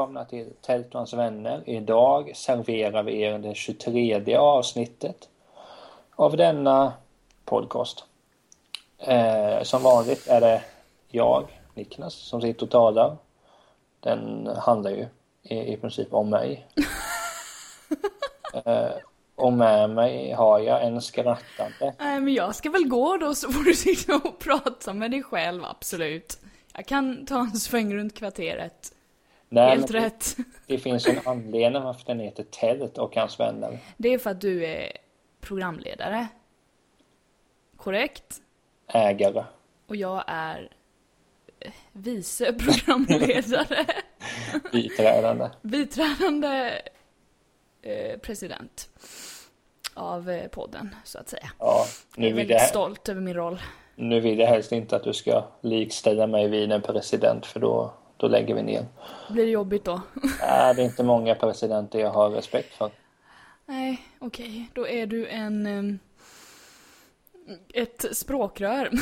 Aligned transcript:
Välkomna 0.00 0.24
till 0.24 0.52
Tält 0.60 0.86
och 0.86 1.00
hans 1.00 1.12
vänner. 1.12 1.62
Idag 1.66 2.36
serverar 2.36 3.02
vi 3.02 3.20
er 3.20 3.38
det 3.38 3.54
23 3.54 4.36
avsnittet 4.36 5.28
av 6.16 6.36
denna 6.36 6.92
podcast. 7.44 8.04
Eh, 8.98 9.62
som 9.62 9.82
vanligt 9.82 10.28
är 10.28 10.40
det 10.40 10.62
jag, 11.08 11.60
Niklas, 11.74 12.14
som 12.14 12.40
sitter 12.40 12.66
och 12.66 12.70
talar. 12.70 13.16
Den 14.00 14.46
handlar 14.46 14.90
ju 14.90 15.06
i, 15.42 15.72
i 15.72 15.76
princip 15.76 16.14
om 16.14 16.30
mig. 16.30 16.66
eh, 18.64 18.90
och 19.34 19.52
med 19.52 19.90
mig 19.90 20.32
har 20.32 20.58
jag 20.58 20.84
en 20.84 21.02
skrattande. 21.02 21.94
Nej, 21.98 22.20
men 22.20 22.34
jag 22.34 22.54
ska 22.54 22.70
väl 22.70 22.88
gå 22.88 23.16
då 23.16 23.34
så 23.34 23.52
får 23.52 23.64
du 23.64 23.74
sitta 23.74 24.16
och 24.16 24.38
prata 24.38 24.92
med 24.92 25.10
dig 25.10 25.22
själv, 25.22 25.64
absolut. 25.64 26.38
Jag 26.74 26.86
kan 26.86 27.26
ta 27.26 27.40
en 27.40 27.56
sväng 27.56 27.94
runt 27.94 28.14
kvarteret. 28.14 28.92
Nej, 29.52 29.70
Helt 29.70 29.90
rätt. 29.90 30.36
Det, 30.36 30.44
det 30.66 30.78
finns 30.78 31.06
en 31.06 31.20
anledning 31.24 31.82
varför 31.82 32.06
den 32.06 32.20
heter 32.20 32.44
Tält 32.44 32.98
och 32.98 33.16
hans 33.16 33.40
vänner. 33.40 33.78
Det 33.96 34.08
är 34.14 34.18
för 34.18 34.30
att 34.30 34.40
du 34.40 34.64
är 34.66 34.92
programledare. 35.40 36.26
Korrekt? 37.76 38.36
Ägare. 38.88 39.44
Och 39.86 39.96
jag 39.96 40.24
är 40.26 40.70
eh, 41.60 41.72
vice 41.92 42.52
programledare. 42.52 43.86
Biträdande. 44.72 45.48
Biträdande 45.62 46.82
eh, 47.82 48.18
president 48.18 48.88
av 49.94 50.30
eh, 50.30 50.48
podden, 50.48 50.94
så 51.04 51.18
att 51.18 51.28
säga. 51.28 51.50
Ja, 51.58 51.84
Jag 52.14 52.20
nu 52.20 52.26
är 52.26 52.30
vill, 52.30 52.36
väldigt 52.36 52.56
jag, 52.60 52.68
stolt 52.68 53.08
över 53.08 53.20
min 53.20 53.34
roll. 53.34 53.60
nu 53.94 54.20
vill 54.20 54.38
jag 54.38 54.46
helst 54.46 54.72
inte 54.72 54.96
att 54.96 55.04
du 55.04 55.12
ska 55.12 55.44
likställa 55.60 56.26
mig 56.26 56.48
vid 56.48 56.72
en 56.72 56.82
president 56.82 57.46
för 57.46 57.60
då, 57.60 57.92
då 58.20 58.28
lägger 58.28 58.54
vi 58.54 58.62
ner. 58.62 58.86
Blir 59.30 59.44
det 59.44 59.50
jobbigt 59.50 59.84
då? 59.84 60.00
Nej, 60.40 60.74
det 60.76 60.82
är 60.82 60.84
inte 60.84 61.02
många 61.02 61.34
presidenter 61.34 61.98
jag 61.98 62.10
har 62.10 62.30
respekt 62.30 62.74
för. 62.74 62.90
Nej, 63.66 64.02
okej. 64.18 64.70
Då 64.74 64.86
är 64.86 65.06
du 65.06 65.26
en... 65.26 65.98
ett 67.74 68.06
språkrör. 68.16 68.90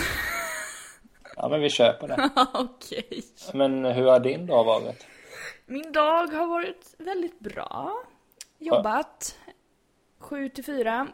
Ja, 1.40 1.48
men 1.48 1.60
vi 1.60 1.70
kör 1.70 1.92
på 1.92 2.06
det. 2.06 2.30
okej. 2.54 3.22
Men 3.54 3.84
hur 3.84 4.06
har 4.06 4.20
din 4.20 4.46
dag 4.46 4.64
varit? 4.64 5.06
Min 5.66 5.92
dag 5.92 6.26
har 6.26 6.46
varit 6.46 6.94
väldigt 6.98 7.38
bra. 7.38 7.92
Jobbat. 8.58 9.38
Sju 10.18 10.48
till 10.48 10.64
fyra. 10.64 11.08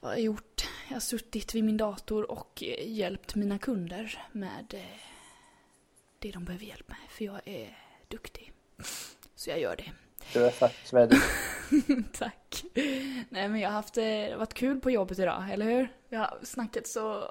Vad 0.00 0.10
har 0.10 0.16
jag 0.16 0.20
gjort? 0.20 0.47
Jag 0.88 0.94
har 0.94 1.00
suttit 1.00 1.54
vid 1.54 1.64
min 1.64 1.76
dator 1.76 2.30
och 2.30 2.62
eh, 2.62 2.92
hjälpt 2.92 3.34
mina 3.34 3.58
kunder 3.58 4.24
med 4.32 4.74
eh, 4.74 4.80
det 6.18 6.30
de 6.30 6.44
behöver 6.44 6.64
hjälp 6.64 6.88
med. 6.88 6.96
För 7.08 7.24
jag 7.24 7.40
är 7.44 7.78
duktig. 8.08 8.52
Så 9.34 9.50
jag 9.50 9.60
gör 9.60 9.76
det. 9.76 9.92
Du 10.32 10.46
är 10.46 10.50
faktiskt 10.50 10.92
väldigt... 10.92 11.22
Tack. 12.18 12.64
Nej 13.28 13.48
men 13.48 13.60
jag 13.60 13.68
har 13.68 13.74
haft 13.74 13.94
det, 13.94 14.26
det 14.26 14.30
har 14.30 14.38
varit 14.38 14.54
kul 14.54 14.80
på 14.80 14.90
jobbet 14.90 15.18
idag, 15.18 15.50
eller 15.52 15.66
hur? 15.66 15.92
Vi 16.08 16.16
har 16.16 16.38
snackat 16.42 16.86
så 16.86 17.30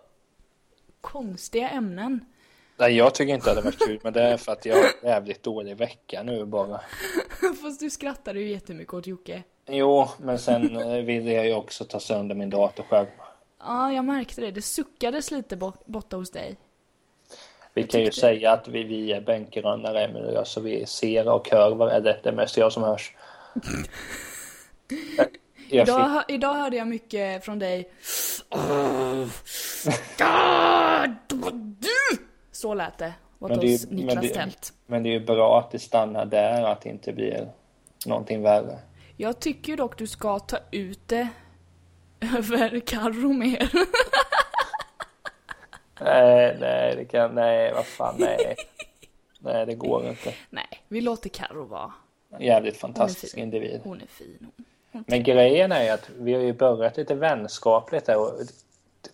konstiga 1.01 1.69
ämnen. 1.69 2.25
Nej, 2.77 2.97
jag 2.97 3.15
tycker 3.15 3.33
inte 3.33 3.49
att 3.49 3.55
det 3.55 3.63
var 3.63 3.87
kul, 3.87 3.99
men 4.03 4.13
det 4.13 4.21
är 4.21 4.37
för 4.37 4.51
att 4.51 4.65
jag 4.65 4.75
har 4.75 4.83
en 4.83 5.09
jävligt 5.09 5.43
dålig 5.43 5.77
vecka 5.77 6.23
nu 6.23 6.45
bara. 6.45 6.81
Fast 7.61 7.79
du 7.79 7.89
skrattade 7.89 8.39
ju 8.39 8.49
jättemycket 8.51 8.93
åt 8.93 9.07
Jocke. 9.07 9.43
Jo, 9.67 10.07
men 10.19 10.39
sen 10.39 10.75
eh, 10.75 11.03
ville 11.03 11.31
jag 11.31 11.45
ju 11.47 11.53
också 11.53 11.85
ta 11.85 11.99
sönder 11.99 12.35
min 12.35 12.49
datorskärm. 12.49 13.07
Ja, 13.59 13.93
jag 13.93 14.05
märkte 14.05 14.41
det. 14.41 14.51
Det 14.51 14.61
suckades 14.61 15.31
lite 15.31 15.55
bort, 15.57 15.85
borta 15.85 16.17
hos 16.17 16.31
dig. 16.31 16.57
Vi 17.73 17.83
kan 17.83 17.99
ju 17.99 18.05
tyckte- 18.05 18.21
säga 18.21 18.51
att 18.51 18.67
vi, 18.67 18.83
vi 18.83 19.11
är 19.11 19.21
bänkgrannar, 19.21 19.95
Emil 19.95 20.23
och 20.25 20.33
jag, 20.33 20.47
så 20.47 20.61
vi 20.61 20.85
ser 20.85 21.27
och 21.29 21.49
hör 21.49 21.75
vad 21.75 21.91
eller 21.91 22.19
det 22.23 22.29
är 22.29 22.33
mest 22.33 22.57
jag 22.57 22.71
som 22.71 22.83
hörs. 22.83 23.15
Jag 25.69 25.81
Idag, 25.87 26.05
fick, 26.05 26.13
hö- 26.13 26.23
idag 26.35 26.53
hörde 26.53 26.77
jag 26.77 26.87
mycket 26.87 27.45
från 27.45 27.59
dig. 27.59 27.89
Det! 30.17 30.89
Så 32.51 32.73
lät 32.73 32.97
det. 32.97 33.13
Men 33.39 33.59
det 33.59 33.67
är 33.73 33.87
men 34.05 34.21
det- 34.21 34.71
men 34.85 35.03
det 35.03 35.09
är 35.09 35.13
ju 35.13 35.19
bra 35.25 35.59
att 35.59 35.71
det 35.71 35.79
stannar 35.79 36.25
där, 36.25 36.63
att 36.63 36.81
det 36.81 36.89
inte 36.89 37.13
blir 37.13 37.51
någonting 38.05 38.41
värre. 38.41 38.79
Jag 39.17 39.39
tycker 39.39 39.77
dock 39.77 39.97
du 39.97 40.07
ska 40.07 40.39
ta 40.39 40.57
ut 40.71 40.99
det 41.07 41.27
över 42.37 42.79
Carro 42.79 43.33
mer. 43.33 43.71
Nej, 46.01 46.57
nej, 46.59 46.95
det 46.95 47.05
kan, 47.05 47.35
nej, 47.35 47.73
vad 47.73 47.85
fan, 47.85 48.15
nej. 48.17 48.55
Nej, 49.39 49.65
det 49.65 49.75
går 49.75 50.07
inte. 50.07 50.33
Nej, 50.49 50.83
vi 50.87 51.01
låter 51.01 51.29
Carro 51.29 51.63
vara. 51.65 51.91
En 52.31 52.41
jävligt 52.41 52.77
fantastisk 52.77 53.37
individ. 53.37 53.81
Hon 53.83 54.01
är 54.01 54.07
fin. 54.07 54.51
Hon 54.91 55.03
Men 55.07 55.23
grejen 55.23 55.71
är 55.71 55.83
ju 55.83 55.89
att 55.89 56.09
vi 56.17 56.33
har 56.33 56.41
ju 56.41 56.53
börjat 56.53 56.97
lite 56.97 57.15
vänskapligt 57.15 58.07
här 58.07 58.17
och 58.19 58.31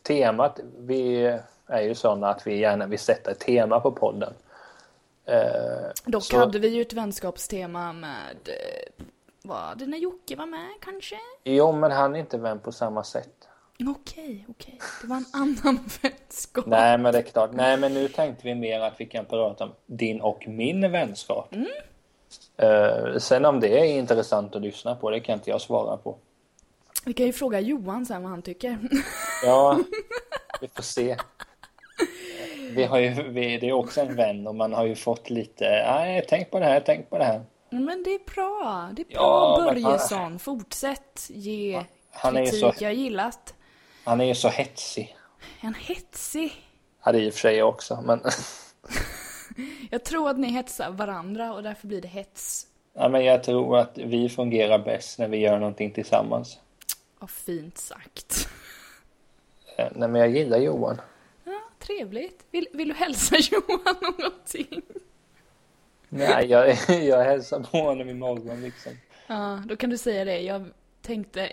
temat, 0.02 0.60
vi 0.78 1.26
är 1.68 1.82
ju 1.82 1.96
sådana 1.96 2.28
att 2.30 2.48
vi 2.48 2.58
gärna 2.60 2.88
vill 2.88 3.00
sätta 3.00 3.32
ett 3.32 3.40
tema 3.40 3.80
på 3.80 3.92
podden. 3.92 4.34
Eh, 5.26 5.42
Dock 6.06 6.24
så- 6.24 6.38
hade 6.38 6.60
vi 6.60 6.68
ju 6.68 6.82
ett 6.82 6.94
vänskapstema 6.94 7.94
med... 7.94 8.36
eh, 8.46 9.04
Var 9.48 9.76
det 9.76 9.86
när 9.86 9.98
Jocke 9.98 10.36
var 10.36 10.46
med 10.46 10.70
kanske? 10.82 11.16
Jo, 11.44 11.72
men 11.72 11.92
han 11.92 12.16
är 12.16 12.20
inte 12.20 12.38
vän 12.38 12.60
på 12.60 12.72
samma 12.72 13.04
sätt. 13.04 13.48
Okej, 13.88 14.46
okej. 14.50 14.80
Det 15.02 15.08
var 15.08 15.18
en 15.18 15.26
annan 15.34 15.80
vänskap. 16.02 16.66
Nej, 16.66 16.98
men 16.98 17.14
det 17.14 17.20
är 17.20 17.24
klart. 17.24 17.50
Nej, 17.54 17.78
men 17.78 17.94
nu 17.94 18.08
tänkte 18.08 18.48
vi 18.48 18.56
mer 18.56 18.80
att 18.80 18.94
vi 18.98 19.06
kan 19.06 19.26
prata 19.26 19.64
om 19.64 19.72
din 19.86 20.22
och 20.22 20.48
min 20.48 20.92
vänskap. 20.92 21.54
Eh, 22.58 23.18
sen 23.18 23.46
om 23.46 23.60
det 23.60 23.80
är 23.80 23.84
intressant 23.86 24.56
att 24.56 24.62
lyssna 24.62 24.96
på, 24.96 25.10
det 25.10 25.20
kan 25.20 25.34
inte 25.34 25.50
jag 25.50 25.62
svara 25.62 25.98
på. 25.98 26.18
Vi 27.06 27.14
kan 27.14 27.26
ju 27.26 27.34
fråga 27.34 27.60
Johan 27.60 28.06
sen 28.06 28.22
vad 28.24 28.32
han 28.32 28.42
tycker. 28.42 28.78
Ja, 29.46 29.80
vi 30.62 30.68
får 30.68 30.84
se. 30.84 31.18
Vi 32.76 32.84
har 32.84 33.00
ju, 33.00 33.30
vi, 33.30 33.58
det 33.58 33.70
är 33.70 33.74
också 33.74 34.02
en 34.02 34.16
vän 34.16 34.48
och 34.48 34.56
man 34.56 34.74
har 34.74 34.86
ju 34.86 34.96
fått 34.96 35.30
lite, 35.30 35.66
nej, 35.66 36.26
tänk 36.30 36.52
på 36.52 36.60
det 36.60 36.66
här, 36.66 36.80
tänk 36.86 37.10
på 37.10 37.18
det 37.18 37.24
här. 37.24 37.42
Men 37.80 38.04
det 38.04 38.10
är 38.10 38.34
bra. 38.36 38.90
Det 38.96 39.02
är 39.02 39.06
bra 39.06 39.14
Ja, 39.14 39.64
men 39.74 39.84
han- 39.84 39.92
Börjesson. 39.92 40.40
Fortsätt 40.40 41.28
ge 41.30 41.84
Han 42.12 42.34
kritik. 42.36 42.60
så- 42.60 42.74
Jag 42.80 42.94
gillat. 42.94 43.54
Han 44.04 44.22
är 44.22 44.26
ju 44.26 44.36
så 44.36 44.48
hetsig. 44.50 45.18
En 45.62 45.74
hetsig. 45.74 46.54
Ja, 47.06 47.12
det 47.12 47.18
är 47.18 47.22
i 47.22 47.30
och 47.30 47.34
för 47.34 47.40
sig 47.40 47.64
också, 47.64 48.02
men, 48.06 48.22
Jag 49.92 50.04
tror 50.06 50.30
att 50.30 50.40
ni 50.40 50.48
hetsar 50.52 50.92
varandra 50.92 51.54
och 51.54 51.64
därför 51.64 51.88
blir 51.88 52.02
det 52.02 52.08
hets. 52.08 52.68
ja, 52.94 53.10
men 53.10 53.26
jag 53.26 53.44
tror 53.44 53.78
att 53.78 53.98
vi 53.98 54.30
fungerar 54.30 54.80
bäst 54.80 55.20
när 55.20 55.28
vi 55.28 55.38
gör 55.38 55.60
någonting 55.60 55.92
tillsammans. 55.92 56.60
Vad 57.20 57.30
fint 57.30 57.78
sagt. 57.78 58.48
Eh, 59.78 59.88
Nej, 59.96 60.10
men 60.10 60.22
jag 60.22 60.30
gillar 60.30 60.58
Johan. 60.58 61.02
Ja, 61.44 61.62
trevligt. 61.80 62.46
Vill, 62.52 62.68
vill 62.74 62.88
du 62.88 62.94
hälsa 62.94 63.36
Johan 63.52 63.96
någonting? 64.20 64.82
Nej, 66.14 66.46
jag, 66.46 66.68
jag 67.04 67.24
hälsar 67.24 67.60
på 67.60 67.78
honom 67.78 68.10
imorgon 68.10 68.62
liksom. 68.62 68.92
Ja, 69.28 69.64
då 69.66 69.76
kan 69.76 69.90
du 69.90 69.98
säga 69.98 70.26
det. 70.26 70.40
Jag 70.42 70.66
tänkte 71.02 71.52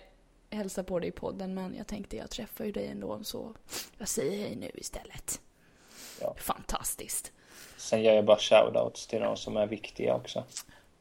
hälsa 0.50 0.82
på 0.84 0.98
dig 0.98 1.08
i 1.08 1.12
podden 1.12 1.54
men 1.54 1.74
jag 1.78 1.86
tänkte 1.86 2.16
jag 2.16 2.30
träffar 2.30 2.64
ju 2.64 2.72
dig 2.72 2.86
ändå 2.86 3.20
så 3.22 3.54
jag 3.98 4.08
säger 4.08 4.38
hej 4.46 4.56
nu 4.56 4.70
istället. 4.74 5.40
Ja. 6.20 6.34
Fantastiskt. 6.38 7.32
Sen 7.76 8.02
gör 8.02 8.12
jag 8.14 8.24
bara 8.24 8.38
shoutouts 8.38 9.06
till 9.06 9.20
de 9.20 9.36
som 9.36 9.56
är 9.56 9.66
viktiga 9.66 10.14
också. 10.14 10.44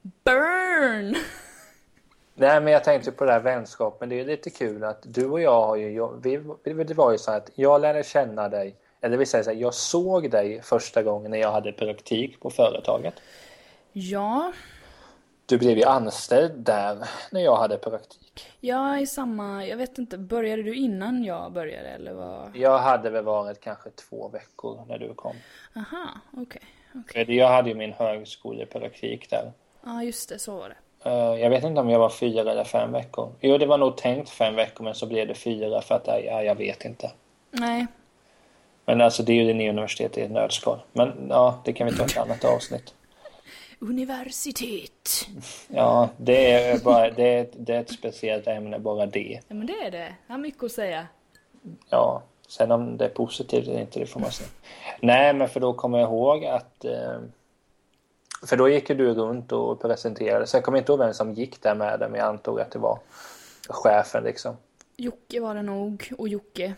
Burn! 0.01 1.15
Nej, 2.35 2.61
men 2.61 2.73
jag 2.73 2.83
tänkte 2.83 3.11
på 3.11 3.25
det 3.25 3.31
här 3.31 3.39
vänskapen. 3.39 4.09
Det 4.09 4.19
är 4.19 4.25
lite 4.25 4.49
kul 4.49 4.83
att 4.83 5.03
du 5.03 5.25
och 5.29 5.41
jag 5.41 5.65
har 5.65 5.75
ju... 5.75 6.07
vi- 6.21 6.83
det 6.83 6.93
var 6.93 7.11
ju 7.11 7.17
så 7.17 7.31
att 7.31 7.49
jag 7.55 7.81
lärde 7.81 8.03
känna 8.03 8.49
dig. 8.49 8.75
Eller 9.01 9.17
vi 9.17 9.25
säger 9.25 9.43
så 9.43 9.49
här, 9.49 9.57
jag 9.57 9.73
såg 9.73 10.31
dig 10.31 10.61
första 10.61 11.03
gången 11.03 11.31
när 11.31 11.37
jag 11.37 11.51
hade 11.51 11.71
praktik 11.71 12.39
på 12.39 12.49
företaget. 12.49 13.13
Ja, 13.93 14.53
Du 15.45 15.57
blev 15.57 15.77
ju 15.77 15.83
anställd 15.83 16.53
där 16.65 17.07
när 17.31 17.41
jag 17.41 17.55
hade 17.57 17.77
praktik. 17.77 18.47
jag 18.59 19.01
är 19.01 19.05
samma, 19.05 19.65
jag 19.65 19.77
vet 19.77 19.97
inte, 19.97 20.17
började 20.17 20.63
du 20.63 20.75
innan 20.75 21.23
jag 21.23 21.51
började 21.51 21.87
eller 21.89 22.13
vad? 22.13 22.55
Jag 22.55 22.77
hade 22.79 23.09
väl 23.09 23.23
varit 23.23 23.59
kanske 23.61 23.89
två 23.89 24.27
veckor 24.27 24.85
när 24.87 24.97
du 24.97 25.13
kom. 25.13 25.35
Aha, 25.75 26.09
okej. 26.33 26.61
okej. 26.95 27.25
För 27.25 27.33
Jag 27.33 27.47
hade 27.47 27.69
ju 27.69 27.75
min 27.75 27.93
högskolepraktik 27.93 29.29
där. 29.29 29.51
Ja, 29.85 30.03
just 30.03 30.29
det, 30.29 30.39
så 30.39 30.57
var 30.57 30.69
det. 30.69 31.09
Eh, 31.09 31.41
Jag 31.41 31.49
vet 31.49 31.63
inte 31.63 31.81
om 31.81 31.89
jag 31.89 31.99
var 31.99 32.09
fyra 32.09 32.51
eller 32.51 32.63
fem 32.63 32.91
veckor. 32.91 33.31
Jo, 33.41 33.57
det 33.57 33.65
var 33.65 33.77
nog 33.77 33.97
tänkt 33.97 34.29
fem 34.29 34.55
veckor, 34.55 34.83
men 34.83 34.95
så 34.95 35.05
blev 35.05 35.27
det 35.27 35.33
fyra 35.33 35.81
för 35.81 35.95
att, 35.95 36.07
ja, 36.07 36.43
jag 36.43 36.55
vet 36.55 36.85
inte. 36.85 37.11
Nej, 37.51 37.87
Men 38.85 39.01
alltså 39.01 39.23
det 39.23 39.31
är 39.31 39.35
ju 39.35 39.47
det 39.47 39.53
nya 39.53 39.69
universitetet 39.69 40.17
i 40.17 40.21
ett 40.21 40.31
nötskal. 40.31 40.79
Men 40.93 41.27
ja, 41.29 41.61
det 41.65 41.73
kan 41.73 41.87
vi 41.87 41.95
ta 41.95 42.05
ett 42.05 42.17
annat 42.17 42.45
avsnitt. 42.45 42.93
Universitet. 43.79 45.27
Ja, 45.67 46.09
det 46.17 46.53
är 46.53 46.79
bara, 46.79 47.11
det 47.11 47.23
är, 47.37 47.47
det 47.57 47.75
är 47.75 47.79
ett 47.81 47.91
speciellt 47.91 48.47
ämne, 48.47 48.79
bara 48.79 49.05
det. 49.05 49.39
Ja, 49.47 49.55
men 49.55 49.67
det 49.67 49.73
är 49.73 49.91
det. 49.91 50.15
Jag 50.27 50.33
har 50.33 50.39
mycket 50.39 50.63
att 50.63 50.71
säga. 50.71 51.07
Ja. 51.89 52.23
Sen 52.47 52.71
om 52.71 52.97
det 52.97 53.05
är 53.05 53.09
positivt 53.09 53.67
eller 53.67 53.79
inte, 53.81 53.99
det 53.99 54.05
får 54.05 54.19
man 54.19 54.31
se. 54.31 54.43
Nej, 55.01 55.33
men 55.33 55.49
för 55.49 55.59
då 55.59 55.73
kommer 55.73 55.99
jag 55.99 56.09
ihåg 56.09 56.45
att... 56.45 56.85
Eh, 56.85 57.19
för 58.45 58.57
då 58.57 58.69
gick 58.69 58.89
ju 58.89 58.95
du 58.95 59.13
runt 59.13 59.51
och 59.51 59.81
presenterade. 59.81 60.47
Så 60.47 60.57
jag 60.57 60.63
kommer 60.63 60.77
inte 60.77 60.91
ihåg 60.91 60.99
vem 60.99 61.13
som 61.13 61.33
gick 61.33 61.61
där 61.61 61.75
med 61.75 61.99
det, 61.99 62.09
men 62.09 62.19
jag 62.19 62.29
antog 62.29 62.59
att 62.59 62.71
det 62.71 62.79
var 62.79 62.99
chefen 63.69 64.23
liksom. 64.23 64.57
Jocke 64.97 65.39
var 65.39 65.55
det 65.55 65.61
nog, 65.61 66.11
och 66.17 66.27
Jocke. 66.27 66.73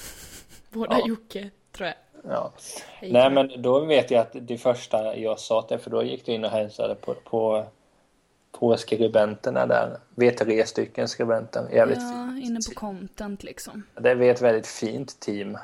Båda 0.70 0.98
Ja. 0.98 1.08
Jocke, 1.08 1.50
tror 1.72 1.86
jag. 1.86 1.96
Ja. 2.28 2.52
Nej, 3.02 3.30
men 3.30 3.62
då 3.62 3.80
vet 3.80 4.10
jag 4.10 4.20
att 4.20 4.36
det 4.40 4.58
första 4.58 5.16
jag 5.16 5.38
sa 5.38 5.62
till 5.62 5.78
för 5.78 5.90
då 5.90 6.02
gick 6.02 6.26
du 6.26 6.32
in 6.32 6.44
och 6.44 6.50
hälsade 6.50 6.94
på, 6.94 7.14
på, 7.14 7.66
på 8.52 8.76
skribenterna 8.76 9.66
där. 9.66 9.98
Vi 10.14 10.26
är 10.28 10.32
tre 10.32 10.66
stycken 10.66 11.08
skribenter. 11.08 11.68
Jävligt 11.72 11.98
Ja, 11.98 12.30
fint. 12.34 12.44
inne 12.44 12.60
på 12.68 12.80
content 12.80 13.42
liksom. 13.42 13.82
Det 13.94 14.10
är 14.10 14.20
ett 14.20 14.42
väldigt 14.42 14.66
fint 14.66 15.20
team. 15.20 15.58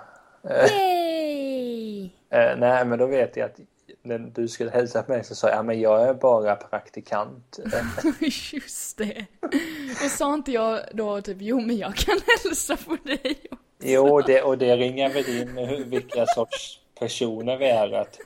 Yay! 0.44 2.04
Eh, 2.30 2.56
nej, 2.58 2.84
men 2.84 2.98
då 2.98 3.06
vet 3.06 3.36
jag 3.36 3.46
att 3.46 3.60
när 4.02 4.18
du 4.18 4.48
skulle 4.48 4.70
hälsa 4.70 5.02
på 5.02 5.12
mig 5.12 5.24
så 5.24 5.34
sa 5.34 5.48
jag, 5.48 5.56
ja 5.58 5.62
men 5.62 5.80
jag 5.80 6.08
är 6.08 6.14
bara 6.14 6.56
praktikant. 6.56 7.58
Eh, 7.64 7.84
Just 8.52 8.98
det. 8.98 9.26
Och 10.04 10.10
sa 10.10 10.34
inte 10.34 10.52
jag 10.52 10.80
då 10.92 11.20
typ, 11.20 11.36
jo 11.40 11.60
men 11.60 11.76
jag 11.76 11.94
kan 11.94 12.18
hälsa 12.44 12.76
på 12.76 12.96
dig. 13.04 13.36
Jo, 13.80 14.20
det, 14.20 14.42
och 14.42 14.58
det 14.58 14.76
ringar 14.76 15.08
väl 15.10 15.28
in 15.40 15.48
hur- 15.58 15.84
vilka 15.84 16.26
sorts 16.26 16.80
personer 16.98 17.56
vi 17.56 17.68
är. 17.68 17.92
Att 17.92 18.18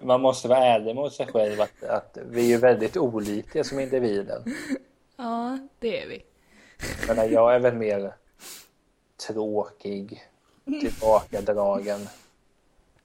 man 0.00 0.20
måste 0.20 0.48
vara 0.48 0.58
ärlig 0.64 0.94
mot 0.94 1.12
sig 1.14 1.26
själv 1.26 1.60
att, 1.60 1.84
att 1.84 2.18
vi 2.30 2.40
är 2.42 2.46
ju 2.46 2.56
väldigt 2.56 2.96
olika 2.96 3.64
som 3.64 3.80
individer. 3.80 4.42
Ja, 5.16 5.58
det 5.78 6.02
är 6.02 6.08
vi. 6.08 6.22
Menar, 7.08 7.24
jag 7.24 7.54
är 7.54 7.58
väl 7.58 7.74
mer 7.74 8.12
tråkig, 9.26 10.22
tillbakadragen, 10.64 12.08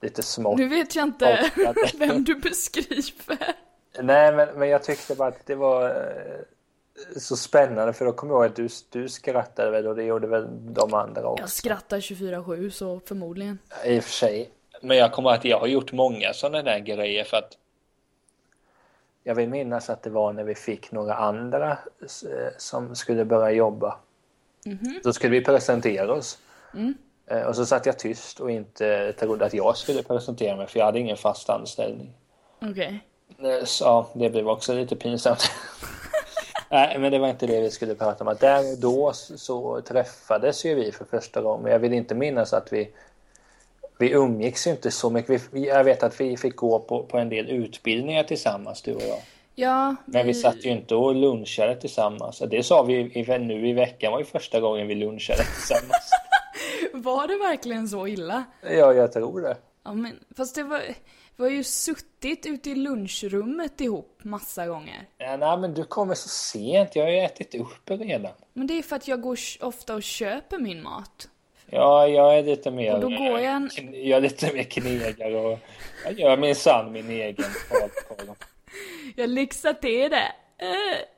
lite 0.02 0.24
smått. 0.24 0.58
Nu 0.58 0.68
vet 0.68 0.96
jag 0.96 1.04
inte 1.08 1.52
vem 1.98 2.24
du 2.24 2.36
beskriver. 2.36 3.56
Nej, 4.02 4.34
men, 4.36 4.60
men 4.60 4.70
jag 4.70 4.84
tyckte 4.84 5.16
bara 5.16 5.28
att 5.28 5.46
det 5.46 5.56
var 5.56 5.90
eh, 5.90 6.40
så 7.18 7.38
spännande 7.38 7.94
för 7.94 8.06
då 8.06 8.14
kommer 8.14 8.34
jag 8.34 8.42
ihåg 8.44 8.50
att 8.52 8.56
du, 8.56 8.68
du 8.90 9.10
skrattade 9.10 9.72
väl 9.72 9.88
och 9.88 9.96
det 9.96 10.04
gjorde 10.04 10.28
väl 10.28 10.48
de 10.74 10.94
andra 10.94 11.28
också. 11.28 11.44
Jag 11.44 11.50
skrattar 11.50 11.98
24-7 12.00 12.70
så 12.70 13.00
förmodligen. 13.06 13.60
I 13.86 14.00
och 14.00 14.04
för 14.04 14.12
sig. 14.12 14.50
Men 14.82 14.98
jag 14.98 15.12
kommer 15.12 15.30
ihåg 15.30 15.38
att 15.38 15.46
jag 15.46 15.60
har 15.60 15.68
gjort 15.68 15.92
många 15.92 16.34
sådana 16.34 16.64
där 16.64 16.80
grejer 16.80 17.24
för 17.24 17.38
att 17.38 17.58
jag 19.24 19.36
vill 19.36 19.50
minnas 19.50 19.90
att 19.90 20.04
det 20.04 20.10
var 20.10 20.34
när 20.34 20.44
vi 20.44 20.56
fick 20.56 20.92
några 20.92 21.14
andra 21.16 21.72
eh, 21.72 22.48
som 22.58 22.96
skulle 22.96 23.26
börja 23.26 23.52
jobba. 23.52 23.98
Då 25.04 25.14
skulle 25.14 25.32
vi 25.40 25.46
presentera 25.46 26.14
oss. 26.14 26.38
Eh, 27.28 27.42
Och 27.42 27.56
så 27.56 27.66
satt 27.66 27.86
jag 27.86 28.00
tyst 28.00 28.40
och 28.40 28.52
inte 28.52 29.14
trodde 29.14 29.46
att 29.46 29.54
jag 29.54 29.78
skulle 29.78 30.04
presentera 30.04 30.56
mig 30.56 30.68
för 30.68 30.80
jag 30.80 30.86
hade 30.86 31.00
ingen 31.00 31.18
fast 31.18 31.50
anställning. 31.50 32.14
Okej. 32.62 33.00
Eh, 33.40 33.66
Så 33.66 34.06
det 34.14 34.30
blev 34.30 34.50
också 34.50 34.74
lite 34.74 34.96
pinsamt. 34.96 35.52
Nej, 36.70 37.00
men 37.00 37.12
det 37.12 37.20
var 37.20 37.30
inte 37.30 37.48
det 37.48 37.62
vi 37.62 37.72
skulle 37.72 37.96
prata 37.96 38.24
om. 38.24 38.28
Att 38.28 38.40
där 38.40 38.72
och 38.72 38.80
då 38.80 39.12
så, 39.14 39.82
träffades 39.82 40.66
ju 40.66 40.76
vi 40.76 40.92
för 40.92 41.06
första 41.06 41.42
gången. 41.42 41.72
Jag 41.72 41.80
vill 41.80 41.94
inte 41.94 42.16
minnas 42.16 42.54
att 42.54 42.74
vi 42.74 42.90
vi 44.00 44.12
umgicks 44.12 44.68
ju 44.68 44.72
inte 44.72 44.92
så 44.92 45.10
mycket. 45.10 45.42
Vi, 45.52 45.68
jag 45.68 45.84
vet 45.84 46.04
att 46.04 46.22
vi 46.22 46.38
fick 46.38 46.56
gå 46.56 46.80
på, 46.80 47.04
på 47.04 47.18
en 47.18 47.30
del 47.30 47.50
utbildningar 47.50 48.24
tillsammans, 48.24 48.82
du 48.82 48.94
och 48.94 49.02
jag. 49.02 49.20
Ja, 49.56 49.96
Men 50.06 50.28
vi 50.28 50.34
satt 50.34 50.66
ju 50.66 50.70
inte 50.70 50.96
och 50.96 51.16
lunchade 51.16 51.76
tillsammans. 51.76 52.44
Det 52.50 52.64
sa 52.64 52.84
vi 52.84 52.94
i, 52.94 53.40
nu 53.40 53.70
i 53.70 53.74
veckan 53.74 54.12
var 54.12 54.20
ju 54.20 54.26
första 54.26 54.60
gången 54.60 54.88
vi 54.88 54.96
lunchade 54.96 55.44
tillsammans. 55.44 56.12
Var 56.94 57.28
det 57.28 57.38
verkligen 57.38 57.88
så 57.88 58.08
illa? 58.08 58.44
ja, 58.62 58.94
jag 58.94 59.12
tror 59.12 59.42
det. 59.42 59.58
Ja, 59.84 59.94
men 59.94 60.20
fast 60.38 60.56
det 60.56 60.64
var, 60.64 60.82
vi 61.38 61.44
har 61.44 61.50
ju 61.52 61.64
suttit 61.64 62.46
ute 62.46 62.70
i 62.70 62.76
lunchrummet 62.76 63.82
ihop 63.82 64.20
massa 64.24 64.68
gånger. 64.68 65.08
Ja, 65.18 65.38
nej, 65.38 65.58
men 65.58 65.74
du 65.74 65.84
kommer 65.84 66.16
så 66.16 66.30
sent. 66.30 66.96
Jag 66.96 67.04
har 67.04 67.12
ju 67.12 67.20
ätit 67.20 67.56
upp 67.56 67.90
redan. 67.90 68.32
Men 68.54 68.68
det 68.68 68.74
är 68.74 68.82
för 68.84 68.96
att 68.96 69.08
jag 69.08 69.22
går 69.22 69.38
ofta 69.62 69.96
och 69.96 70.04
köper 70.04 70.58
min 70.60 70.84
mat. 70.84 71.30
Ja, 71.70 72.08
jag 72.08 72.38
är 72.38 72.44
lite 72.44 72.72
mer... 72.72 72.94
Och 72.94 73.00
då 73.02 73.08
går 73.10 73.40
jag 73.40 73.46
en- 73.56 73.70
Jag 73.94 74.18
är 74.18 74.22
lite 74.22 74.54
mer 74.54 74.64
knegare 74.64 75.36
och 75.36 75.60
jag 76.06 76.20
gör 76.20 76.38
minsann 76.38 76.92
min 76.92 77.10
egen 77.10 77.46
falukorv. 77.70 78.36
Jag 79.16 79.30
lyxar 79.30 79.74
till 79.74 80.10
det. 80.12 80.32
Eh, 80.60 80.68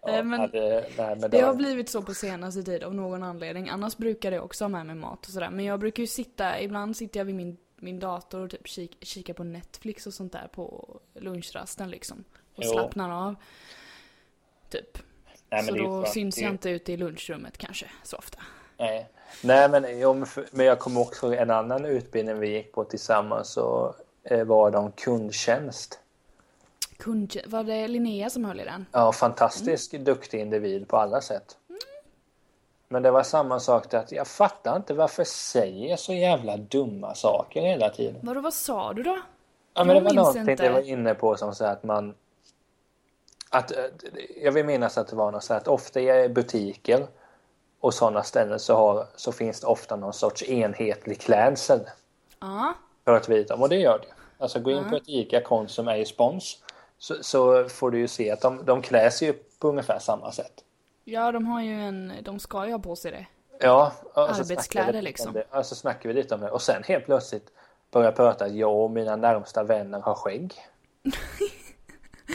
Ja, 0.01 0.17
eh, 0.17 0.23
men 0.23 0.49
det, 0.51 0.85
nej, 0.97 1.07
men 1.09 1.19
det 1.21 1.27
det 1.27 1.41
har 1.41 1.53
blivit 1.53 1.89
så 1.89 2.01
på 2.01 2.13
senaste 2.13 2.63
tid 2.63 2.83
av 2.83 2.95
någon 2.95 3.23
anledning. 3.23 3.69
Annars 3.69 3.97
brukar 3.97 4.31
jag 4.31 4.45
också 4.45 4.63
ha 4.63 4.69
med 4.69 4.85
mig 4.85 4.95
mat 4.95 5.25
och 5.25 5.31
sådär. 5.31 5.49
Men 5.49 5.65
jag 5.65 5.79
brukar 5.79 6.03
ju 6.03 6.07
sitta, 6.07 6.61
ibland 6.61 6.97
sitter 6.97 7.19
jag 7.19 7.25
vid 7.25 7.35
min, 7.35 7.57
min 7.81 7.99
dator 7.99 8.39
och 8.41 8.49
typ 8.49 8.67
kik, 8.67 8.97
kikar 9.01 9.33
på 9.33 9.43
Netflix 9.43 10.07
och 10.07 10.13
sånt 10.13 10.31
där 10.31 10.47
på 10.51 10.99
lunchrasten 11.13 11.89
liksom. 11.89 12.23
Och 12.55 12.63
Jo. 12.63 12.71
slappnar 12.71 13.27
av. 13.27 13.35
Typ. 14.69 14.97
nej, 15.49 15.63
så 15.63 15.75
då 15.75 16.05
syns 16.05 16.37
jag 16.37 16.51
inte 16.51 16.69
ute 16.69 16.93
i 16.93 16.97
lunchrummet 16.97 17.57
kanske 17.57 17.85
så 18.03 18.17
ofta. 18.17 18.39
Nej, 18.77 19.09
nej 19.43 19.69
men, 19.69 19.99
jo, 19.99 20.25
men 20.51 20.65
jag 20.65 20.79
kommer 20.79 21.01
också 21.01 21.25
ihåg 21.25 21.35
en 21.35 21.49
annan 21.49 21.85
utbildning 21.85 22.39
vi 22.39 22.49
gick 22.49 22.71
på 22.71 22.83
tillsammans 22.83 23.49
så 23.49 23.95
eh, 24.23 24.43
var 24.43 24.71
det 24.71 24.77
om 24.77 24.91
kundtjänst. 24.91 25.99
Kund, 26.97 27.37
var 27.47 27.63
det 27.63 27.87
Linnea 27.87 28.29
som 28.29 28.45
höll 28.45 28.59
i 28.59 28.63
den? 28.63 28.85
Ja, 28.91 29.11
fantastisk 29.11 29.91
duktig 29.91 30.39
individ 30.39 30.87
på 30.87 30.97
alla 30.97 31.21
sätt. 31.21 31.57
Men 32.91 33.03
det 33.03 33.11
var 33.11 33.23
samma 33.23 33.59
sak 33.59 33.93
att 33.93 34.11
jag 34.11 34.27
fattar 34.27 34.75
inte 34.75 34.93
varför 34.93 35.23
säger 35.23 35.89
jag 35.89 35.99
så 35.99 36.13
jävla 36.13 36.57
dumma 36.57 37.15
saker 37.15 37.61
hela 37.61 37.89
tiden. 37.89 38.19
Vadå, 38.23 38.41
vad 38.41 38.53
sa 38.53 38.93
du 38.93 39.03
då? 39.03 39.19
Ja, 39.73 39.83
men 39.83 39.87
det 39.87 39.93
Jag 39.93 40.01
var 40.01 40.13
någonting 40.13 40.49
inte. 40.49 40.63
det 40.63 40.69
var 40.69 40.81
inne 40.81 41.13
på 41.13 41.37
som 41.37 41.55
så 41.55 41.65
att 41.65 41.83
man... 41.83 42.15
Att, 43.49 43.71
eh, 43.71 43.83
jag 44.41 44.51
vill 44.51 44.65
minnas 44.65 44.97
att 44.97 45.07
det 45.07 45.15
var 45.15 45.31
något 45.31 45.43
så 45.43 45.53
att 45.53 45.67
ofta 45.67 46.01
i 46.01 46.29
butiker 46.29 47.07
och 47.79 47.93
sådana 47.93 48.23
ställen 48.23 48.59
så, 48.59 48.75
har, 48.75 49.05
så 49.15 49.31
finns 49.31 49.61
det 49.61 49.67
ofta 49.67 49.95
någon 49.95 50.13
sorts 50.13 50.43
enhetlig 50.43 51.21
klädsel 51.21 51.79
Ja. 52.39 52.73
för 53.05 53.15
att 53.15 53.29
vita. 53.29 53.55
Och 53.55 53.69
det 53.69 53.75
gör 53.75 53.99
det. 53.99 54.13
Alltså 54.43 54.59
gå 54.59 54.71
in 54.71 54.89
på 54.89 54.95
ett 54.95 55.03
ICA 55.09 55.41
Konsum 55.41 55.87
är 55.87 56.05
spons 56.05 56.63
så, 56.97 57.15
så 57.21 57.69
får 57.69 57.91
du 57.91 57.99
ju 57.99 58.07
se 58.07 58.31
att 58.31 58.41
de, 58.41 58.65
de 58.65 58.81
sig 59.11 59.27
ju 59.27 59.33
på 59.33 59.67
ungefär 59.67 59.99
samma 59.99 60.31
sätt. 60.31 60.63
Ja, 61.05 61.31
de 61.31 61.47
har 61.47 61.61
ju 61.61 61.73
en, 61.73 62.13
de 62.23 62.39
ska 62.39 62.65
ju 62.65 62.71
ha 62.71 62.79
på 62.79 62.95
sig 62.95 63.11
det. 63.11 63.25
Ja, 63.61 63.91
och 64.13 64.29
Arbetskläder, 64.29 65.01
liksom. 65.01 65.27
om 65.27 65.33
det. 65.33 65.43
Ja, 65.51 65.63
så 65.63 65.75
snackar 65.75 66.09
vi 66.09 66.13
lite 66.15 66.35
om 66.35 66.41
det. 66.41 66.49
Och 66.51 66.61
sen 66.61 66.83
helt 66.83 67.05
plötsligt 67.05 67.47
börjar 67.91 68.11
prata 68.11 68.45
att 68.45 68.55
jag 68.55 68.75
och 68.83 68.91
mina 68.91 69.15
närmsta 69.15 69.63
vänner 69.63 69.99
har 69.99 70.13
skägg. 70.15 70.53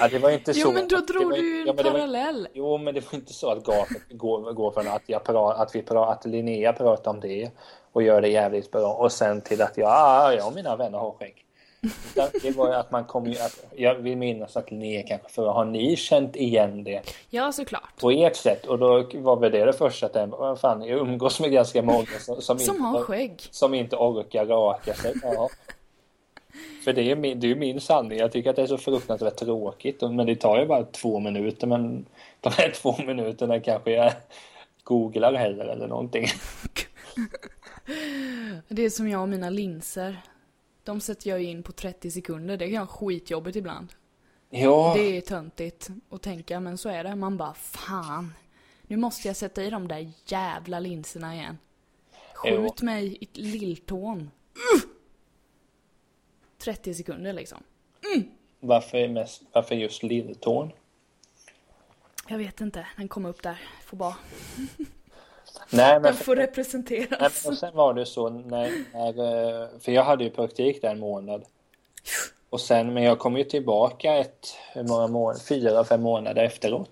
Ja, 0.01 0.09
det 0.09 0.19
var 0.19 0.31
inte 0.31 0.55
så. 0.55 0.61
Jo 0.61 0.73
men 0.73 0.89
då 0.89 0.97
drog 0.97 1.25
var- 1.31 1.37
du 1.37 1.55
ju 1.57 1.61
en 1.61 1.67
ja, 1.67 1.73
det 1.73 1.83
var- 1.83 1.91
parallell. 1.91 2.49
Jo, 2.53 2.79
men 2.79 2.95
det 2.95 3.01
var 3.13 3.15
inte 3.19 3.33
så 3.33 3.51
att 3.51 3.65
gapet 3.65 4.03
går, 4.11 4.53
går 4.53 4.71
från 4.71 4.89
att, 4.89 5.03
jag 5.07 5.25
pra, 5.25 5.53
att, 5.55 5.75
vi 5.75 5.83
pra, 5.83 6.07
att 6.07 6.25
Linnea 6.25 6.73
pratar 6.73 7.11
om 7.11 7.21
det 7.21 7.51
och 7.93 8.03
gör 8.03 8.21
det 8.21 8.29
jävligt 8.29 8.71
bra 8.71 8.95
och 8.95 9.13
sen 9.13 9.41
till 9.41 9.63
att 9.63 9.77
jag, 9.77 9.89
ah, 9.93 10.33
jag 10.33 10.47
och 10.47 10.55
mina 10.55 10.77
vänner 10.77 10.99
har 10.99 11.11
skägg. 11.13 11.44
Det 12.43 12.51
var 12.57 12.69
ju 12.69 12.75
att 12.75 12.91
man 12.91 13.05
kom 13.05 13.27
ju, 13.27 13.39
att, 13.39 13.65
jag 13.77 13.95
vill 13.95 14.17
minnas 14.17 14.57
att 14.57 14.71
Linnea 14.71 15.03
kanske 15.03 15.29
för 15.29 15.47
har 15.47 15.65
ni 15.65 15.97
känt 15.97 16.37
igen 16.37 16.85
det 16.85 17.03
Ja, 17.31 17.53
såklart. 17.53 18.01
på 18.01 18.11
ert 18.11 18.37
sätt? 18.37 18.67
Och 18.67 18.79
då 18.79 19.05
var 19.15 19.37
väl 19.37 19.53
det 19.53 19.65
det 19.65 19.73
första 19.73 20.07
att 20.07 20.29
vad 20.31 20.61
fan, 20.61 20.83
jag 20.83 20.99
umgås 20.99 21.41
med 21.41 21.53
ganska 21.53 21.83
många 21.83 22.07
som, 22.21 22.43
som, 22.43 22.59
Som 22.59 22.75
inte, 22.77 22.83
har 22.87 23.01
skägg. 23.03 23.33
som 23.51 23.75
inte 23.75 23.97
orkar 23.97 24.47
raka 24.47 24.95
sig. 24.95 25.15
Ja. 25.23 25.49
För 26.85 26.93
det 26.93 27.11
är, 27.11 27.17
min, 27.17 27.41
det 27.41 27.51
är 27.51 27.55
min 27.55 27.81
sanning. 27.81 28.19
Jag 28.19 28.33
tycker 28.33 28.51
att 28.51 28.57
det 28.57 28.63
är 28.63 28.67
så 28.67 28.79
fruktansvärt 28.79 29.37
tråkigt. 29.37 30.01
Men 30.01 30.27
det 30.27 30.37
tar 30.37 30.59
ju 30.61 30.67
bara 30.67 30.85
två 30.85 31.19
minuter. 31.21 31.67
Men 31.67 32.07
de 32.41 32.51
här 32.57 32.71
två 32.71 32.95
minuterna 33.07 33.61
kanske 33.61 33.91
jag 33.91 34.13
googlar 34.85 35.33
heller 35.33 35.65
eller 35.65 35.87
någonting. 35.87 36.27
Det 38.69 38.83
är 38.83 38.91
som 38.91 39.09
jag 39.09 39.23
och 39.23 39.29
mina 39.29 39.51
linser. 39.51 40.17
De 40.85 41.01
sätter 41.01 41.31
jag 41.31 41.43
ju 41.43 41.49
in 41.49 41.63
på 41.63 41.73
30 41.73 42.11
sekunder. 42.11 42.57
Det 42.57 42.71
kan 42.71 42.87
vara 42.87 42.87
skitjobbigt 42.87 43.57
ibland. 43.57 43.93
Ja, 44.51 44.93
Det 44.97 45.17
är 45.17 45.21
töntigt 45.21 45.91
att 46.11 46.23
tänka, 46.23 46.61
men 46.61 46.79
så 46.79 46.89
är 46.89 47.05
det. 47.05 47.17
Man 47.17 47.37
bara, 47.37 47.55
fan. 47.55 48.35
Nu 48.83 48.97
måste 48.97 49.29
jag 49.29 49.37
sätta 49.37 49.65
i 49.65 49.71
de 49.71 49.89
där 49.89 50.13
jävla 50.27 50.81
linserna 50.81 51.35
igen. 51.35 51.59
Skjut 52.35 52.83
mig 52.83 53.19
i 53.21 53.29
lilltån. 53.43 54.21
Uh! 54.21 54.91
30 56.59 56.95
sekunder 56.95 57.33
liksom. 57.33 57.59
varför, 58.61 59.09
mest, 59.09 59.43
varför 59.53 59.75
just 59.75 60.03
lilltån? 60.03 60.73
Jag 62.29 62.39
vet 62.39 62.61
inte, 62.61 62.87
den 62.97 63.09
kom 63.09 63.25
upp 63.25 63.43
där. 63.43 63.61
Får 63.85 63.97
bara, 63.97 64.17
Nej, 65.71 65.93
men 65.95 66.03
den 66.03 66.15
får 66.15 66.37
representeras. 66.37 67.47
och 67.47 67.59
sen 67.59 67.75
var 67.75 67.95
det 67.95 68.07
så 68.07 68.29
när, 68.29 68.73
när, 68.93 69.09
eh, 69.63 69.69
för 69.81 69.93
jag 69.93 70.05
hade 70.05 70.25
ju 70.25 70.31
praktik 70.31 70.83
där 70.83 70.91
en 70.91 70.99
månad. 70.99 71.45
Och 72.51 72.61
sen, 72.61 72.95
men 72.95 73.03
jag 73.03 73.19
kom 73.19 73.37
ju 73.37 73.45
tillbaka 73.45 74.15
ett, 74.15 74.57
hur 74.73 74.83
många 74.83 75.07
månader, 75.07 75.41
fyra, 75.41 75.85
fem 75.85 76.03
månader 76.03 76.45
efteråt. 76.45 76.91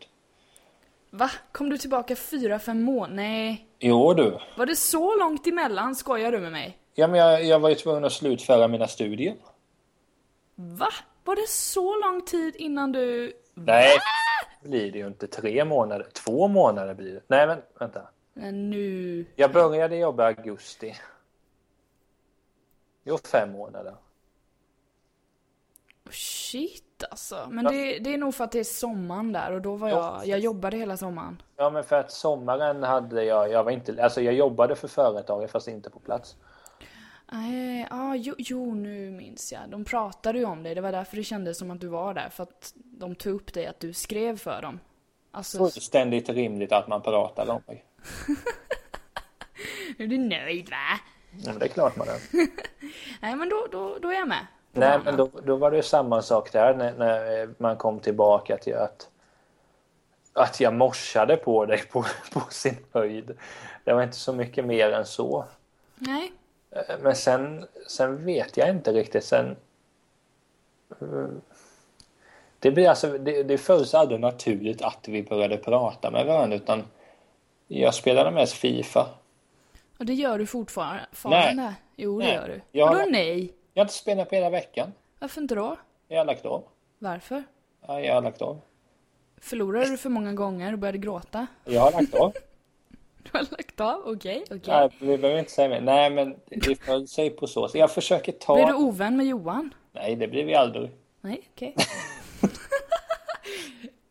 Va? 1.11 1.31
Kom 1.53 1.71
du 1.71 1.79
tillbaka 1.79 2.17
fyra, 2.17 2.59
fem 2.59 2.83
månader? 2.83 3.15
Nej. 3.15 3.67
Jo 3.79 4.15
du, 4.15 4.39
Var 4.57 4.67
det 4.67 4.77
så 4.77 5.17
långt 5.17 5.47
emellan? 5.47 5.95
Skojar 5.95 6.33
du 6.33 6.39
med 6.39 6.53
mig? 6.53 6.79
Ja, 6.95 7.07
men 7.09 7.21
jag, 7.21 7.45
jag 7.45 7.59
var 7.59 7.69
ju 7.69 7.75
tvungen 7.75 8.05
att 8.05 8.13
slutföra 8.13 8.69
mina 8.69 8.89
studier. 8.89 9.35
Va? 10.55 10.89
Var 11.25 11.37
det 11.37 11.49
så 11.49 11.97
lång 12.01 12.23
tid 12.23 12.57
innan 12.57 12.93
du... 12.93 13.33
Nej, 13.55 13.99
det 14.63 14.69
blir 14.69 14.93
det 14.93 14.99
ju 14.99 15.07
inte. 15.07 15.27
Tre 15.27 15.65
månader. 15.65 16.07
Två 16.13 16.49
månader 16.49 16.95
blir 16.95 17.13
det. 17.15 17.21
Nej, 17.27 17.47
men 17.47 17.59
vänta. 17.79 18.01
Men 18.35 18.71
nu... 18.71 19.27
Jag 19.37 19.53
började 19.53 19.97
jobba 19.97 20.31
i 20.31 20.35
augusti. 20.37 20.95
Jo, 23.05 23.19
fem 23.19 23.53
månader. 23.53 23.95
Shit 26.11 27.05
alltså. 27.11 27.49
Men 27.51 27.65
Ja. 27.65 27.71
det, 27.71 27.99
det 27.99 28.15
är 28.15 28.19
nog 28.19 28.35
för 28.35 28.45
att 28.45 28.53
det 28.53 28.59
är 28.59 28.65
sommaren 28.65 29.33
där 29.33 29.53
och 29.53 29.63
då 29.63 29.77
var 29.77 29.89
Ja. 29.89 30.17
jag... 30.19 30.27
Jag 30.27 30.39
jobbade 30.39 30.77
hela 30.77 30.97
sommaren. 30.97 31.43
Ja, 31.57 31.71
men 31.71 31.85
för 31.85 31.97
att 31.97 32.11
sommaren 32.13 32.83
hade 32.83 33.25
jag, 33.25 33.51
jag 33.51 33.65
var 33.65 33.71
inte, 33.71 34.03
alltså 34.05 34.21
jag 34.21 34.35
jobbade 34.35 34.77
för 34.77 34.89
företaget 34.89 35.51
fast 35.51 35.69
inte 35.69 35.91
på 35.91 35.99
plats. 35.99 36.37
Nej, 37.33 37.87
ah, 37.91 38.15
jo, 38.15 38.35
jo, 38.39 38.75
nu 38.75 39.11
minns 39.11 39.53
jag. 39.53 39.61
De 39.69 39.85
pratade 39.85 40.39
ju 40.39 40.45
om 40.45 40.63
det. 40.63 40.75
Det 40.75 40.81
var 40.81 40.93
därför 40.93 41.17
det 41.17 41.25
kändes 41.25 41.59
som 41.59 41.71
att 41.71 41.81
du 41.81 41.87
var 41.87 42.15
där. 42.15 42.29
För 42.29 42.43
att 42.43 42.73
de 42.75 43.15
tog 43.15 43.35
upp 43.35 43.53
dig 43.55 43.67
att 43.67 43.81
du 43.81 43.93
skrev 43.93 44.37
för 44.39 44.63
dem. 44.63 44.81
Alltså, 45.31 45.59
Fullständigt 45.59 46.29
rimligt 46.29 46.73
att 46.73 46.89
man 46.89 47.03
pratar 47.03 47.51
om 47.51 47.63
mig. 47.67 47.85
är 49.99 50.07
du 50.07 50.19
nöjd 50.19 50.71
va? 50.71 51.01
Ja, 51.39 51.51
men 51.51 51.59
det 51.59 51.65
är 51.65 51.69
klart 51.69 51.97
man 51.97 52.09
är. 52.09 52.21
Nej, 53.21 53.37
men 53.37 53.49
då, 53.49 53.67
då, 53.71 53.99
då 53.99 54.09
är 54.09 54.15
jag 54.15 54.29
med. 54.29 54.47
Nej, 54.73 54.99
men 55.05 55.17
då, 55.17 55.31
då 55.45 55.57
var 55.57 55.71
det 55.71 55.83
samma 55.83 56.23
sak 56.23 56.53
där 56.53 56.75
när, 56.75 56.93
när 56.93 57.49
man 57.59 57.77
kom 57.77 58.01
tillbaka 58.01 58.57
till 58.57 58.77
att 58.77 59.09
att 60.33 60.61
jag 60.61 60.75
morsade 60.75 61.37
på 61.37 61.67
dig 61.67 61.83
på, 61.83 62.05
på 62.33 62.41
sin 62.51 62.77
höjd. 62.93 63.39
Det 63.85 63.93
var 63.93 64.03
inte 64.03 64.17
så 64.17 64.33
mycket 64.33 64.65
mer 64.65 64.93
än 64.93 65.07
så. 65.07 65.45
Nej. 65.95 66.33
Eh, 66.71 66.99
Men 67.03 67.17
sen, 67.17 67.67
sen 67.89 68.25
vet 68.25 68.57
jag 68.57 68.69
inte 68.69 68.93
riktigt. 68.93 69.25
Sen, 69.25 69.57
eh, 71.01 71.27
det, 72.59 72.71
blir 72.71 72.89
alltså, 72.89 73.19
det, 73.19 73.43
det 73.43 73.59
följs 73.59 73.95
aldrig 73.95 74.21
naturligt 74.21 74.83
att 74.83 75.09
vi 75.09 75.23
började 75.23 75.57
prata 75.57 76.11
med 76.11 76.27
varandra 76.27 76.57
utan 76.57 76.85
jag 77.81 77.95
spelade 77.95 78.31
mest 78.31 78.53
Fifa. 78.55 79.07
Och 79.99 80.07
det 80.07 80.15
gör 80.15 80.39
du 80.39 80.47
fortfarande? 80.47 81.07
fortfarande? 81.13 81.75
Jo, 81.97 82.19
det 82.21 82.25
Nej. 82.27 82.35
gör 82.35 82.49
du. 82.49 82.61
Jag- 82.79 82.87
Vadå 82.87 83.05
nej? 83.11 83.53
Jag 83.75 83.81
har 83.81 83.85
inte 83.85 83.95
spelat 83.95 84.29
på 84.29 84.35
hela 84.35 84.51
veckan. 84.51 84.93
Varför 85.19 85.41
inte 85.41 85.55
då? 85.55 85.77
Jag 86.09 86.19
har 86.19 86.25
lagt 86.25 86.47
av. 86.47 86.65
Varför? 86.99 87.45
Ja, 87.87 88.01
jag 88.01 88.15
har 88.15 88.23
lagt 88.23 88.43
av. 88.43 88.61
Förlorade 89.41 89.91
du 89.91 89.97
för 89.97 90.11
många 90.11 90.33
gånger 90.33 90.73
och 90.73 90.79
började 90.79 90.99
gråta? 90.99 91.47
Jag 91.65 91.81
har 91.81 91.93
lagt 91.93 92.15
av. 92.15 92.33
Du 93.33 93.39
har 93.39 93.47
lagt 93.51 93.81
av? 93.81 94.03
Okej, 94.07 94.45
okej. 94.47 94.61
Nej, 94.67 94.91
vi 94.99 95.19
behöver 95.19 95.39
inte 95.39 95.51
säga 95.51 95.69
mer. 95.69 95.81
Nej, 95.81 96.11
men 96.11 96.37
det 96.47 96.75
föll 96.85 97.09
sig 97.09 97.31
på 97.31 97.47
så. 97.47 97.69
så 97.69 97.79
jag 97.79 97.91
försöker 97.91 98.33
ta... 98.33 98.55
Blev 98.55 98.67
du 98.67 98.75
ovän 98.75 99.17
med 99.17 99.27
Johan? 99.27 99.75
Nej, 99.93 100.17
det 100.17 100.29
blir 100.29 100.45
vi 100.45 100.55
aldrig. 100.55 100.91
Nej, 101.21 101.43
okej. 101.55 101.75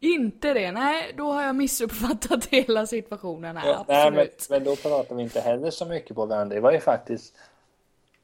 inte 0.02 0.54
det? 0.54 0.72
Nej, 0.72 1.14
då 1.18 1.32
har 1.32 1.44
jag 1.44 1.56
missuppfattat 1.56 2.46
hela 2.50 2.86
situationen 2.86 3.58
här. 3.58 3.68
Ja, 3.68 3.86
nej, 3.88 4.12
men, 4.12 4.28
men 4.50 4.64
då 4.64 4.76
pratar 4.76 5.16
vi 5.16 5.24
inte 5.24 5.42
heller 5.42 5.72
så 5.72 5.86
mycket 5.86 6.16
på 6.16 6.26
varandra. 6.26 6.56
Det 6.56 6.62
var 6.62 6.72
ju 6.72 6.80
faktiskt 6.80 7.36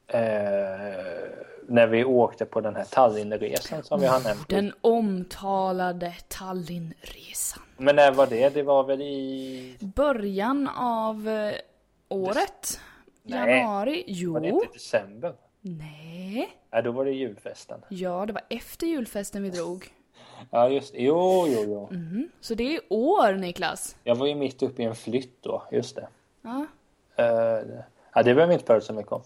eh, 0.08 0.20
när 1.68 1.88
vi 1.88 2.04
åkte 2.04 2.46
på 2.46 2.62
den 2.62 2.76
här 2.76 2.84
Tallinnresan 2.84 3.84
som 3.84 4.00
vi 4.00 4.06
har 4.06 4.20
nämnt. 4.20 4.50
Den 4.50 4.74
omtalade 4.82 6.16
Tallinnresan. 6.28 7.64
Men 7.78 7.96
när 7.96 8.12
var 8.12 8.28
det? 8.28 8.50
Det 8.50 8.64
var 8.64 8.84
väl 8.84 9.02
i... 9.02 9.78
Början 9.80 10.70
av 10.78 11.30
eh, 11.30 11.54
året? 12.10 12.80
Nej. 13.24 13.60
Januari? 13.60 14.04
Jo. 14.08 14.34
Var 14.34 14.40
det 14.40 14.48
inte 14.48 14.68
december? 14.74 15.34
Nej. 15.62 16.58
Nej, 16.72 16.84
då 16.84 16.92
var 16.92 17.06
det 17.06 17.12
julfesten. 17.12 17.82
Ja, 17.90 18.26
det 18.26 18.34
var 18.34 18.44
efter 18.50 18.88
julfesten 18.88 19.44
vi 19.44 19.50
drog. 19.50 19.94
Ja, 20.52 20.70
just 20.70 20.94
det. 20.94 21.02
Jo, 21.04 21.46
jo, 21.48 21.64
jo. 21.68 21.88
Mm. 21.92 22.30
Så 22.42 22.54
det 22.56 22.76
är 22.76 22.82
år, 22.90 23.34
Niklas. 23.34 23.96
Jag 24.04 24.16
var 24.16 24.28
ju 24.28 24.36
mitt 24.36 24.64
uppe 24.64 24.82
i 24.82 24.86
en 24.86 24.96
flytt 24.96 25.44
då. 25.44 25.64
Just 25.72 25.96
det. 25.96 26.08
Ja. 26.42 26.66
Eh, 27.16 27.26
ja, 28.14 28.24
det 28.24 28.24
behöver 28.24 28.48
vi 28.48 28.54
inte 28.54 28.66
prata 28.66 28.82
så 28.82 28.94
mycket 28.94 29.12
om. 29.12 29.22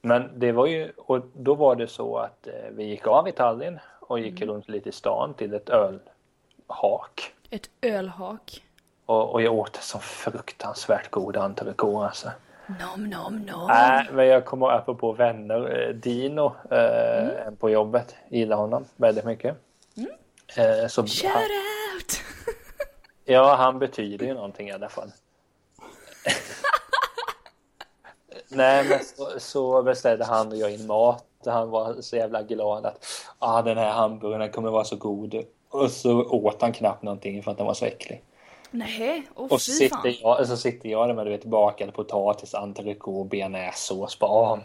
Men 0.00 0.30
det 0.36 0.52
var 0.52 0.66
ju, 0.66 0.92
och 0.96 1.20
då 1.32 1.54
var 1.54 1.76
det 1.76 1.86
så 1.88 2.16
att 2.16 2.46
eh, 2.46 2.52
vi 2.72 2.84
gick 2.84 3.06
av 3.06 3.28
i 3.28 3.32
Tallinn 3.32 3.78
och 4.00 4.18
gick 4.20 4.42
runt 4.42 4.68
lite 4.68 4.88
i 4.88 4.92
stan 4.92 5.34
till 5.34 5.54
ett 5.54 5.70
ölhak. 5.70 7.32
Ett 7.50 7.70
ölhak. 7.82 8.62
Och, 9.06 9.32
och 9.32 9.42
jag 9.42 9.54
åt 9.54 9.76
en 9.76 9.82
så 9.82 9.98
fruktansvärt 9.98 11.10
god 11.10 11.36
entrecote 11.36 12.06
alltså. 12.06 12.30
Nom, 12.66 13.10
nom, 13.10 13.36
nom. 13.38 13.66
Nej, 13.68 14.08
men 14.12 14.26
jag 14.26 14.44
kommer 14.44 14.70
apropå 14.70 15.12
vänner. 15.12 15.88
eh, 15.88 15.94
Dino, 15.94 16.52
eh, 16.70 17.46
en 17.46 17.56
på 17.56 17.70
jobbet, 17.70 18.16
gillar 18.28 18.56
honom 18.56 18.84
väldigt 18.96 19.24
mycket. 19.24 19.56
Eh, 20.56 20.86
så 20.88 21.06
Shout 21.06 21.32
han, 21.32 21.42
out! 21.42 22.20
ja, 23.24 23.54
han 23.54 23.78
betyder 23.78 24.26
ju 24.26 24.34
någonting 24.34 24.68
i 24.68 24.72
alla 24.72 24.88
fall. 24.88 25.12
Nej, 28.48 28.88
men 28.88 29.04
så, 29.04 29.40
så 29.40 29.82
beställde 29.82 30.24
han 30.24 30.48
och 30.48 30.56
jag 30.56 30.72
in 30.74 30.86
mat. 30.86 31.26
Han 31.44 31.70
var 31.70 32.00
så 32.00 32.16
jävla 32.16 32.42
glad 32.42 32.86
att 32.86 33.06
ah, 33.38 33.62
den 33.62 33.78
här 33.78 33.90
hamburgaren 33.90 34.52
kommer 34.52 34.70
vara 34.70 34.84
så 34.84 34.96
god. 34.96 35.44
Och 35.70 35.90
så 35.90 36.24
åt 36.24 36.62
han 36.62 36.72
knappt 36.72 37.02
någonting 37.02 37.42
för 37.42 37.50
att 37.50 37.56
den 37.56 37.66
var 37.66 37.74
så 37.74 37.84
äcklig. 37.84 38.22
Nej, 38.70 39.26
åh 39.34 39.52
Och 39.52 39.60
så 39.60 39.72
sitter, 39.72 40.16
jag, 40.22 40.46
så 40.46 40.56
sitter 40.56 40.88
jag 40.88 41.08
där 41.08 41.14
med 41.14 41.26
du 41.26 41.30
vet, 41.30 41.44
bakad 41.44 41.94
potatis, 41.94 42.54
entrecote, 42.54 43.28
bearnaisesås. 43.28 44.18
Bara, 44.18 44.30
ah, 44.30 44.58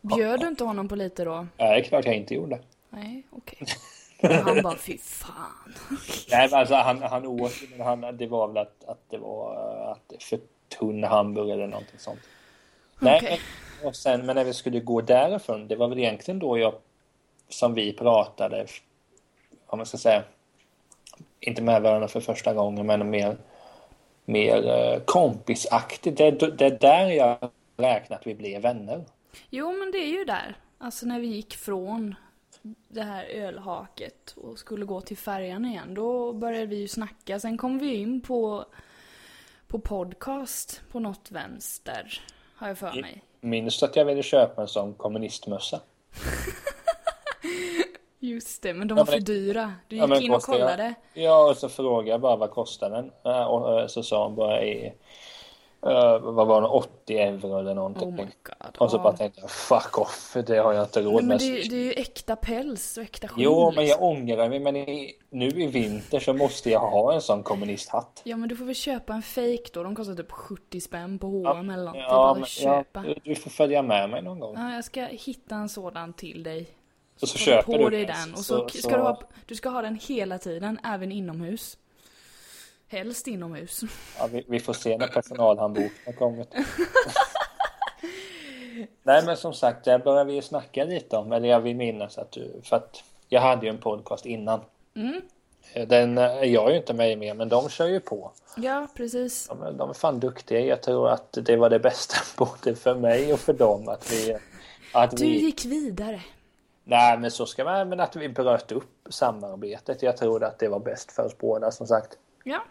Bjöd 0.00 0.40
du 0.40 0.48
inte 0.48 0.64
honom 0.64 0.88
på 0.88 0.96
lite 0.96 1.24
då? 1.24 1.46
ja, 1.56 1.64
det 1.66 1.76
är 1.76 1.82
klart 1.82 2.04
jag 2.04 2.14
inte 2.14 2.34
gjorde. 2.34 2.58
Nej, 2.90 3.26
okej. 3.30 3.58
Och 4.22 4.28
Han 4.28 4.62
bara, 4.62 4.76
fy 4.76 4.98
fan. 4.98 5.74
Nej, 6.30 6.48
men 6.50 6.60
alltså 6.60 6.74
han, 6.74 7.02
han 7.02 7.26
åt 7.26 7.52
men 7.70 7.86
han, 7.86 8.16
det 8.16 8.26
var 8.26 8.48
väl 8.48 8.58
att, 8.58 8.84
att 8.84 9.00
det 9.10 9.18
var 9.18 9.56
att 9.92 10.22
för 10.22 10.40
tunn 10.78 11.04
hamburgare 11.04 11.54
eller 11.54 11.66
någonting 11.66 11.98
sånt. 11.98 12.20
Nej, 12.98 13.20
men, 13.22 13.88
och 13.88 13.96
sen, 13.96 14.26
men 14.26 14.36
när 14.36 14.44
vi 14.44 14.54
skulle 14.54 14.80
gå 14.80 15.00
därifrån, 15.00 15.68
det 15.68 15.76
var 15.76 15.88
väl 15.88 15.98
egentligen 15.98 16.38
då 16.38 16.58
jag, 16.58 16.74
som 17.48 17.74
vi 17.74 17.92
pratade, 17.92 18.66
om 19.66 19.78
man 19.78 19.86
ska 19.86 19.98
säga, 19.98 20.22
inte 21.40 21.62
med 21.62 21.82
varandra 21.82 22.08
för 22.08 22.20
första 22.20 22.54
gången, 22.54 22.86
men 22.86 23.10
mer, 23.10 23.36
mer 24.24 24.68
eh, 24.68 25.00
kompisaktigt. 25.04 26.18
Det, 26.18 26.30
det 26.30 26.66
är 26.66 26.78
där 26.78 27.06
jag 27.06 27.50
räknar 27.76 28.16
att 28.16 28.26
vi 28.26 28.34
blev 28.34 28.62
vänner. 28.62 29.04
Jo, 29.50 29.72
men 29.72 29.90
det 29.90 29.98
är 29.98 30.18
ju 30.18 30.24
där. 30.24 30.56
Alltså 30.78 31.06
när 31.06 31.20
vi 31.20 31.26
gick 31.26 31.56
från 31.56 32.14
det 32.88 33.02
här 33.02 33.24
ölhaket 33.24 34.34
och 34.36 34.58
skulle 34.58 34.84
gå 34.84 35.00
till 35.00 35.16
färjan 35.16 35.64
igen. 35.64 35.94
Då 35.94 36.32
började 36.32 36.66
vi 36.66 36.76
ju 36.76 36.88
snacka. 36.88 37.40
Sen 37.40 37.58
kom 37.58 37.78
vi 37.78 37.94
in 37.94 38.20
på, 38.20 38.64
på 39.66 39.78
podcast 39.78 40.80
på 40.92 41.00
något 41.00 41.30
vänster. 41.30 42.22
Har 42.56 42.68
jag 42.68 42.78
för 42.78 43.00
mig. 43.00 43.22
Minns 43.40 43.80
du 43.80 43.86
att 43.86 43.96
jag 43.96 44.04
ville 44.04 44.22
köpa 44.22 44.62
en 44.62 44.68
sån 44.68 44.94
kommunistmössa? 44.94 45.80
Just 48.18 48.62
det, 48.62 48.74
men 48.74 48.88
de 48.88 48.98
Ja, 48.98 49.04
var 49.04 49.12
men- 49.12 49.20
för 49.20 49.26
dyra. 49.26 49.72
Du 49.88 49.96
Ja, 49.96 50.02
gick 50.02 50.08
men 50.08 50.22
in 50.22 50.30
och 50.30 50.34
jag- 50.34 50.42
kollade. 50.42 50.94
Ja, 51.14 51.50
och 51.50 51.56
så 51.56 51.68
frågade 51.68 52.10
jag 52.10 52.20
bara 52.20 52.36
vad 52.36 52.50
kostar 52.50 52.90
den? 52.90 53.10
Ja, 53.22 53.46
Och 53.46 53.80
eh, 53.80 53.86
så 53.86 54.02
sa 54.02 54.24
hon 54.26 54.34
bara 54.36 54.64
i, 54.64 54.92
eh, 55.82 56.18
vad 56.18 56.46
var 56.46 56.62
det, 56.62 56.68
80 56.68 57.18
euro 57.18 57.58
eller 57.58 57.74
någonting. 57.74 58.08
Oh 58.08 58.16
god. 58.16 58.76
och 58.78 58.90
så 58.90 58.98
bara 58.98 59.12
tänkte 59.16 59.40
jag, 59.40 59.50
fuck 59.50 59.98
off, 59.98 60.36
det 60.46 60.56
har 60.56 60.72
jag 60.72 60.84
inte 60.84 61.00
råd 61.02 61.14
Nej, 61.14 61.22
men 61.22 61.28
med. 61.28 61.38
det, 61.38 61.68
det 61.68 61.76
är 61.76 61.84
ju 61.84 61.92
äkta 61.92 62.36
päls 62.36 62.96
och 62.96 63.02
äkta 63.02 63.28
skinn. 63.28 63.44
Jo, 63.44 63.72
men 63.76 63.86
jag 63.86 64.02
ångrar 64.02 64.48
mig, 64.48 64.60
men 64.60 64.76
i, 64.76 65.12
nu 65.30 65.46
i 65.48 65.66
vinter 65.66 66.20
så 66.20 66.32
måste 66.34 66.70
jag 66.70 66.80
ha 66.80 67.14
en 67.14 67.20
sån 67.20 67.42
kommunisthatt. 67.42 68.22
Ja 68.24 68.36
men 68.36 68.48
du 68.48 68.56
får 68.56 68.64
väl 68.64 68.74
köpa 68.74 69.14
en 69.14 69.22
fake 69.22 69.70
då. 69.72 69.82
De 69.82 69.94
kostar 69.94 70.14
typ 70.14 70.30
70 70.32 70.80
spänn 70.80 71.18
på 71.18 71.26
H&M 71.26 71.70
eller 71.70 71.84
något. 71.84 71.94
är 71.96 72.00
Ja, 72.00 72.34
men, 72.34 72.42
att 72.42 72.62
ja, 72.62 72.84
köpa. 72.84 73.02
du- 73.02 73.14
du 73.24 73.34
får 73.34 73.50
följa 73.50 73.82
med 73.82 74.10
mig 74.10 74.22
någon 74.22 74.40
gång. 74.40 74.54
Ja, 74.58 74.74
jag 74.74 74.84
ska 74.84 75.04
hitta 75.04 75.54
en 75.54 75.68
sådan 75.68 76.12
till 76.12 76.42
dig. 76.42 76.66
Och 77.22 77.28
så 77.28 77.38
tar 77.38 77.44
köper 77.44 77.62
på 77.72 77.78
du 77.78 77.90
dig 77.90 78.06
den. 78.06 78.32
Och 78.32 78.38
så- 78.38 78.42
så, 78.44 78.68
så- 78.68 78.78
ska 78.78 78.96
du 78.96 79.02
ha, 79.02 79.20
du 79.46 79.54
ska 79.54 79.68
ha 79.68 79.82
den 79.82 79.98
hela 80.08 80.38
tiden, 80.38 80.78
även 80.84 81.12
inomhus. 81.12 81.78
Helst 82.88 83.26
inomhus. 83.28 83.80
Ja, 84.18 84.26
vi, 84.32 84.44
vi 84.48 84.60
får 84.60 84.72
se 84.72 84.98
när 84.98 85.06
personalhandboken 85.08 86.12
kommit. 86.18 86.54
Nej, 89.02 89.22
men 89.26 89.36
som 89.36 89.54
sagt, 89.54 89.84
där 89.84 89.98
börjar 89.98 90.24
vi 90.24 90.32
ju 90.32 90.42
snacka 90.42 90.84
lite 90.84 91.16
om, 91.16 91.32
eller 91.32 91.48
jag 91.48 91.60
vill 91.60 91.76
minnas 91.76 92.18
att 92.18 92.30
du, 92.32 92.60
för 92.64 92.76
att 92.76 93.02
jag 93.28 93.40
hade 93.40 93.66
ju 93.66 93.70
en 93.70 93.78
podcast 93.78 94.26
innan. 94.26 94.60
Mm. 94.96 95.20
Den 95.88 96.18
är 96.18 96.44
jag 96.44 96.70
ju 96.70 96.76
inte 96.76 96.94
med 96.94 97.18
med, 97.18 97.36
men 97.36 97.48
de 97.48 97.68
kör 97.68 97.86
ju 97.86 98.00
på. 98.00 98.32
Ja, 98.56 98.86
precis. 98.96 99.48
De, 99.48 99.62
är- 99.62 99.72
de 99.72 99.90
är 99.90 99.94
fan 99.94 100.20
duktiga. 100.20 100.60
Jag 100.60 100.82
tror 100.82 101.08
att 101.08 101.32
det 101.42 101.56
var 101.56 101.70
det 101.70 101.78
bästa 101.78 102.16
både 102.44 102.74
för 102.76 102.94
mig 102.94 103.32
och 103.32 103.40
för 103.40 103.52
dem 103.52 103.88
att 103.88 104.12
vi... 104.12 104.36
Att 104.92 105.10
Du 105.16 105.24
vi 105.24 105.38
gick 105.44 105.64
vidare. 105.64 106.20
nej, 106.84 107.18
men 107.18 107.30
så 107.30 107.46
ska 107.46 107.64
man, 107.64 107.88
men 107.88 108.00
att 108.00 108.16
vi 108.16 108.28
bröt 108.28 108.72
upp 108.72 108.90
samarbetet. 109.10 110.02
Jag 110.02 110.16
tror 110.16 110.44
att 110.44 110.58
det 110.58 110.68
var 110.68 110.78
bäst 110.78 111.12
för 111.12 111.24
oss 111.24 111.38
båda, 111.38 111.70
som 111.70 111.86
sagt. 111.86 112.18
Ja. 112.44 112.64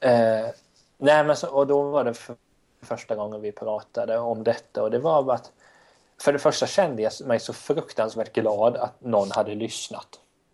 Eh, 0.00 0.46
nej, 0.98 1.24
men 1.24 1.36
så, 1.36 1.48
och 1.48 1.66
då 1.66 1.82
var 1.82 2.04
det 2.04 2.14
för, 2.14 2.36
första 2.82 3.14
gången 3.14 3.40
vi 3.40 3.52
pratade 3.52 4.18
om 4.18 4.44
detta 4.44 4.82
och 4.82 4.90
det 4.90 4.98
var 4.98 5.22
bara 5.22 5.36
att 5.36 5.52
för 6.20 6.32
det 6.32 6.38
första 6.38 6.66
kände 6.66 7.02
jag 7.02 7.12
mig 7.24 7.40
så 7.40 7.52
fruktansvärt 7.52 8.32
glad 8.32 8.76
att 8.76 9.00
någon 9.00 9.30
hade 9.30 9.54
lyssnat. 9.54 10.08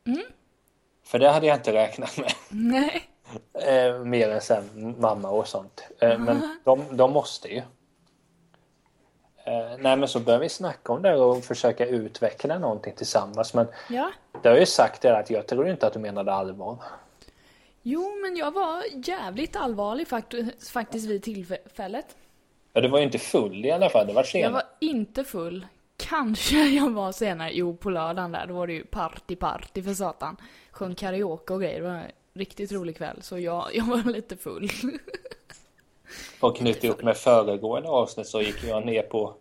Mm. 0.07 0.23
För 1.05 1.19
det 1.19 1.29
hade 1.31 1.47
jag 1.47 1.57
inte 1.57 1.73
räknat 1.73 2.17
med. 2.19 2.33
Nej. 2.49 3.09
Eh, 3.55 3.99
mer 3.99 4.31
än 4.31 4.41
sen 4.41 4.95
mamma 4.99 5.31
och 5.31 5.49
sånt. 5.49 5.83
Eh, 5.99 6.19
men 6.19 6.59
de, 6.65 6.85
de 6.97 7.13
måste 7.13 7.49
ju. 7.49 7.59
Eh, 9.45 9.77
nej 9.79 9.97
men 9.97 10.09
så 10.09 10.21
började 10.21 10.43
vi 10.43 10.49
snacka 10.49 10.93
om 10.93 11.03
det 11.03 11.15
och 11.17 11.45
försöka 11.45 11.87
utveckla 11.87 12.59
någonting 12.59 12.95
tillsammans. 12.97 13.55
Men 13.55 13.67
Ja. 13.91 14.11
det 14.43 14.49
har 14.49 14.55
jag 14.55 14.61
ju 14.61 14.67
sagt 14.67 15.03
det 15.03 15.19
att 15.19 15.31
jag 15.31 15.47
tror 15.47 15.69
inte 15.69 15.87
att 15.87 15.93
du 15.93 15.99
menade 15.99 16.33
allvar. 16.33 16.77
Jo, 17.83 18.15
men 18.23 18.37
jag 18.37 18.53
var 18.53 18.83
jävligt 19.07 19.57
allvarlig 19.57 20.09
fakt- 20.09 20.69
faktiskt 20.73 21.07
vid 21.07 21.23
tillfället. 21.23 22.17
Ja, 22.73 22.81
du 22.81 22.89
var 22.89 22.99
ju 22.99 23.05
inte 23.05 23.19
full 23.19 23.65
i 23.67 23.71
alla 23.71 23.91
fall. 23.91 24.07
Det 24.07 24.13
var 24.13 24.21
Jag 24.23 24.29
senare. 24.29 24.53
var 24.53 24.63
inte 24.81 25.25
full. 25.25 25.67
Kanske 25.97 26.65
jag 26.69 26.91
var 26.91 27.13
senare. 27.13 27.51
Jo, 27.53 27.77
på 27.77 27.91
lördagen 27.91 28.33
där, 28.33 28.47
då 28.47 28.55
var 28.55 28.67
det 28.67 28.73
ju 28.73 28.85
party 28.85 29.37
party 29.37 29.83
för 29.83 29.95
satan. 29.95 30.37
Sjöng 30.71 30.95
karaoke 30.95 31.53
och 31.55 31.61
grejer. 31.61 31.81
Det 31.81 31.87
var 31.87 31.95
en 31.95 32.11
riktigt 32.35 32.73
rolig 32.73 32.97
kväll. 32.97 33.17
Så 33.23 33.39
jag, 33.39 33.69
jag 33.75 33.85
var 33.85 34.13
lite 34.13 34.37
full. 34.37 34.69
Och 36.41 36.57
knyta 36.57 36.87
ihop 36.87 37.03
med 37.03 37.17
föregående 37.17 37.89
avsnitt 37.89 38.27
så 38.27 38.43
gick 38.43 38.65
jag 38.65 38.87
ner 38.87 39.03
på 39.03 39.35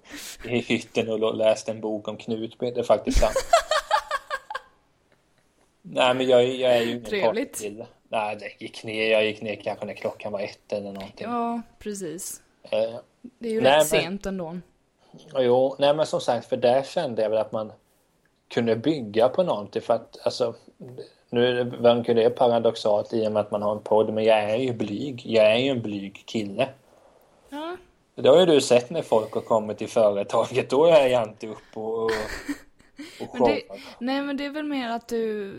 i 0.45 0.57
hytten 0.59 1.09
och 1.09 1.35
läste 1.35 1.71
en 1.71 1.81
bok 1.81 2.07
om 2.07 2.17
Knutby. 2.17 2.71
Det 2.71 2.79
är 2.79 2.83
faktiskt 2.83 3.19
sant. 3.19 3.35
Nej 5.81 6.13
men 6.15 6.27
jag, 6.29 6.45
jag 6.55 6.77
är 6.77 6.81
ju 6.81 6.91
ingen 6.91 7.03
Trevligt. 7.03 7.63
Nej 8.11 8.35
det 8.39 8.61
gick 8.65 8.83
ner. 8.83 9.11
Jag 9.11 9.25
gick 9.25 9.41
ner 9.41 9.55
kanske 9.55 9.85
när 9.85 9.93
klockan 9.93 10.31
var 10.31 10.39
ett 10.39 10.73
eller 10.73 10.91
någonting. 10.91 11.27
Ja, 11.29 11.61
precis. 11.79 12.41
Eh, 12.63 12.95
Det 13.21 13.47
är 13.49 13.53
ju 13.53 13.61
Nej, 13.61 13.71
rätt 13.71 13.91
men- 13.91 14.01
sent 14.01 14.25
ändå. 14.25 14.57
Jo, 15.37 15.75
nej 15.79 15.95
men 15.95 16.05
som 16.05 16.21
sagt, 16.21 16.45
för 16.49 16.57
där 16.57 16.83
kände 16.83 17.21
jag 17.21 17.29
väl 17.29 17.39
att 17.39 17.51
man 17.51 17.71
kunde 18.53 18.75
bygga 18.75 19.29
på 19.29 19.43
någonting 19.43 19.81
för 19.81 19.93
att 19.93 20.17
alltså 20.23 20.55
nu 21.29 21.63
verkar 21.63 22.13
det 22.13 22.29
paradoxalt 22.29 23.13
i 23.13 23.27
och 23.27 23.31
med 23.31 23.39
att 23.41 23.51
man 23.51 23.61
har 23.61 23.71
en 23.75 23.81
podd 23.83 24.13
men 24.13 24.23
jag 24.23 24.37
är 24.43 24.57
ju 24.57 24.73
blyg. 24.73 25.21
Jag 25.25 25.45
är 25.51 25.57
ju 25.57 25.69
en 25.69 25.81
blyg 25.81 26.23
kille. 26.25 26.69
Ja, 27.49 27.77
Det 28.15 28.29
har 28.29 28.39
ju 28.39 28.45
du 28.45 28.61
sett 28.61 28.89
när 28.89 29.01
folk 29.01 29.33
har 29.33 29.41
kommit 29.41 29.77
till 29.77 29.89
företaget. 29.89 30.69
Då 30.69 30.85
är 30.85 31.07
jag 31.07 31.23
inte 31.23 31.47
upp 31.47 31.57
och, 31.77 32.03
och 32.03 32.11
Men 33.33 33.43
det, 33.43 33.61
nej 33.99 34.21
men 34.21 34.37
det 34.37 34.45
är 34.45 34.49
väl 34.49 34.65
mer 34.65 34.89
att 34.89 35.07
du... 35.07 35.53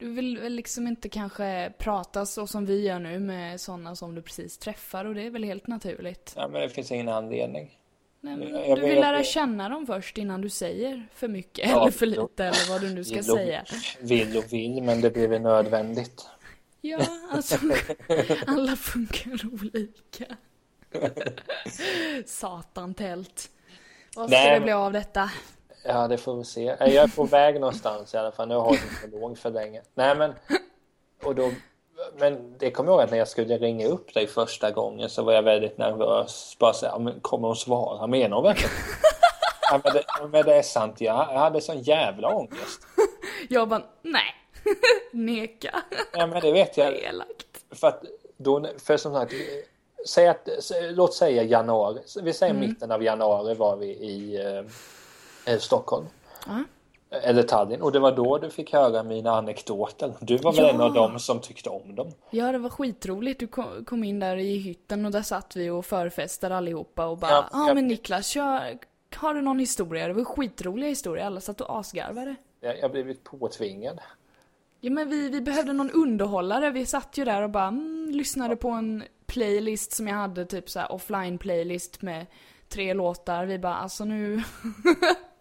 Du 0.00 0.10
vill 0.12 0.38
väl 0.38 0.52
liksom 0.54 0.86
inte 0.86 1.08
kanske 1.08 1.72
prata 1.78 2.26
så 2.26 2.46
som 2.46 2.66
vi 2.66 2.86
gör 2.86 2.98
nu 2.98 3.18
med 3.20 3.60
sådana 3.60 3.96
som 3.96 4.14
du 4.14 4.22
precis 4.22 4.58
träffar 4.58 5.04
och 5.04 5.14
det 5.14 5.22
är 5.22 5.30
väl 5.30 5.44
helt 5.44 5.66
naturligt. 5.66 6.32
Ja, 6.36 6.48
men 6.48 6.60
det 6.60 6.68
finns 6.68 6.92
ingen 6.92 7.08
anledning. 7.08 7.76
Nej, 8.20 8.36
men 8.36 8.48
Jag- 8.48 8.68
jag 8.68 8.78
du 8.78 8.82
vill 8.86 9.00
lära 9.00 9.22
känna 9.24 9.68
dem 9.68 9.86
först 9.86 10.18
innan 10.18 10.40
du 10.40 10.48
säger 10.48 11.06
för 11.14 11.28
mycket 11.28 11.70
Ja, 11.70 11.82
eller 11.82 11.90
för 11.90 12.06
lite 12.06 12.44
eller 12.44 12.68
vad 12.72 12.80
du 12.80 12.94
nu 12.94 13.04
ska 13.04 13.14
Vill 13.14 13.30
och- 13.30 13.36
säga. 13.36 13.64
Vill 14.00 14.36
och 14.38 14.52
vill, 14.52 14.82
men 14.82 15.00
det 15.00 15.10
blir 15.10 15.28
väl 15.28 15.42
nödvändigt. 15.42 16.26
Ja, 16.80 17.00
alltså 17.32 17.56
alla 18.46 18.76
funkar 18.76 19.40
olika. 19.52 20.24
Satan 22.26 22.94
tält. 22.94 23.50
Vad 24.16 24.30
ska 24.30 24.38
Nej, 24.38 24.54
det 24.54 24.60
bli 24.64 24.72
av 24.72 24.92
detta? 24.92 25.30
Ja, 25.84 26.08
det 26.08 26.18
får 26.18 26.36
vi 26.36 26.44
se. 26.44 26.62
Jag 26.80 26.94
är 26.94 27.16
på 27.16 27.24
väg 27.24 27.60
någonstans 27.60 28.14
i 28.14 28.16
alla 28.16 28.32
fall. 28.32 28.48
Nu 28.48 28.54
har 28.54 28.66
jag 28.66 28.78
för 28.78 29.08
låg 29.20 29.38
för 29.38 29.50
länge. 29.50 29.82
Nej, 29.94 30.16
men... 30.16 30.34
Och 31.24 31.34
då, 31.34 31.50
men 32.18 32.58
det 32.58 32.70
kommer 32.70 32.90
jag 32.90 32.94
ihåg 32.94 33.04
att 33.04 33.10
när 33.10 33.18
jag 33.18 33.28
skulle 33.28 33.58
ringa 33.58 33.86
upp 33.86 34.14
dig 34.14 34.26
första 34.26 34.70
gången 34.70 35.10
så 35.10 35.22
var 35.22 35.32
jag 35.32 35.42
väldigt 35.42 35.78
nervös. 35.78 36.56
Bara 36.58 36.72
så 36.72 36.86
här, 36.86 36.92
"Ja, 36.92 37.12
kommer 37.22 37.48
hon 37.48 37.56
svara? 37.56 38.06
Menar 38.06 38.36
hon 38.36 38.44
verkligen? 38.44 38.74
ja, 39.70 39.80
men, 39.84 39.92
det, 39.94 40.28
men 40.28 40.44
det 40.44 40.54
är 40.54 40.62
sant. 40.62 41.00
Jag, 41.00 41.14
jag 41.32 41.38
hade 41.38 41.60
sån 41.60 41.78
jävla 41.82 42.28
ångest. 42.34 42.80
Jag 43.48 43.68
bara, 43.68 43.82
nej. 44.02 44.34
Neka. 45.12 45.82
Ja, 46.12 46.26
men 46.26 46.40
det 46.40 46.52
vet 46.52 46.76
jag. 46.76 46.94
Elakt. 46.94 47.46
För 47.70 47.88
att 47.88 48.02
då, 48.36 48.66
för 48.84 48.96
som 48.96 49.14
sagt, 49.14 49.32
säg 50.06 50.28
att, 50.28 50.48
låt 50.90 51.14
säga 51.14 51.42
januari. 51.42 52.00
Vi 52.22 52.32
säger 52.32 52.54
mitten 52.54 52.90
av 52.90 53.02
januari 53.02 53.54
var 53.54 53.76
vi 53.76 53.86
i 53.86 54.46
eh, 54.46 54.62
Stockholm. 55.58 56.06
Ja. 56.46 56.64
Eller 57.22 57.42
Tallinn. 57.42 57.82
Och 57.82 57.92
det 57.92 57.98
var 57.98 58.12
då 58.12 58.38
du 58.38 58.50
fick 58.50 58.72
höra 58.72 59.02
mina 59.02 59.30
anekdoter. 59.30 60.12
Du 60.20 60.36
var 60.36 60.52
väl 60.52 60.64
Ja. 60.64 60.70
en 60.70 60.80
av 60.80 60.92
dem 60.94 61.18
som 61.18 61.40
tyckte 61.40 61.70
om 61.70 61.94
dem? 61.94 62.12
Ja, 62.30 62.52
det 62.52 62.58
var 62.58 62.70
skitroligt. 62.70 63.40
Du 63.40 63.46
kom, 63.84 64.04
in 64.04 64.20
där 64.20 64.36
i 64.36 64.56
hytten 64.58 65.06
och 65.06 65.12
där 65.12 65.22
satt 65.22 65.56
vi 65.56 65.70
och 65.70 65.86
förfestade 65.86 66.56
allihopa 66.56 67.06
och 67.06 67.18
bara, 67.18 67.30
Ja, 67.30 67.48
ja 67.52 67.58
ah, 67.62 67.66
jag- 67.66 67.74
men 67.74 67.86
Niklas, 67.88 68.26
kör, 68.26 68.78
har 69.16 69.34
du 69.34 69.40
någon 69.42 69.58
historia? 69.58 70.06
Det 70.08 70.12
var 70.14 70.24
skitroliga 70.24 70.88
historier, 70.88 71.26
alla 71.26 71.40
satt 71.40 71.60
och 71.60 71.78
asgarvade. 71.78 72.34
Jag 72.60 72.76
jag 72.78 72.82
har 72.82 72.88
blivit 72.88 73.24
påtvingad. 73.24 74.00
Ja 74.80 74.90
men 74.90 75.10
vi, 75.10 75.28
vi 75.28 75.40
behövde 75.40 75.72
någon 75.72 75.90
underhållare, 75.90 76.70
vi 76.70 76.86
satt 76.86 77.18
ju 77.18 77.24
där 77.24 77.42
och 77.42 77.50
bara 77.50 77.66
mm, 77.66 78.10
lyssnade 78.10 78.56
på 78.56 78.68
en 78.70 79.02
playlist 79.26 79.92
som 79.92 80.08
jag 80.08 80.14
hade, 80.14 80.44
typ 80.46 80.70
så 80.70 80.78
här 80.78 80.92
offline 80.92 81.38
playlist 81.38 82.02
med 82.02 82.26
tre 82.68 82.94
låtar. 82.94 83.44
Vi 83.46 83.58
bara, 83.58 83.74
alltså 83.74 84.04
nu, 84.04 84.42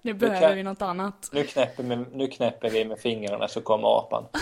nu 0.01 0.13
behöver 0.13 0.41
kan- 0.47 0.55
vi 0.55 0.63
något 0.63 0.81
annat. 0.81 1.29
Nu 1.31 1.43
knäpper, 1.43 1.83
med, 1.83 2.05
nu 2.13 2.27
knäpper 2.27 2.69
vi 2.69 2.85
med 2.85 2.99
fingrarna 2.99 3.47
så 3.47 3.61
kommer 3.61 3.97
apan. 3.97 4.25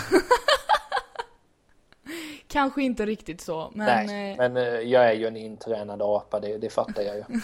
Kanske 2.48 2.82
inte 2.82 3.06
riktigt 3.06 3.40
så, 3.40 3.70
men... 3.74 4.06
Nej, 4.06 4.30
eh, 4.30 4.36
men 4.36 4.56
eh, 4.56 4.62
jag 4.64 5.04
är 5.08 5.12
ju 5.12 5.26
en 5.26 5.36
intränad 5.36 6.02
apa, 6.02 6.40
det, 6.40 6.58
det 6.58 6.70
fattar 6.70 7.02
jag 7.02 7.16
ju. 7.16 7.22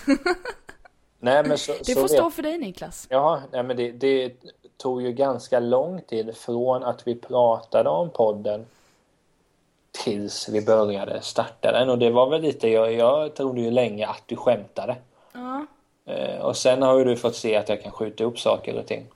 nej, 1.18 1.44
men 1.44 1.58
så, 1.58 1.72
det 1.72 1.84
så 1.84 1.92
får 1.94 2.00
vet- 2.02 2.10
stå 2.10 2.30
för 2.30 2.42
dig 2.42 2.58
Niklas. 2.58 3.06
Ja, 3.10 3.42
nej, 3.52 3.62
men 3.62 3.76
det, 3.76 3.92
det 3.92 4.32
tog 4.76 5.02
ju 5.02 5.12
ganska 5.12 5.60
lång 5.60 6.00
tid 6.00 6.36
från 6.36 6.84
att 6.84 7.06
vi 7.06 7.14
pratade 7.14 7.88
om 7.90 8.10
podden 8.10 8.66
tills 10.04 10.48
vi 10.48 10.62
började 10.62 11.20
starta 11.22 11.72
den. 11.72 11.90
Och 11.90 11.98
det 11.98 12.10
var 12.10 12.30
väl 12.30 12.42
lite, 12.42 12.68
jag, 12.68 12.92
jag 12.92 13.34
trodde 13.34 13.60
ju 13.60 13.70
länge 13.70 14.06
att 14.06 14.22
du 14.26 14.36
skämtade. 14.36 14.96
Ja. 15.32 15.66
Eh, 16.06 16.38
och 16.38 16.56
sen 16.56 16.82
har 16.82 16.98
ju 16.98 17.04
du 17.04 17.16
fått 17.16 17.36
se 17.36 17.56
att 17.56 17.68
jag 17.68 17.82
kan 17.82 17.92
skjuta 17.92 18.24
upp 18.24 18.38
saker 18.38 18.78
och 18.78 18.86
ting. 18.86 19.06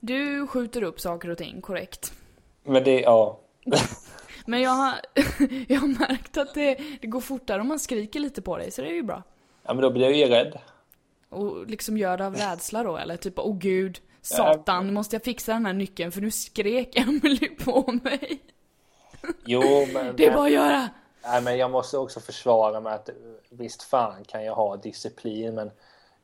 Du 0.00 0.46
skjuter 0.46 0.82
upp 0.82 1.00
saker 1.00 1.30
och 1.30 1.38
ting, 1.38 1.60
korrekt. 1.60 2.12
Men 2.64 2.84
det, 2.84 3.00
ja. 3.00 3.40
Men 4.46 4.60
jag 4.60 4.70
har, 4.70 4.94
jag 5.68 5.80
har 5.80 6.08
märkt 6.08 6.36
att 6.36 6.54
det, 6.54 6.78
det 7.00 7.06
går 7.06 7.20
fortare 7.20 7.60
om 7.60 7.68
man 7.68 7.78
skriker 7.78 8.20
lite 8.20 8.42
på 8.42 8.56
dig, 8.56 8.70
så 8.70 8.82
det 8.82 8.88
är 8.88 8.94
ju 8.94 9.02
bra. 9.02 9.22
Ja, 9.62 9.74
men 9.74 9.82
då 9.82 9.90
blir 9.90 10.02
jag 10.02 10.16
ju 10.16 10.26
rädd. 10.26 10.58
Och 11.28 11.66
liksom 11.66 11.98
gör 11.98 12.16
det 12.16 12.26
av 12.26 12.34
rädsla 12.36 12.82
då, 12.82 12.96
eller 12.96 13.16
typ 13.16 13.38
åh 13.38 13.56
gud, 13.58 14.00
satan, 14.22 14.86
nu 14.86 14.92
måste 14.92 15.16
jag 15.16 15.22
fixa 15.22 15.52
den 15.52 15.66
här 15.66 15.72
nyckeln 15.72 16.12
för 16.12 16.20
nu 16.20 16.30
skrek 16.30 16.96
Emily 16.96 17.48
på 17.48 17.98
mig. 18.02 18.40
Jo, 19.44 19.62
men... 19.92 20.16
Det 20.16 20.26
är 20.26 20.34
bara 20.34 20.46
att 20.46 20.52
göra! 20.52 20.88
Nej, 21.22 21.42
men 21.42 21.58
jag 21.58 21.70
måste 21.70 21.98
också 21.98 22.20
försvara 22.20 22.80
mig 22.80 22.92
att 22.92 23.10
visst 23.50 23.82
fan 23.82 24.24
kan 24.24 24.44
jag 24.44 24.54
ha 24.54 24.76
disciplin, 24.76 25.54
men 25.54 25.70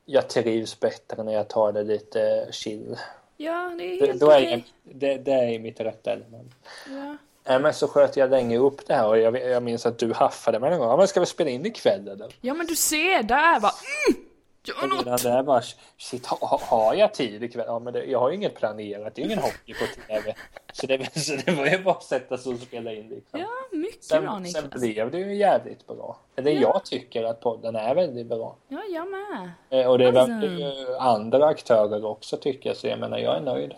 jag 0.09 0.29
trivs 0.29 0.79
bättre 0.79 1.23
när 1.23 1.33
jag 1.33 1.47
tar 1.47 1.71
det 1.71 1.83
lite 1.83 2.47
chill. 2.51 2.97
Ja, 3.37 3.71
det 3.77 3.83
är 3.83 4.07
helt 4.07 4.23
okej. 4.23 4.51
jag, 4.51 4.63
det, 4.83 5.17
det 5.17 5.31
är 5.31 5.59
mitt 5.59 5.79
rätta 5.79 6.11
element. 6.11 6.51
Ja. 6.89 7.17
Nej, 7.43 7.59
men 7.59 7.73
så 7.73 7.87
sköt 7.87 8.17
jag 8.17 8.29
länge 8.29 8.57
upp 8.57 8.87
det 8.87 8.93
här 8.93 9.07
och 9.07 9.17
jag, 9.17 9.41
jag 9.41 9.63
minns 9.63 9.85
att 9.85 9.99
du 9.99 10.13
haffade 10.13 10.59
mig 10.59 10.69
någon 10.69 10.79
gång. 10.79 10.89
Ja, 10.89 10.97
men 10.97 11.07
ska 11.07 11.19
vi 11.19 11.25
spela 11.25 11.49
in 11.49 11.65
ikväll 11.65 12.07
eller? 12.07 12.35
ja, 12.41 12.53
men 12.53 12.67
du 12.67 12.75
ser, 12.75 13.23
där 13.23 13.59
bara 13.59 13.71
mm, 14.07 14.26
Gör 14.67 14.87
något! 14.87 15.23
där 15.23 15.43
bara, 15.43 15.61
shit, 15.97 16.25
ha, 16.25 16.59
har 16.63 16.93
jag 16.93 17.13
tid 17.13 17.43
ikväll? 17.43 17.65
Ja, 17.67 17.79
men 17.79 17.93
det, 17.93 18.05
jag 18.05 18.19
har 18.19 18.29
ju 18.29 18.35
inget 18.35 18.55
planerat. 18.55 19.15
Det 19.15 19.21
är 19.21 19.25
ingen 19.25 19.39
hockey 19.39 19.73
på 19.73 19.85
TV. 20.07 20.35
Så 20.73 20.87
det, 20.87 21.15
så 21.19 21.35
det 21.45 21.51
var 21.51 21.65
ju 21.65 21.83
bara 21.83 21.95
att 21.95 22.03
sätta 22.03 22.37
sig 22.37 22.53
och 22.53 22.59
spela 22.59 22.93
in 22.93 23.09
liksom. 23.09 23.39
Ja, 23.39 23.47
mycket 23.71 24.09
bra 24.09 24.19
Sen, 24.19 24.45
sen 24.45 24.63
Niklas. 24.63 24.81
blev 24.81 25.11
det 25.11 25.17
ju 25.19 25.35
jävligt 25.35 25.87
bra. 25.87 26.17
Eller 26.35 26.51
Ja. 26.51 26.59
jag 26.61 26.85
tycker 26.85 27.23
att 27.23 27.41
podden 27.41 27.75
är 27.75 27.95
väldigt 27.95 28.27
bra. 28.27 28.55
Ja, 28.67 28.81
jag 28.93 29.07
med. 29.11 29.51
Eh, 29.69 29.87
Och 29.91 29.97
det 29.97 30.07
Alltså. 30.07 30.33
verkar 30.33 30.47
ju 30.47 30.97
andra 30.97 31.45
aktörer 31.47 32.05
också 32.05 32.37
tycka, 32.37 32.75
så 32.75 32.87
jag 32.87 32.99
menar, 32.99 33.17
jag 33.17 33.35
är 33.37 33.41
nöjd. 33.41 33.73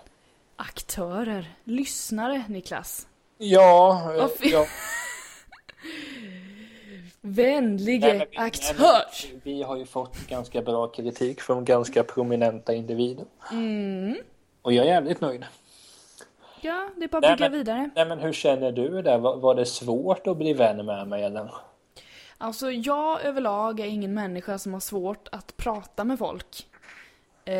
Aktörer. 0.56 1.54
Lyssnare, 1.64 2.44
Niklas. 2.48 3.08
Ja, 3.38 4.02
eh, 4.18 4.28
ja. 4.52 4.66
Vänlige 7.34 8.08
Nej, 8.14 8.28
vi- 8.32 8.38
aktör! 8.38 8.84
nej, 9.24 9.32
men 9.32 9.42
Vi 9.44 9.64
har 9.64 9.78
ju 9.78 9.86
fått 9.86 10.28
ganska 10.28 10.62
bra 10.62 10.88
kritik 10.88 11.42
från 11.42 11.66
ganska 11.66 12.04
prominenta 12.04 12.74
individer. 12.74 13.26
Mm. 13.52 14.16
Och 14.62 14.74
jag 14.74 14.86
är 14.86 14.90
jävligt 14.90 15.22
nöjd. 15.22 15.46
Ja, 16.62 16.90
det 16.98 17.04
är 17.04 17.08
bara 17.08 17.18
att 17.18 17.22
Nej, 17.24 17.36
bygga 17.36 17.50
men- 17.50 17.60
vidare. 17.60 17.90
Nej 17.96 18.06
men 18.06 18.20
hur 18.20 18.34
känner 18.34 18.72
du 18.72 19.02
där? 19.02 19.18
Var, 19.18 19.36
var 19.38 19.56
det 19.56 19.66
svårt 19.66 20.28
att 20.28 20.38
bli 20.38 20.54
vän 20.54 20.86
med 20.86 21.08
mig 21.08 21.24
eller? 21.24 21.52
Alltså, 22.38 22.72
jag 22.72 23.22
överlag 23.26 23.80
är 23.80 23.86
ingen 23.86 24.14
människa 24.14 24.58
som 24.58 24.74
har 24.74 24.80
svårt 24.80 25.28
att 25.32 25.58
prata 25.58 26.04
med 26.04 26.20
folk. 26.20 26.68
Eh, 27.46 27.56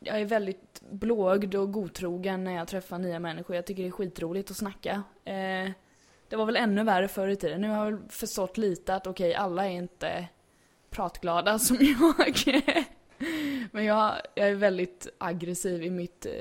jag 0.00 0.20
är 0.20 0.24
väldigt 0.24 0.80
blåögd 0.90 1.54
och 1.54 1.72
godtrogen 1.72 2.44
när 2.44 2.52
jag 2.54 2.68
träffar 2.68 2.98
nya 2.98 3.18
människor. 3.18 3.56
Jag 3.56 3.66
tycker 3.66 3.82
det 3.82 3.88
är 3.88 3.92
skitroligt 3.92 4.50
att 4.50 4.56
snacka. 4.56 5.02
Eh, 5.24 5.70
Det 6.28 6.36
var 6.36 6.46
väl 6.46 6.56
ännu 6.56 6.84
värre 6.84 7.08
förr 7.08 7.28
i 7.28 7.36
tiden. 7.36 7.60
Nu 7.60 7.68
har 7.68 7.84
jag 7.84 7.92
väl 7.92 8.08
förstått 8.08 8.56
lite 8.56 8.94
att 8.94 9.06
okej, 9.06 9.34
alla 9.34 9.66
är 9.66 9.70
inte 9.70 10.28
pratglada 10.90 11.58
som 11.58 11.76
jag. 11.80 12.64
Men 13.72 13.84
jag, 13.84 14.14
jag 14.34 14.48
är 14.48 14.54
väldigt 14.54 15.08
aggressiv 15.18 15.82
i 15.82 15.90
mitt 15.90 16.26
eh, 16.26 16.32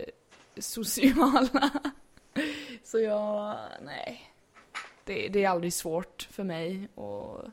sociala. 0.57 1.69
Så 2.83 2.99
jag, 2.99 3.55
nej. 3.81 4.33
Det, 5.03 5.27
det 5.27 5.43
är 5.43 5.49
aldrig 5.49 5.73
svårt 5.73 6.27
för 6.31 6.43
mig 6.43 6.87
att 6.95 7.51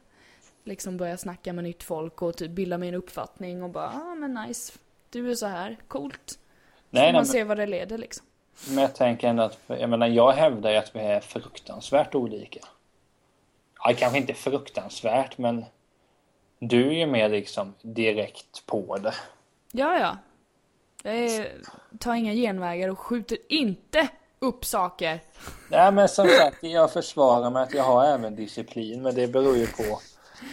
liksom 0.64 0.96
börja 0.96 1.16
snacka 1.16 1.52
med 1.52 1.64
nytt 1.64 1.82
folk 1.82 2.22
och 2.22 2.36
typ 2.36 2.50
bilda 2.50 2.78
mig 2.78 2.88
en 2.88 2.94
uppfattning 2.94 3.62
och 3.62 3.70
bara, 3.70 3.88
ah 3.88 4.14
men 4.14 4.34
nice. 4.34 4.72
Du 5.10 5.30
är 5.30 5.34
så 5.34 5.46
här, 5.46 5.76
coolt. 5.88 6.38
Nej, 6.90 7.12
man 7.12 7.22
nej, 7.22 7.32
se 7.32 7.44
vad 7.44 7.56
det 7.56 7.66
leder 7.66 7.98
liksom. 7.98 8.26
Men 8.68 8.78
jag 8.78 8.94
tänker 8.94 9.28
ändå 9.28 9.42
att, 9.42 9.58
jag 9.66 9.90
menar 9.90 10.06
jag 10.06 10.32
hävdar 10.32 10.70
ju 10.70 10.76
att 10.76 10.96
vi 10.96 11.00
är 11.00 11.20
fruktansvärt 11.20 12.14
olika. 12.14 12.60
Ja, 13.84 13.94
kanske 13.96 14.18
inte 14.18 14.34
fruktansvärt 14.34 15.38
men 15.38 15.64
du 16.58 16.88
är 16.88 16.92
ju 16.92 17.06
mer 17.06 17.28
liksom 17.28 17.74
direkt 17.82 18.66
på 18.66 18.96
det. 18.96 19.14
Ja, 19.72 19.98
ja. 19.98 20.18
Jag 21.10 21.46
tar 21.98 22.14
inga 22.14 22.32
genvägar 22.32 22.88
och 22.88 22.98
skjuter 22.98 23.38
inte 23.48 24.08
upp 24.38 24.64
saker. 24.64 25.20
Nej, 25.68 25.92
men 25.92 26.08
som 26.08 26.28
sagt, 26.28 26.62
jag 26.62 26.92
försvarar 26.92 27.50
mig 27.50 27.62
att 27.62 27.74
jag 27.74 27.82
har 27.82 28.04
även 28.04 28.36
disciplin, 28.36 29.02
men 29.02 29.14
det 29.14 29.26
beror 29.26 29.56
ju 29.56 29.66
på 29.66 30.00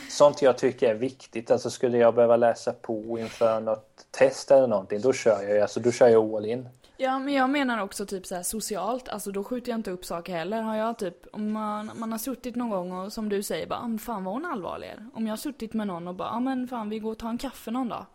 sånt 0.10 0.42
jag 0.42 0.58
tycker 0.58 0.90
är 0.90 0.96
viktigt. 0.96 1.52
Alltså 1.52 1.70
skulle 1.70 1.98
jag 1.98 2.16
behöva 2.16 2.36
läsa 2.36 2.74
på 2.74 3.20
inför 3.20 3.60
något 3.60 4.06
test 4.12 4.52
eller 4.52 4.68
någonting, 4.68 5.02
då 5.02 5.14
kör 5.14 5.44
jag 5.44 5.62
alltså 5.62 5.80
då 5.80 5.92
kör 5.92 6.08
jag 6.08 6.36
all 6.36 6.46
in. 6.46 6.70
Ja, 7.02 7.20
men 7.20 7.34
jag 7.34 7.50
menar 7.50 7.82
också 7.82 8.06
typ 8.06 8.26
så 8.26 8.44
socialt, 8.44 9.10
alltså 9.10 9.32
då 9.32 9.44
skjuter 9.44 9.72
jag 9.72 9.80
inte 9.80 9.92
upp 9.92 10.06
saker 10.06 10.34
heller. 10.34 10.62
Har 10.62 10.76
jag 10.76 10.98
typ, 10.98 11.28
om 11.34 11.52
man, 11.52 11.92
man 11.96 12.12
har 12.12 12.20
suttit 12.20 12.56
någon 12.56 12.70
gång 12.70 12.92
och 12.92 13.14
som 13.14 13.30
du 13.30 13.44
säger 13.44 13.68
bara, 13.68 13.98
fan 13.98 14.24
var 14.24 14.32
hon 14.32 14.46
allvarlig? 14.46 14.94
Om 15.14 15.28
jag 15.28 15.32
har 15.32 15.38
suttit 15.38 15.74
med 15.74 15.88
någon 15.88 16.08
och 16.08 16.16
bara, 16.16 16.28
ja 16.28 16.40
men 16.40 16.68
fan 16.68 16.90
vi 16.90 17.00
går 17.00 17.12
och 17.12 17.20
tar 17.20 17.30
en 17.30 17.38
kaffe 17.38 17.72
någon 17.72 17.90
dag. 17.90 18.06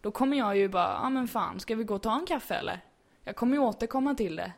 Då 0.00 0.10
kommer 0.10 0.36
jag 0.36 0.56
ju 0.56 0.68
bara, 0.68 1.00
ja 1.02 1.10
men 1.10 1.28
fan, 1.28 1.60
ska 1.60 1.74
vi 1.74 1.84
gå 1.84 1.94
och 1.94 2.02
ta 2.02 2.14
en 2.14 2.26
kaffe 2.26 2.54
eller? 2.54 2.80
Jag 3.24 3.36
kommer 3.36 3.56
ju 3.56 3.62
återkomma 3.62 4.14
till 4.14 4.36
det. 4.36 4.52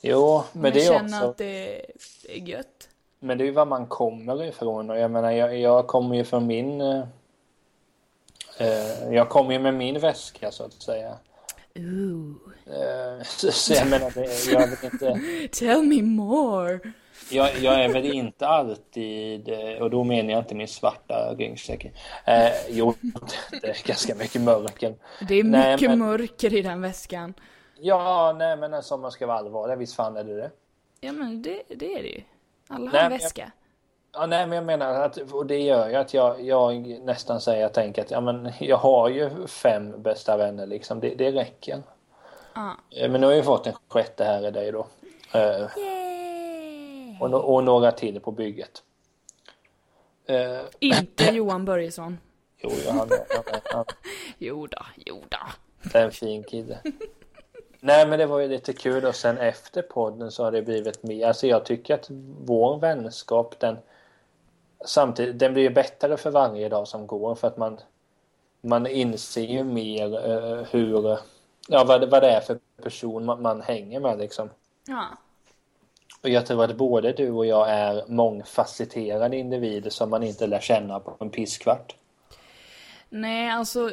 Jo, 0.00 0.42
men 0.52 0.72
det 0.72 0.86
är 0.86 0.92
också... 0.92 0.92
Jag 0.92 1.10
känner 1.10 1.30
att 1.30 1.36
det 1.36 1.80
är 2.28 2.48
gött. 2.48 2.88
Men 3.18 3.38
det 3.38 3.44
är 3.44 3.46
ju 3.46 3.52
var 3.52 3.66
man 3.66 3.86
kommer 3.86 4.44
ifrån 4.44 4.90
och 4.90 4.98
jag 4.98 5.10
menar, 5.10 5.30
jag, 5.30 5.58
jag 5.58 5.86
kommer 5.86 6.16
ju 6.16 6.24
från 6.24 6.46
min... 6.46 6.80
Eh, 6.80 7.04
eh 8.58 9.12
jag 9.12 9.28
kommer 9.28 9.52
ju 9.52 9.58
med 9.58 9.74
min 9.74 9.98
väska 9.98 10.50
så 10.50 10.64
att 10.64 10.72
säga. 10.72 11.16
Ooh. 11.76 12.34
Eh, 12.66 13.22
så, 13.24 13.50
så 13.52 13.72
jag 13.72 13.88
menar, 13.88 14.12
jag 14.50 14.68
vet 14.68 14.84
inte... 14.84 15.20
Tell 15.52 15.82
me 15.82 16.02
more! 16.02 16.80
Jag, 17.30 17.58
jag, 17.58 17.84
är 17.84 17.88
väl 17.88 18.04
inte 18.04 18.46
alltid, 18.46 19.48
och 19.80 19.90
då 19.90 20.04
menar 20.04 20.30
jag 20.30 20.40
inte 20.40 20.54
min 20.54 20.68
svarta 20.68 21.34
ryggsäck. 21.38 21.84
Eh, 22.24 22.52
jo, 22.70 22.94
det 23.62 23.68
är 23.68 23.86
ganska 23.86 24.14
mycket 24.14 24.42
mörker. 24.42 24.94
Det 25.28 25.34
är 25.34 25.44
mycket 25.44 25.80
nej, 25.80 25.88
men, 25.88 25.98
mörker 25.98 26.54
i 26.54 26.62
den 26.62 26.80
väskan. 26.80 27.34
Ja, 27.80 28.34
nej 28.38 28.56
men 28.56 28.82
som 28.82 29.00
man 29.00 29.12
ska 29.12 29.26
vara 29.26 29.38
allvarlig, 29.38 29.78
visst 29.78 29.94
fan 29.94 30.16
är 30.16 30.24
det 30.24 30.36
det? 30.36 30.50
Ja 31.00 31.12
men 31.12 31.42
det, 31.42 31.62
det 31.68 31.94
är 31.98 32.02
det 32.02 32.08
ju. 32.08 32.22
Alla 32.68 32.90
har 32.90 32.98
en 32.98 33.10
väska. 33.10 33.42
Jag, 33.42 33.65
ja, 34.16 34.26
nej 34.26 34.46
men 34.46 34.56
jag 34.56 34.64
menar 34.64 35.02
att, 35.02 35.16
och 35.16 35.46
det 35.46 35.58
gör 35.58 35.88
ju 35.88 35.94
att 35.94 36.14
jag, 36.14 36.42
jag 36.42 36.86
nästan 36.86 37.40
säger, 37.40 37.62
jag 37.62 37.72
tänker 37.72 38.02
att 38.02 38.10
ja 38.10 38.20
men 38.20 38.52
jag 38.60 38.76
har 38.76 39.08
ju 39.08 39.46
fem 39.46 40.02
bästa 40.02 40.36
vänner 40.36 40.66
liksom, 40.66 41.00
det, 41.00 41.14
det 41.14 41.32
räcker. 41.32 41.82
Ah. 42.52 42.72
Men 42.90 43.20
nu 43.20 43.26
har 43.26 43.34
jag 43.34 43.44
fått 43.44 43.66
en 43.66 43.72
sjätte 43.88 44.24
här 44.24 44.46
i 44.46 44.50
dig 44.50 44.72
då. 44.72 44.86
Uh, 45.34 45.68
och, 47.20 47.54
och, 47.54 47.64
några 47.64 47.92
till 47.92 48.20
på 48.20 48.30
bygget. 48.30 48.82
Uh, 50.30 50.60
Inte 50.78 51.24
Johan 51.24 51.64
Börjesson. 51.64 52.18
Jo, 52.58 52.70
han, 52.88 52.98
han, 52.98 53.08
han, 53.30 53.60
han. 53.64 53.84
jo 54.38 54.66
då, 54.66 54.82
jo 54.96 55.22
då. 55.28 55.38
Det 55.92 55.98
är 55.98 56.04
en 56.04 56.12
fin 56.12 56.44
kille. 56.44 56.78
Nej 57.80 58.06
men 58.06 58.18
det 58.18 58.26
var 58.26 58.38
ju 58.38 58.48
lite 58.48 58.72
kul 58.72 59.04
och 59.04 59.14
sen 59.14 59.38
efter 59.38 59.82
podden 59.82 60.30
så 60.30 60.44
har 60.44 60.52
det 60.52 60.62
blivit 60.62 61.02
mer. 61.02 61.26
Alltså 61.26 61.46
jag 61.46 61.64
tycker 61.64 61.94
att 61.94 62.06
vår 62.40 62.78
vänskap 62.78 63.58
den 63.58 63.78
samtidigt, 64.84 65.38
den 65.38 65.52
blir 65.52 65.62
ju 65.62 65.70
bättre 65.70 66.16
för 66.16 66.30
varje 66.30 66.68
dag 66.68 66.88
som 66.88 67.06
går 67.06 67.34
för 67.34 67.48
att 67.48 67.56
man 67.56 67.78
man 68.66 68.86
inser 68.86 69.42
ju 69.42 69.64
mer 69.64 70.28
uh, 70.28 70.64
hur, 70.70 71.18
ja 71.68 71.84
vad, 71.84 72.10
vad 72.10 72.22
det 72.22 72.30
är 72.30 72.40
för 72.40 72.58
person 72.82 73.24
man, 73.24 73.42
man 73.42 73.60
hänger 73.60 74.00
med 74.00 74.18
liksom. 74.18 74.50
Ja. 74.86 75.06
Och 76.22 76.28
jag 76.28 76.46
tror 76.46 76.64
att 76.64 76.76
både 76.76 77.12
du 77.12 77.30
och 77.30 77.46
jag 77.46 77.70
är 77.70 78.04
mångfacetterade 78.08 79.36
individer 79.36 79.90
som 79.90 80.10
man 80.10 80.22
inte 80.22 80.46
lär 80.46 80.60
känna 80.60 81.00
på 81.00 81.16
en 81.20 81.30
pisskvart. 81.30 81.96
Nej, 83.08 83.50
alltså 83.50 83.90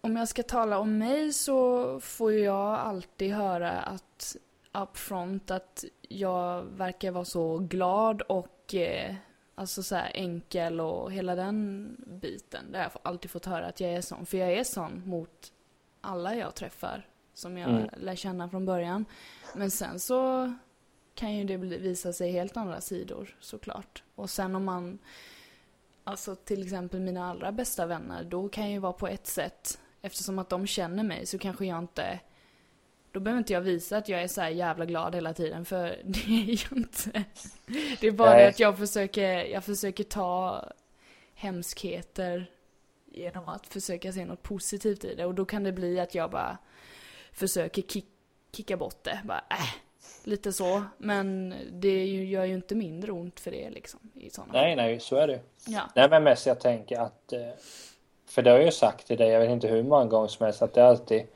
om 0.00 0.16
jag 0.16 0.28
ska 0.28 0.42
tala 0.42 0.78
om 0.78 0.98
mig 0.98 1.32
så 1.32 2.00
får 2.00 2.32
jag 2.32 2.78
alltid 2.78 3.32
höra 3.32 3.70
att 3.70 4.36
upfront 4.72 5.50
att 5.50 5.84
jag 6.08 6.62
verkar 6.62 7.10
vara 7.10 7.24
så 7.24 7.58
glad 7.58 8.22
och 8.22 8.74
eh, 8.74 9.14
alltså 9.58 9.82
så 9.82 9.96
enkel 9.96 10.80
och 10.80 11.12
hela 11.12 11.34
den 11.34 11.96
biten. 12.06 12.66
Har 12.72 12.80
jag 12.80 12.90
alltid 13.02 13.30
fått 13.30 13.46
höra 13.46 13.66
att 13.66 13.80
jag 13.80 13.90
är 13.90 14.00
sån. 14.00 14.26
För 14.26 14.38
jag 14.38 14.52
är 14.52 14.64
sån 14.64 15.02
mot 15.06 15.52
alla 16.00 16.36
jag 16.36 16.54
träffar 16.54 17.06
som 17.34 17.58
jag 17.58 17.70
mm. 17.70 17.88
lär 17.96 18.16
känna 18.16 18.48
från 18.48 18.66
början. 18.66 19.04
Men 19.54 19.70
sen 19.70 20.00
så 20.00 20.52
kan 21.14 21.34
ju 21.34 21.44
det 21.44 21.56
visa 21.56 22.12
sig 22.12 22.32
helt 22.32 22.56
andra 22.56 22.80
sidor 22.80 23.36
såklart. 23.40 24.02
Och 24.14 24.30
sen 24.30 24.54
om 24.54 24.64
man, 24.64 24.98
alltså 26.04 26.34
till 26.34 26.62
exempel 26.62 27.00
mina 27.00 27.30
allra 27.30 27.52
bästa 27.52 27.86
vänner, 27.86 28.24
då 28.24 28.48
kan 28.48 28.64
jag 28.64 28.72
ju 28.72 28.78
vara 28.78 28.92
på 28.92 29.08
ett 29.08 29.26
sätt 29.26 29.80
eftersom 30.02 30.38
att 30.38 30.48
de 30.48 30.66
känner 30.66 31.04
mig 31.04 31.26
så 31.26 31.38
kanske 31.38 31.66
jag 31.66 31.78
inte 31.78 32.20
då 33.12 33.20
behöver 33.20 33.38
inte 33.38 33.52
jag 33.52 33.60
visa 33.60 33.96
att 33.96 34.08
jag 34.08 34.22
är 34.22 34.28
så 34.28 34.40
jävla 34.40 34.84
glad 34.84 35.14
hela 35.14 35.34
tiden 35.34 35.64
för 35.64 36.02
det 36.04 36.28
är 36.28 36.64
jag 36.70 36.78
inte. 36.78 37.24
Det 38.00 38.06
är 38.06 38.12
bara 38.12 38.30
Nej. 38.30 38.48
att 38.48 38.60
jag 38.60 38.78
försöker, 38.78 39.44
jag 39.44 39.64
försöker 39.64 40.04
ta 40.04 40.64
hemskheter 41.34 42.50
genom 43.06 43.48
att 43.48 43.66
försöka 43.66 44.12
se 44.12 44.24
något 44.24 44.42
positivt 44.42 45.04
i 45.04 45.14
det 45.14 45.26
och 45.26 45.34
då 45.34 45.44
kan 45.44 45.62
det 45.62 45.72
bli 45.72 46.00
att 46.00 46.14
jag 46.14 46.30
bara 46.30 46.58
försöker 47.32 47.82
kick, 47.82 48.06
kicka 48.52 48.76
bort 48.76 49.04
det. 49.04 49.20
Bara 49.24 49.44
äh, 49.50 49.74
lite 50.24 50.52
så. 50.52 50.82
Men 50.98 51.54
det 51.72 52.04
gör 52.06 52.44
ju 52.44 52.54
inte 52.54 52.74
mindre 52.74 53.12
ont 53.12 53.40
för 53.40 53.50
det 53.50 53.70
liksom. 53.70 54.00
I 54.14 54.30
nej, 54.52 54.76
nej, 54.76 55.00
så 55.00 55.16
är 55.16 55.26
det. 55.26 55.40
Ja. 55.66 55.82
Nej, 55.94 56.10
men 56.10 56.24
mest 56.24 56.46
jag 56.46 56.60
tänker 56.60 57.00
att 57.00 57.32
eh, 57.32 57.48
för 58.26 58.42
det 58.42 58.50
har 58.50 58.56
jag 58.56 58.66
ju 58.66 58.72
sagt 58.72 59.06
till 59.06 59.16
dig, 59.16 59.28
jag 59.28 59.40
vet 59.40 59.50
inte 59.50 59.68
hur 59.68 59.82
många 59.82 60.04
gånger 60.04 60.28
som 60.28 60.44
helst, 60.44 60.62
att 60.62 60.74
det 60.74 60.80
är 60.80 60.84
alltid 60.84 61.26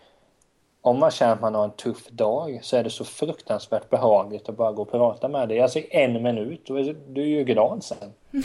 om 0.85 0.99
man 0.99 1.11
känner 1.11 1.33
att 1.33 1.41
man 1.41 1.55
har 1.55 1.65
en 1.65 1.71
tuff 1.71 2.09
dag 2.09 2.61
så 2.63 2.77
är 2.77 2.85
det 2.85 2.91
så 2.91 3.05
fruktansvärt 3.05 3.91
behagligt 3.91 4.49
att 4.49 4.57
bara 4.57 4.73
gå 4.73 4.83
och 4.83 4.91
prata 4.91 5.29
med 5.29 5.49
dig. 5.49 5.61
Alltså 5.61 5.81
en 5.91 6.23
minut, 6.23 6.71
och 6.71 6.77
du 7.09 7.23
är 7.23 7.27
ju 7.27 7.45
glad 7.45 7.85
sen. 7.85 8.13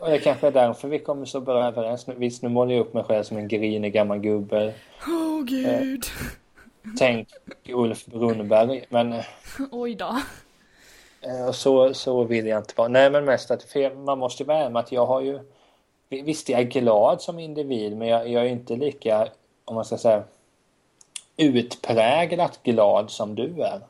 och 0.00 0.10
det 0.10 0.18
kanske 0.18 0.46
är 0.46 0.52
därför 0.52 0.88
vi 0.88 0.98
kommer 0.98 1.26
så 1.26 1.40
bra 1.40 1.64
överens. 1.64 2.08
Visst, 2.08 2.42
nu 2.42 2.48
målar 2.48 2.72
jag 2.72 2.80
upp 2.80 2.94
mig 2.94 3.04
själv 3.04 3.22
som 3.22 3.36
en 3.36 3.48
grinig 3.48 3.92
gammal 3.92 4.18
gubbe. 4.18 4.74
Åh 5.06 5.12
oh, 5.12 5.44
gud. 5.44 6.04
Eh, 6.04 6.90
tänk 6.98 7.28
Ulf 7.68 8.06
Brunnberg, 8.06 8.84
men... 8.88 9.14
Oj 9.70 9.94
då. 9.94 10.16
Eh, 11.20 11.52
så, 11.52 11.94
så 11.94 12.24
vill 12.24 12.46
jag 12.46 12.58
inte 12.58 12.74
vara. 12.76 12.88
Nej, 12.88 13.10
men 13.10 13.24
mest 13.24 13.50
att 13.50 13.76
man 13.96 14.18
måste 14.18 14.44
vara 14.44 14.70
med 14.70 14.80
att 14.80 14.92
jag 14.92 15.06
har 15.06 15.20
ju 15.20 15.40
Visst, 16.12 16.48
jag 16.48 16.60
är 16.60 16.64
glad 16.64 17.22
som 17.22 17.38
individ, 17.38 17.96
men 17.96 18.08
jag, 18.08 18.28
jag 18.28 18.42
är 18.42 18.48
inte 18.48 18.76
lika, 18.76 19.28
om 19.64 19.74
man 19.74 19.84
ska 19.84 19.98
säga, 19.98 20.22
utpräglat 21.40 22.62
glad 22.62 23.10
som 23.10 23.34
du 23.34 23.62
är. 23.62 23.80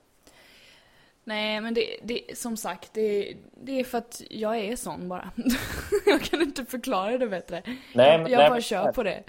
Nej, 1.24 1.60
men 1.60 1.74
det, 1.74 1.96
det 2.02 2.38
som 2.38 2.56
sagt, 2.56 2.90
det, 2.92 3.36
det 3.62 3.80
är 3.80 3.84
för 3.84 3.98
att 3.98 4.22
jag 4.30 4.58
är 4.58 4.76
sån 4.76 5.08
bara. 5.08 5.30
jag 6.06 6.22
kan 6.22 6.42
inte 6.42 6.64
förklara 6.64 7.18
det 7.18 7.28
bättre. 7.28 7.62
Nej, 7.66 8.18
men, 8.18 8.30
jag 8.30 8.38
nej, 8.38 8.48
bara 8.48 8.50
men, 8.50 8.62
kör 8.62 8.92
på 8.92 9.02
det. 9.02 9.22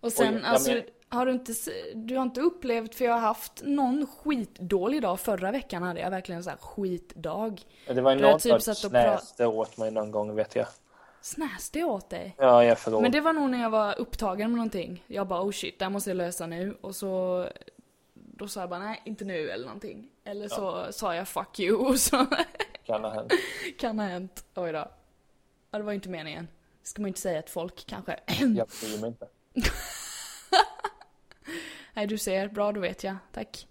Och 0.00 0.12
sen, 0.12 0.34
Oj, 0.36 0.42
alltså, 0.44 0.70
men... 0.70 0.82
har 1.08 1.26
du 1.26 1.32
inte, 1.32 1.52
du 1.94 2.16
har 2.16 2.22
inte 2.22 2.40
upplevt, 2.40 2.94
för 2.94 3.04
jag 3.04 3.12
har 3.12 3.20
haft 3.20 3.62
någon 3.64 4.06
skitdålig 4.06 5.02
dag. 5.02 5.20
Förra 5.20 5.50
veckan 5.50 5.82
hade 5.82 6.00
jag 6.00 6.10
verkligen 6.10 6.44
så 6.44 6.50
här 6.50 6.56
skitdag. 6.56 7.60
Det 7.86 8.00
var 8.00 8.14
ju 8.14 8.20
någon 8.20 8.40
typ 8.40 8.62
som 8.62 8.74
snäste 8.74 9.46
åt 9.46 9.76
mig 9.76 9.90
någon 9.90 10.10
gång, 10.10 10.34
vet 10.34 10.56
jag. 10.56 10.66
Snäste 11.20 11.78
jag 11.78 11.88
åt 11.88 12.10
dig? 12.10 12.34
Ja, 12.38 12.64
jag 12.64 12.78
förlåt. 12.78 13.02
Men 13.02 13.12
det 13.12 13.20
var 13.20 13.32
nog 13.32 13.50
när 13.50 13.62
jag 13.62 13.70
var 13.70 13.98
upptagen 13.98 14.50
med 14.50 14.56
någonting. 14.56 15.04
Jag 15.06 15.26
bara 15.26 15.42
oh 15.42 15.50
shit, 15.50 15.78
det 15.78 15.84
här 15.84 15.90
måste 15.90 16.10
jag 16.10 16.16
lösa 16.16 16.46
nu. 16.46 16.76
Och 16.80 16.96
så 16.96 17.44
då 18.14 18.48
sa 18.48 18.60
jag 18.60 18.70
bara 18.70 18.80
nej, 18.80 19.02
inte 19.04 19.24
nu 19.24 19.50
eller 19.50 19.64
någonting. 19.64 20.08
Eller 20.24 20.48
så 20.48 20.84
ja. 20.86 20.92
sa 20.92 21.14
jag 21.14 21.28
fuck 21.28 21.60
you 21.60 21.76
och 21.88 21.98
så. 21.98 22.26
kan 22.86 23.04
ha 23.04 23.10
hänt. 23.10 23.32
kan 23.78 23.98
ha 23.98 24.06
hänt. 24.06 24.44
Oj 24.54 24.72
då. 24.72 24.90
Ja, 25.70 25.78
det 25.78 25.84
var 25.84 25.92
ju 25.92 25.96
inte 25.96 26.08
meningen. 26.08 26.48
Ska 26.82 27.02
man 27.02 27.08
inte 27.08 27.20
säga 27.20 27.42
till 27.42 27.52
folk 27.52 27.86
kanske. 27.86 28.20
jag 28.38 28.68
bryr 28.68 29.00
mig 29.00 29.08
inte. 29.08 29.28
nej, 31.94 32.06
du 32.06 32.18
ser. 32.18 32.48
Bra, 32.48 32.72
då 32.72 32.80
vet 32.80 33.04
jag. 33.04 33.16
Tack. 33.32 33.68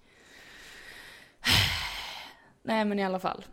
nej, 2.61 2.85
men 2.85 2.99
i 2.99 3.05
alla 3.05 3.19
fall. 3.19 3.45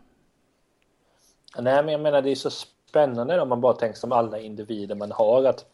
Nej, 1.57 1.83
men 1.83 1.91
jag 1.91 2.01
menar 2.01 2.21
det 2.21 2.31
är 2.31 2.35
så 2.35 2.51
spännande 2.99 3.41
om 3.41 3.49
man 3.49 3.61
bara 3.61 3.73
tänker 3.73 3.99
som 3.99 4.11
alla 4.11 4.39
individer 4.39 4.95
man 4.95 5.11
har 5.11 5.43
att 5.43 5.65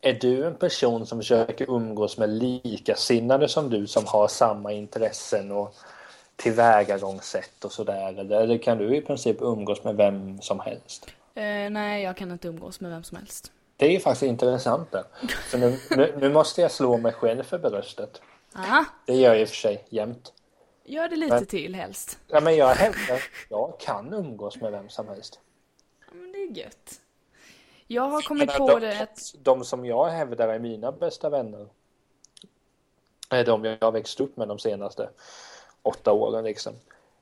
är 0.00 0.12
du 0.12 0.46
en 0.46 0.54
person 0.54 1.06
som 1.06 1.18
försöker 1.18 1.70
umgås 1.70 2.18
med 2.18 2.28
likasinnade 2.30 3.48
som 3.48 3.70
du 3.70 3.86
som 3.86 4.06
har 4.06 4.28
samma 4.28 4.72
intressen 4.72 5.52
och 5.52 5.74
tillvägagångssätt 6.36 7.64
och 7.64 7.72
sådär 7.72 8.18
eller, 8.18 8.40
eller 8.40 8.58
kan 8.58 8.78
du 8.78 8.96
i 8.96 9.00
princip 9.00 9.36
umgås 9.40 9.84
med 9.84 9.96
vem 9.96 10.40
som 10.40 10.60
helst? 10.60 11.06
Eh, 11.34 11.70
nej, 11.70 12.02
jag 12.02 12.16
kan 12.16 12.30
inte 12.30 12.48
umgås 12.48 12.80
med 12.80 12.90
vem 12.90 13.04
som 13.04 13.16
helst. 13.16 13.52
Det 13.76 13.86
är 13.86 13.90
ju 13.90 14.00
faktiskt 14.00 14.22
intressant 14.22 14.92
det. 14.92 15.04
Så 15.50 15.58
nu, 15.58 15.78
nu, 15.90 16.14
nu 16.18 16.32
måste 16.32 16.60
jag 16.60 16.70
slå 16.70 16.96
mig 16.96 17.12
själv 17.12 17.42
för 17.42 17.58
bröstet. 17.58 18.20
Aha, 18.56 18.84
Det 19.06 19.14
gör 19.14 19.32
jag 19.32 19.40
i 19.40 19.44
och 19.44 19.48
för 19.48 19.56
sig 19.56 19.84
jämt. 19.88 20.32
gör 20.84 21.08
det 21.08 21.16
lite 21.16 21.34
Men- 21.34 21.46
till 21.46 21.74
helst. 21.74 22.18
Ja, 22.28 22.40
men 22.40 22.56
jag 22.56 22.68
hävdar 22.74 23.22
jag 23.48 23.80
kan 23.80 24.12
umgås 24.14 24.56
med 24.60 24.72
vem 24.72 24.88
som 24.88 25.08
helst. 25.08 25.40
Ja, 26.06 26.14
men 26.14 26.32
det 26.32 26.33
är 26.33 26.33
gött. 26.50 27.00
Jag 27.86 28.02
har 28.02 28.12
Jag 28.12 28.24
kommit 28.24 28.46
menar, 28.46 28.58
på 28.58 28.78
de, 28.78 28.86
det 28.86 29.02
att... 29.02 29.34
de 29.42 29.64
som 29.64 29.86
jag 29.86 30.06
hävdar 30.06 30.48
är 30.48 30.58
mina 30.58 30.92
bästa 30.92 31.30
vänner 31.30 31.68
är 33.30 33.44
de 33.44 33.64
jag 33.64 33.78
har 33.80 33.92
växt 33.92 34.20
upp 34.20 34.36
med 34.36 34.48
de 34.48 34.58
senaste 34.58 35.08
åtta 35.82 36.12
åren 36.12 36.44
liksom. 36.44 36.74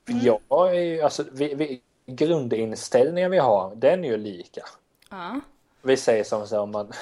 Mm. 0.09 0.25
jag 0.25 0.77
är 0.77 0.81
ju, 0.81 1.03
alltså, 1.03 1.25
vi, 1.33 1.55
vi, 1.55 1.83
grundinställningen 2.07 3.31
vi 3.31 3.39
har, 3.39 3.75
den 3.75 4.05
är 4.05 4.09
ju 4.09 4.17
lika. 4.17 4.65
Ja, 5.11 5.41
Vi 5.83 5.97
säger 5.97 6.25
som 6.25 6.47
så 6.47 6.67
man, 6.67 6.93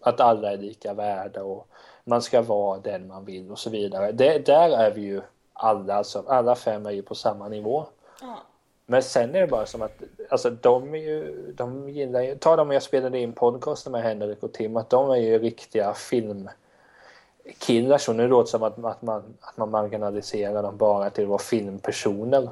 att 0.00 0.20
alla 0.20 0.52
är 0.52 0.56
lika 0.56 0.94
värda 0.94 1.42
och 1.42 1.68
man 2.04 2.22
ska 2.22 2.42
vara 2.42 2.78
den 2.78 3.06
man 3.06 3.24
vill 3.24 3.50
och 3.50 3.58
så 3.58 3.70
vidare. 3.70 4.12
Det, 4.12 4.46
där 4.46 4.70
är 4.70 4.94
vi 4.94 5.00
ju 5.00 5.22
alla, 5.52 5.94
alltså 5.94 6.24
alla 6.28 6.54
fem 6.54 6.86
är 6.86 6.90
ju 6.90 7.02
på 7.02 7.14
samma 7.14 7.48
nivå. 7.48 7.86
Ja. 8.20 8.42
Men 8.90 9.02
sen 9.02 9.34
är 9.34 9.40
det 9.40 9.46
bara 9.46 9.66
som 9.66 9.82
att, 9.82 10.02
alltså 10.28 10.50
de 10.50 10.94
är 10.94 10.98
ju, 10.98 11.52
de 11.52 11.88
gillar 11.88 12.20
ju, 12.20 12.34
ta 12.34 12.56
dem 12.56 12.70
jag 12.70 12.82
spelade 12.82 13.18
in 13.18 13.32
podcasten 13.32 13.92
med 13.92 14.02
Henrik 14.02 14.42
och 14.42 14.52
Tim, 14.52 14.76
att 14.76 14.90
de 14.90 15.10
är 15.10 15.16
ju 15.16 15.38
riktiga 15.38 15.94
filmkillar 15.94 17.98
så 17.98 18.12
nu 18.12 18.28
låter 18.28 18.44
det 18.44 18.50
som 18.50 18.62
att, 18.62 18.84
att, 18.84 19.02
man, 19.02 19.36
att 19.40 19.56
man 19.56 19.70
marginaliserar 19.70 20.62
dem 20.62 20.76
bara 20.76 21.10
till 21.10 21.24
att 21.24 21.28
vara 21.28 21.38
filmpersoner. 21.38 22.50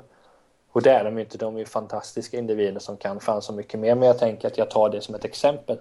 Och 0.73 0.83
det 0.83 0.91
är 0.91 1.05
de 1.05 1.17
ju 1.17 1.25
inte, 1.25 1.39
de 1.39 1.55
är 1.55 1.59
ju 1.59 1.67
fantastiska 1.67 2.39
individer 2.39 2.81
som 2.81 2.97
kan 2.97 3.21
fan 3.21 3.43
så 3.43 3.53
mycket 3.53 3.81
mer, 3.81 3.95
men 3.95 4.09
jag 4.09 4.19
tänker 4.19 4.49
att 4.49 4.59
jag 4.59 4.71
tar 4.71 4.91
det 4.91 5.01
som 5.01 5.15
ett 5.15 5.25
exempel. 5.25 5.79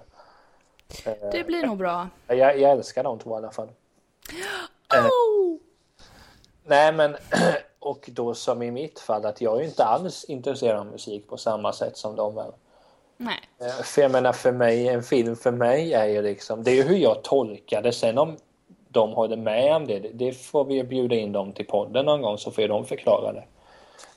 det 1.31 1.47
blir 1.47 1.67
nog 1.67 1.77
bra. 1.77 2.07
Jag, 2.27 2.59
jag 2.59 2.71
älskar 2.71 3.03
de 3.03 3.19
två 3.19 3.33
i 3.33 3.37
alla 3.37 3.51
fall. 3.51 3.69
Eh. 4.95 5.05
Oh! 5.05 5.57
Nej 6.63 6.93
men, 6.93 7.17
och 7.85 8.09
då 8.13 8.33
som 8.33 8.61
i 8.63 8.71
mitt 8.71 8.99
fall 8.99 9.25
att 9.25 9.41
jag 9.41 9.59
är 9.61 9.65
inte 9.65 9.85
alls 9.85 10.23
intresserad 10.23 10.79
av 10.79 10.85
musik 10.85 11.27
på 11.27 11.37
samma 11.37 11.73
sätt 11.73 11.97
som 11.97 12.15
de 12.15 12.37
är. 12.37 12.51
Nej. 13.17 13.39
Eh, 13.59 13.67
För 13.83 14.01
jag 14.01 14.11
menar 14.11 14.33
för 14.33 14.51
mig, 14.51 14.87
en 14.87 15.03
film 15.03 15.35
för 15.35 15.51
mig 15.51 15.93
är 15.93 16.05
ju 16.05 16.21
liksom, 16.21 16.63
det 16.63 16.71
är 16.71 16.75
ju 16.75 16.83
hur 16.83 16.97
jag 16.97 17.21
tolkar 17.23 17.81
det. 17.81 17.91
Sen 17.91 18.17
om 18.17 18.37
de 18.87 19.11
håller 19.13 19.37
med 19.37 19.75
om 19.75 19.87
det, 19.87 19.99
det- 19.99 20.33
får 20.33 20.65
vi 20.65 20.73
ju 20.73 20.83
bjuda 20.83 21.15
in 21.15 21.31
dem 21.31 21.51
till 21.53 21.65
podden 21.67 22.05
någon 22.05 22.21
gång 22.21 22.37
så 22.37 22.51
får 22.51 22.61
ju 22.61 22.67
de 22.67 22.85
förklara 22.85 23.33
det. 23.33 23.43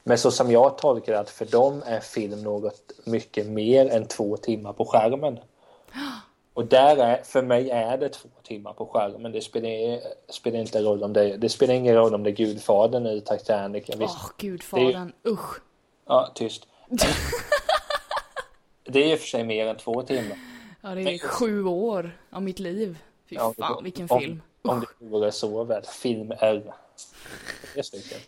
Men 0.05 0.19
så 0.19 0.31
som 0.31 0.51
jag 0.51 0.79
tolkar 0.79 1.13
det, 1.13 1.19
att 1.19 1.31
för 1.31 1.45
dem 1.45 1.83
är 1.87 2.01
film 2.01 2.43
något 2.43 2.93
mycket 3.05 3.47
mer 3.47 3.89
än 3.91 4.07
två 4.07 4.37
timmar 4.37 4.73
på 4.73 4.85
skärmen. 4.85 5.39
Och 6.55 6.67
där 6.67 6.97
är, 6.97 7.23
för 7.25 7.43
mig 7.43 7.71
är 7.71 7.99
det 7.99 8.09
två 8.09 8.29
timmar 8.49 8.73
på 8.73 8.87
skärmen. 8.87 9.33
Det 9.33 9.41
spelar, 9.41 10.01
spelar 10.33 10.59
inte 10.59 10.83
roll 10.83 11.03
om 11.03 11.13
det, 11.13 11.37
det 11.37 11.49
spelar 11.49 11.75
ingen 11.75 11.95
roll 11.95 12.15
om 12.15 12.23
det 12.23 12.31
är 12.31 12.35
Gudfadern 12.37 13.07
eller 13.07 13.21
Titanic. 13.21 13.85
Åh, 13.89 13.99
Visst, 13.99 14.37
gudfadern. 14.39 15.13
Usch. 15.29 15.57
ja, 16.07 16.33
tyst. 16.35 16.67
Det 18.91 19.05
är 19.05 19.09
ju 19.09 19.17
för 19.17 19.27
sig 19.27 19.45
mer 19.45 19.67
än 19.67 19.77
två 19.77 20.03
timmar. 20.03 20.39
Ja, 20.83 20.89
det 20.95 21.01
är 21.15 21.19
sju 21.19 21.65
år 21.65 22.19
av 22.31 22.43
mitt 22.43 22.59
liv. 22.59 22.99
Fy 23.31 23.35
Ja, 23.37 23.55
fan, 23.59 23.85
vilken 23.85 24.07
om- 24.11 24.21
film. 24.21 24.43
Om 24.63 24.81
det 24.81 24.87
vore 25.07 25.33
så 25.33 25.65
väl. 25.65 25.83
Film 25.83 26.33
är. 26.39 26.75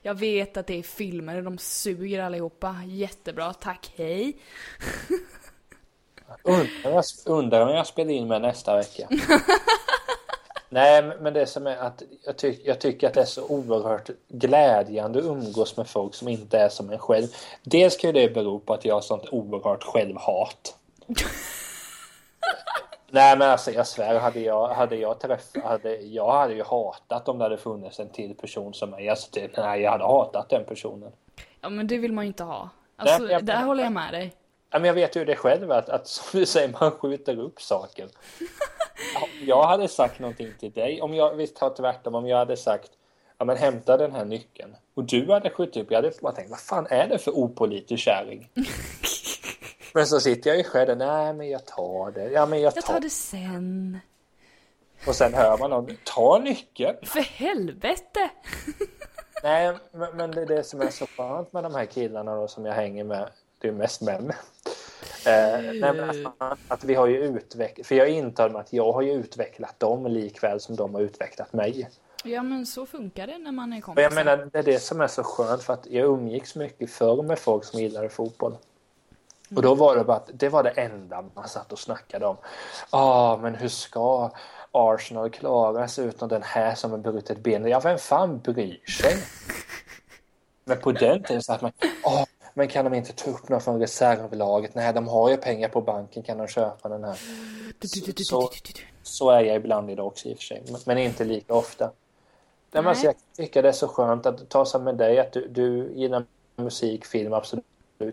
Jag 0.02 0.14
vet 0.14 0.56
att 0.56 0.66
det 0.66 0.78
är 0.78 0.82
filmer, 0.82 1.42
de 1.42 1.58
suger 1.58 2.22
allihopa. 2.22 2.76
Jättebra, 2.86 3.52
tack, 3.52 3.92
hej. 3.96 4.36
Undrar 6.42 7.04
undrar 7.26 7.60
om 7.66 7.74
jag 7.76 7.86
spelar 7.86 8.10
in 8.10 8.28
med 8.28 8.42
nästa 8.42 8.76
vecka. 8.76 9.08
Nej, 10.72 11.02
men 11.20 11.34
det 11.34 11.46
som 11.46 11.66
är 11.66 11.76
att 11.76 12.02
jag, 12.26 12.36
tyck, 12.36 12.60
jag 12.64 12.80
tycker 12.80 13.06
att 13.06 13.14
det 13.14 13.20
är 13.20 13.24
så 13.24 13.46
oerhört 13.46 14.10
glädjande 14.28 15.18
att 15.18 15.24
umgås 15.24 15.76
med 15.76 15.88
folk 15.88 16.14
som 16.14 16.28
inte 16.28 16.58
är 16.58 16.68
som 16.68 16.90
en 16.90 16.98
själv. 16.98 17.26
Dels 17.62 17.96
kan 17.96 18.08
ju 18.08 18.12
det 18.12 18.34
bero 18.34 18.58
på 18.58 18.74
att 18.74 18.84
jag 18.84 18.94
har 18.94 19.00
sånt 19.00 19.28
oerhört 19.32 19.82
självhat. 19.82 20.76
Nej 23.12 23.38
men 23.38 23.50
alltså 23.50 23.70
jag 23.70 23.86
svär, 23.86 24.18
hade 24.18 24.40
jag, 24.40 24.68
hade 24.68 24.96
jag 24.96 25.18
träffat, 25.20 25.64
hade, 25.64 25.96
jag 25.96 26.32
hade 26.32 26.54
ju 26.54 26.62
hatat 26.62 27.28
om 27.28 27.38
det 27.38 27.44
hade 27.44 27.56
funnits 27.58 28.00
en 28.00 28.08
till 28.08 28.34
person 28.34 28.74
som 28.74 28.90
mig. 28.90 29.08
Alltså 29.08 29.30
typ, 29.30 29.56
nej 29.56 29.80
jag 29.82 29.90
hade 29.90 30.04
hatat 30.04 30.48
den 30.48 30.64
personen. 30.64 31.12
Ja, 31.60 31.68
men 31.68 31.86
det 31.86 31.98
vill 31.98 32.12
man 32.12 32.24
ju 32.24 32.26
inte 32.28 32.44
ha. 32.44 32.68
Alltså, 32.96 33.22
Nej, 33.22 33.32
jag- 33.32 33.44
där 33.44 33.62
håller 33.62 33.82
jag 33.84 33.92
med 33.92 34.12
dig. 34.12 34.32
Ja, 34.70 34.78
men 34.78 34.86
jag 34.88 34.94
vet 34.94 35.16
ju 35.16 35.24
det 35.24 35.36
själv 35.36 35.72
att, 35.72 35.88
att 35.88 36.06
som 36.08 36.40
du 36.40 36.46
säger, 36.46 36.74
man 36.80 36.90
skjuter 36.90 37.38
upp 37.38 37.60
saker. 37.62 38.04
Om 39.22 39.28
jag 39.46 39.66
hade 39.66 39.88
sagt 39.88 40.18
någonting 40.18 40.52
till 40.60 40.72
dig, 40.72 41.02
om 41.02 41.14
jag, 41.14 41.34
visst 41.34 41.58
har 41.58 41.70
tvärtom, 41.70 42.14
om 42.14 42.26
jag 42.28 42.36
hade 42.36 42.56
sagt 42.56 42.90
ja 43.38 43.44
men 43.44 43.56
hämta 43.56 43.96
den 43.96 44.12
här 44.12 44.24
nyckeln 44.24 44.76
och 44.94 45.04
du 45.04 45.32
hade 45.32 45.50
skjutit 45.50 45.82
upp, 45.82 45.90
jag 45.90 45.98
hade 45.98 46.12
bara 46.22 46.32
tänkt 46.32 46.50
vad 46.50 46.60
fan 46.60 46.86
är 46.90 47.08
det 47.08 47.18
för 47.18 47.30
opolitisk 47.30 48.04
kärring? 48.04 48.50
men 49.94 50.06
så 50.06 50.20
sitter 50.20 50.50
jag 50.50 50.56
ju 50.56 50.64
själv 50.64 50.98
nej 50.98 51.34
men 51.34 51.48
jag 51.48 51.66
tar 51.66 52.10
det, 52.10 52.30
ja 52.30 52.46
men 52.46 52.60
jag 52.60 52.76
Jag 52.76 52.84
tar, 52.84 52.92
tar 52.92 53.00
det 53.00 53.10
sen. 53.10 53.98
och 55.06 55.14
sen 55.14 55.34
hör 55.34 55.58
man 55.58 55.70
någon, 55.70 55.96
ta 56.04 56.38
nyckeln! 56.38 56.96
För 57.02 57.20
helvete! 57.20 58.30
Nej, 59.42 59.76
men, 59.92 60.16
men 60.16 60.30
det 60.30 60.42
är 60.42 60.46
det 60.46 60.64
som 60.64 60.80
är 60.80 60.90
så 60.90 61.06
skönt 61.06 61.52
med 61.52 61.62
de 61.62 61.74
här 61.74 61.84
killarna 61.86 62.34
då, 62.36 62.48
som 62.48 62.64
jag 62.66 62.74
hänger 62.74 63.04
med. 63.04 63.28
Det 63.60 63.68
är 63.68 63.72
mest 63.72 64.00
män. 64.00 64.32
Eh, 65.26 65.74
men 65.80 66.26
att, 66.68 66.84
vi 66.84 66.94
har 66.94 67.06
ju 67.06 67.18
utvecklat, 67.24 67.86
för 67.86 67.94
jag 67.94 68.08
intar 68.08 68.50
med 68.50 68.60
att 68.60 68.72
jag 68.72 68.92
har 68.92 69.02
ju 69.02 69.12
utvecklat 69.12 69.80
dem 69.80 70.06
likväl 70.06 70.60
som 70.60 70.76
de 70.76 70.94
har 70.94 71.00
utvecklat 71.00 71.52
mig. 71.52 71.90
Ja, 72.24 72.42
men 72.42 72.66
så 72.66 72.86
funkar 72.86 73.26
det 73.26 73.38
när 73.38 73.52
man 73.52 73.72
är 73.72 73.78
Och 73.78 73.84
kompisar. 73.84 74.02
jag 74.02 74.14
menar, 74.14 74.48
det 74.52 74.58
är 74.58 74.62
det 74.62 74.78
som 74.78 75.00
är 75.00 75.06
så 75.06 75.22
skönt 75.22 75.62
för 75.62 75.72
att 75.72 75.86
jag 75.86 76.04
umgicks 76.06 76.54
mycket 76.54 76.90
förr 76.90 77.22
med 77.22 77.38
folk 77.38 77.64
som 77.64 77.80
gillade 77.80 78.08
fotboll. 78.08 78.56
Och 79.56 79.62
då 79.62 79.74
var 79.74 79.96
det 79.96 80.04
bara 80.04 80.16
att 80.16 80.30
det 80.32 80.48
var 80.48 80.62
det 80.62 80.70
enda 80.70 81.24
man 81.34 81.48
satt 81.48 81.72
och 81.72 81.78
snackade 81.78 82.26
om. 82.26 82.36
Ja, 82.92 83.38
men 83.42 83.54
hur 83.54 83.68
ska 83.68 84.30
Arsenal 84.72 85.30
klara 85.30 85.88
sig 85.88 86.06
utan 86.06 86.28
den 86.28 86.42
här 86.42 86.74
som 86.74 86.90
har 86.90 86.98
brutit 86.98 87.38
ben? 87.38 87.64
Ja, 87.66 87.80
vem 87.80 87.98
fan 87.98 88.38
bryr 88.38 88.90
sig? 89.02 89.16
Men 90.64 90.78
på 90.78 90.92
den 90.92 91.22
tiden 91.22 91.42
så 91.42 91.52
att 91.52 91.62
man, 91.62 91.72
åh, 92.04 92.24
men 92.60 92.68
kan 92.68 92.84
de 92.84 92.94
inte 92.94 93.12
ta 93.12 93.30
upp 93.30 93.48
någon 93.48 93.60
från 93.60 93.80
reservlaget? 93.80 94.74
Nej, 94.74 94.92
de 94.92 95.08
har 95.08 95.30
ju 95.30 95.36
pengar 95.36 95.68
på 95.68 95.80
banken, 95.80 96.22
kan 96.22 96.38
de 96.38 96.46
köpa 96.48 96.88
den 96.88 97.04
här? 97.04 97.18
Så, 98.24 98.50
så 99.02 99.30
är 99.30 99.40
jag 99.40 99.56
ibland 99.56 99.90
idag 99.90 100.06
också 100.06 100.28
i 100.28 100.34
och 100.34 100.36
för 100.38 100.44
sig, 100.44 100.62
men- 100.86 100.98
inte 100.98 101.24
lika 101.24 101.54
ofta. 101.54 101.90
Nej. 102.72 102.82
Men 102.82 102.94
jag 103.02 103.14
tycker 103.36 103.62
det 103.62 103.68
är 103.68 103.72
så 103.72 103.88
skönt 103.88 104.26
att 104.26 104.48
ta 104.48 104.66
sig 104.66 104.80
med 104.80 104.96
dig 104.96 105.18
att 105.18 105.32
du, 105.32 105.48
du 105.48 105.92
gillar 105.94 106.24
musik, 106.56 107.04
film, 107.04 107.32
absolut 107.32 107.64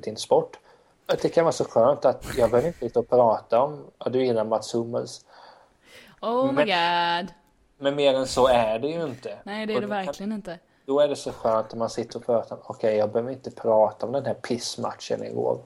inte 0.08 0.22
sport. 0.22 0.60
Att 1.06 1.22
det 1.22 1.30
kan 1.30 1.44
vara 1.46 1.52
så 1.52 1.66
skönt 1.66 2.06
att 2.06 2.26
jag 2.38 2.50
behöver 2.50 2.68
inte 2.68 2.80
sitta 2.80 3.00
och 3.00 3.10
prata 3.10 3.62
om 3.62 3.86
att 3.98 4.14
du 4.14 4.26
gillar 4.26 4.44
Mats 4.46 4.74
Hummels. 4.76 5.26
Oh 6.22 6.46
my 6.52 6.66
Men- 6.66 6.68
god. 7.26 7.34
Men 7.80 7.96
mer 7.96 8.14
än 8.14 8.28
så 8.28 8.48
är 8.48 8.80
det 8.80 8.88
ju 8.88 9.04
inte. 9.04 9.38
Nej, 9.44 9.66
det 9.66 9.74
är 9.74 9.76
det 9.76 9.88
då 9.88 9.88
kan- 9.94 10.06
verkligen 10.06 10.32
inte. 10.32 10.60
Då 10.88 11.00
är 11.00 11.08
det 11.08 11.16
så 11.16 11.32
skönt 11.32 11.68
att 11.68 11.78
man 11.78 11.90
sitter 11.90 12.20
och 12.20 12.26
pratar 12.26 12.58
okej 12.64 12.96
jag 12.96 13.12
behöver 13.12 13.32
inte 13.32 13.52
prata 13.52 14.06
om 14.06 14.12
den 14.12 14.26
här 14.26 14.34
pissmatchen 14.34 15.24
igår. 15.24 15.62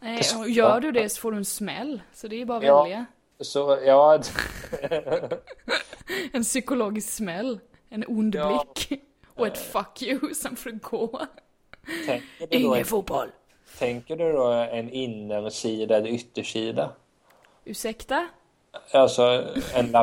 Nej, 0.00 0.22
och 0.38 0.48
gör 0.50 0.80
du 0.80 0.92
det 0.92 1.08
så 1.08 1.20
får 1.20 1.32
du 1.32 1.38
en 1.38 1.44
smäll. 1.44 2.02
Så 2.14 2.28
det 2.28 2.40
är 2.40 2.44
bara 2.46 2.58
att 2.58 2.64
Ja. 2.64 2.82
välja. 2.82 3.06
Så 3.40 3.78
ja, 3.86 4.20
En 6.32 6.42
psykologisk 6.42 7.08
smäll. 7.12 7.60
En 7.88 8.04
ond 8.08 8.34
Ja. 8.34 8.64
blick. 8.74 9.02
Och 9.34 9.46
ett 9.46 9.58
fuck 9.58 10.02
you, 10.02 10.34
sen 10.34 10.56
får 10.56 10.70
du 10.70 10.78
gå. 10.82 11.20
Ingen 12.50 12.74
en, 12.78 12.84
fotboll. 12.84 13.28
tänker 13.78 14.16
du 14.16 14.32
då 14.32 14.46
en 14.46 14.90
innersida 14.90 15.96
eller 15.96 16.08
yttersida? 16.10 16.90
Ursäkta? 17.64 18.28
Alltså, 18.92 19.22
en, 19.74 19.96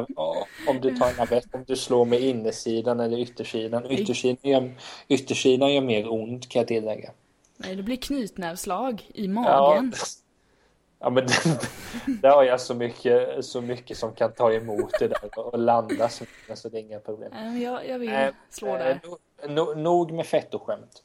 om 0.67 0.81
du 0.81 0.97
tar 0.97 1.09
en 1.09 1.15
lavett, 1.15 1.45
om 1.51 1.63
du 1.67 1.75
slår 1.75 2.05
med 2.05 2.19
innersidan 2.21 2.99
eller 2.99 3.17
yttersidan. 3.17 3.91
Yttersidan 3.91 4.51
gör, 4.51 4.71
yttersidan 5.07 5.73
gör 5.73 5.81
mer 5.81 6.11
ont 6.11 6.49
kan 6.49 6.59
jag 6.59 6.67
tillägga. 6.67 7.11
Nej, 7.57 7.75
det 7.75 7.83
blir 7.83 7.97
knytnävslag 7.97 9.09
i 9.13 9.25
Ja, 9.25 9.31
magen. 9.31 9.93
Ja 10.99 11.09
men 11.09 11.27
där 12.21 12.29
har 12.29 12.43
jag 12.43 12.61
så 12.61 12.73
mycket, 12.73 13.45
så 13.45 13.61
mycket 13.61 13.97
som 13.97 14.13
kan 14.13 14.33
ta 14.33 14.53
emot 14.53 14.91
det 14.99 15.07
där 15.07 15.39
och 15.39 15.59
landa 15.59 16.09
så, 16.09 16.25
så 16.55 16.69
det 16.69 16.77
är 16.77 16.81
inga 16.81 16.99
problem. 16.99 17.61
Jag, 17.61 17.87
jag 17.87 17.99
vill 17.99 18.31
slå 18.49 18.77
där. 18.77 19.01
No, 19.47 19.75
nog 19.75 20.11
med 20.11 20.25
fettoskämt. 20.25 21.03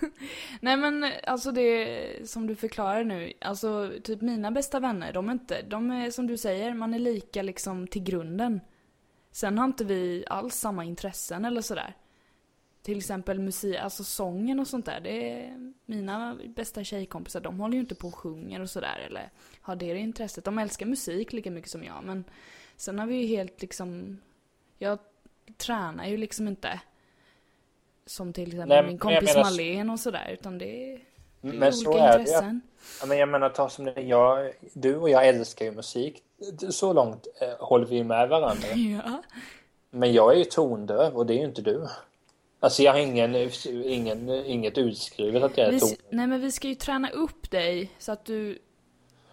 Nej 0.60 0.76
men 0.76 1.06
alltså 1.26 1.52
det 1.52 2.30
som 2.30 2.46
du 2.46 2.56
förklarar 2.56 3.04
nu, 3.04 3.32
alltså 3.40 3.92
typ 4.04 4.20
mina 4.20 4.50
bästa 4.50 4.80
vänner, 4.80 5.12
de 5.12 5.28
är 5.28 5.32
inte, 5.32 5.62
de 5.62 5.90
är 5.90 6.10
som 6.10 6.26
du 6.26 6.36
säger, 6.36 6.74
man 6.74 6.94
är 6.94 6.98
lika 6.98 7.42
liksom 7.42 7.86
till 7.86 8.02
grunden. 8.02 8.60
Sen 9.32 9.58
har 9.58 9.64
inte 9.64 9.84
vi 9.84 10.24
alls 10.26 10.54
samma 10.54 10.84
intressen 10.84 11.44
eller 11.44 11.60
sådär. 11.60 11.96
Till 12.82 12.98
exempel 12.98 13.38
musik, 13.38 13.76
alltså 13.76 14.04
sången 14.04 14.60
och 14.60 14.66
sånt 14.66 14.86
där, 14.86 15.00
det 15.00 15.32
är 15.32 15.72
mina 15.86 16.38
bästa 16.56 16.84
tjejkompisar, 16.84 17.40
de 17.40 17.60
håller 17.60 17.74
ju 17.74 17.80
inte 17.80 17.94
på 17.94 18.08
och 18.08 18.14
sjunger 18.14 18.60
och 18.60 18.70
sådär 18.70 19.06
eller 19.06 19.30
har 19.60 19.76
det 19.76 19.98
intresset. 19.98 20.44
De 20.44 20.58
älskar 20.58 20.86
musik 20.86 21.32
lika 21.32 21.50
mycket 21.50 21.70
som 21.70 21.84
jag 21.84 22.04
men 22.04 22.24
sen 22.76 22.98
har 22.98 23.06
vi 23.06 23.16
ju 23.16 23.26
helt 23.26 23.62
liksom, 23.62 24.20
jag 24.78 24.98
tränar 25.56 26.06
ju 26.06 26.16
liksom 26.16 26.48
inte 26.48 26.80
som 28.10 28.32
till 28.32 28.48
exempel 28.48 28.68
Nej, 28.68 28.82
min 28.82 28.98
kompis 28.98 29.34
menar... 29.34 29.44
Malin 29.44 29.90
och 29.90 30.00
sådär. 30.00 30.30
Utan 30.32 30.58
det 30.58 30.92
är, 30.92 31.00
det 31.40 31.48
är 31.48 31.52
men 31.52 31.68
olika 31.68 31.72
så 31.72 31.98
är 31.98 32.18
intressen. 32.18 32.60
Det. 32.64 33.00
Ja, 33.00 33.06
men 33.06 33.18
jag 33.18 33.28
menar, 33.28 33.48
ta 33.48 33.68
som 33.68 33.84
det, 33.84 34.00
jag, 34.00 34.52
du 34.72 34.96
och 34.96 35.10
jag 35.10 35.28
älskar 35.28 35.64
ju 35.64 35.72
musik. 35.72 36.22
Så 36.70 36.92
långt 36.92 37.26
eh, 37.40 37.66
håller 37.66 37.86
vi 37.86 38.04
med 38.04 38.28
varandra. 38.28 38.68
Ja. 39.04 39.22
Men 39.90 40.12
jag 40.12 40.32
är 40.32 40.38
ju 40.38 40.44
tondöv 40.44 41.16
och 41.16 41.26
det 41.26 41.34
är 41.34 41.38
ju 41.38 41.44
inte 41.44 41.62
du. 41.62 41.86
Alltså 42.60 42.82
jag 42.82 42.92
har 42.92 42.98
ingen, 42.98 43.50
ingen, 43.64 44.28
inget 44.28 44.78
utskrivet 44.78 45.42
att 45.42 45.58
jag 45.58 45.66
är 45.66 45.78
tondöv. 45.78 45.98
Nej 46.10 46.26
men 46.26 46.40
vi 46.40 46.52
ska 46.52 46.68
ju 46.68 46.74
träna 46.74 47.10
upp 47.10 47.50
dig 47.50 47.90
så 47.98 48.12
att 48.12 48.24
du 48.24 48.58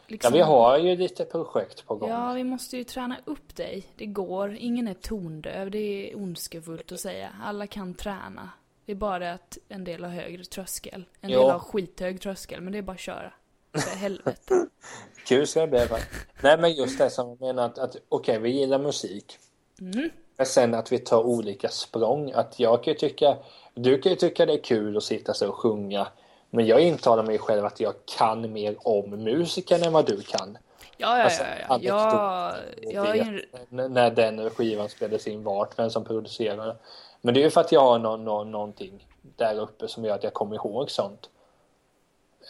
Liksom... 0.09 0.33
Ja, 0.33 0.37
vi 0.37 0.41
har 0.41 0.77
ju 0.77 0.95
lite 0.95 1.25
projekt 1.25 1.85
på 1.85 1.95
gång. 1.95 2.09
Ja, 2.09 2.33
vi 2.33 2.43
måste 2.43 2.77
ju 2.77 2.83
träna 2.83 3.17
upp 3.25 3.55
dig. 3.55 3.83
Det 3.95 4.05
går. 4.05 4.55
Ingen 4.59 4.87
är 4.87 4.93
tondöv. 4.93 5.71
Det 5.71 5.77
är 5.77 6.17
ondskefullt 6.17 6.91
att 6.91 6.99
säga. 6.99 7.29
Alla 7.43 7.67
kan 7.67 7.93
träna. 7.93 8.49
Det 8.87 8.93
är 8.93 8.95
bara 8.95 9.33
att 9.33 9.57
en 9.69 9.83
del 9.83 10.03
har 10.03 10.11
högre 10.11 10.43
tröskel. 10.43 11.05
En 11.21 11.29
jo. 11.29 11.39
del 11.39 11.49
har 11.49 11.59
skithög 11.59 12.21
tröskel, 12.21 12.61
men 12.61 12.73
det 12.73 12.77
är 12.77 12.81
bara 12.81 12.93
att 12.93 12.99
köra. 12.99 13.33
För 13.73 13.95
helvete. 13.95 14.67
Kul 15.27 15.47
ska 15.47 15.61
det 15.61 15.67
bli. 15.67 15.97
Nej, 16.41 16.57
men 16.57 16.73
just 16.73 16.99
det 16.99 17.09
som 17.09 17.29
jag 17.29 17.41
menar 17.41 17.65
att, 17.65 17.79
att 17.79 17.89
okej, 17.89 18.01
okay, 18.09 18.39
vi 18.39 18.49
gillar 18.49 18.79
musik. 18.79 19.37
Mm. 19.81 20.09
Men 20.37 20.45
sen 20.45 20.73
att 20.73 20.91
vi 20.91 20.99
tar 20.99 21.23
olika 21.23 21.69
språng. 21.69 22.31
Att 22.31 22.59
jag 22.59 22.83
kan 22.83 22.93
ju 22.93 22.99
tycka, 22.99 23.37
du 23.73 24.01
kan 24.01 24.11
ju 24.11 24.15
tycka 24.15 24.45
det 24.45 24.53
är 24.53 24.63
kul 24.63 24.97
att 24.97 25.03
sitta 25.03 25.33
så 25.33 25.49
och 25.49 25.55
sjunga 25.55 26.07
men 26.49 26.65
jag 26.65 26.81
intalar 26.81 27.23
mig 27.23 27.37
själv 27.37 27.65
att 27.65 27.79
jag 27.79 27.93
kan 28.17 28.53
mer 28.53 28.75
om 28.79 29.09
musiken 29.09 29.83
än 29.83 29.93
vad 29.93 30.05
du 30.05 30.21
kan. 30.21 30.57
Ja, 30.97 31.17
ja, 31.17 31.23
alltså, 31.23 31.43
ja. 31.69 31.79
ja. 31.81 32.53
Jag, 32.81 33.17
jag 33.17 33.41
När 33.69 34.11
den 34.11 34.49
skivan 34.49 34.89
spelades 34.89 35.27
in 35.27 35.43
vart, 35.43 35.79
vem 35.79 35.89
som 35.89 36.03
producerade. 36.03 36.75
Men 37.21 37.33
det 37.33 37.39
är 37.39 37.43
ju 37.43 37.49
för 37.49 37.61
att 37.61 37.71
jag 37.71 37.81
har 37.81 37.99
någon, 37.99 38.25
någon, 38.25 38.51
någonting 38.51 39.07
där 39.21 39.59
uppe 39.59 39.87
som 39.87 40.05
gör 40.05 40.15
att 40.15 40.23
jag 40.23 40.33
kommer 40.33 40.55
ihåg 40.55 40.91
sånt. 40.91 41.29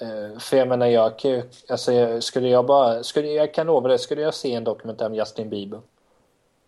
Uh, 0.02 0.40
för 0.40 0.58
jag 0.58 0.68
menar, 0.68 0.86
jag 0.86 1.20
kan 1.20 1.32
ju, 1.32 1.44
alltså, 1.70 2.22
skulle 2.22 2.50
jag 2.50 2.66
bara, 2.66 3.04
skulle, 3.04 3.28
jag 3.28 3.54
kan 3.54 3.68
lova 3.68 3.90
det, 3.90 4.00
skulle 4.00 4.22
jag 4.22 4.34
se 4.34 4.54
en 4.54 4.64
dokumentär 4.64 5.06
om 5.06 5.16
Justin 5.16 5.50
Bieber. 5.50 5.82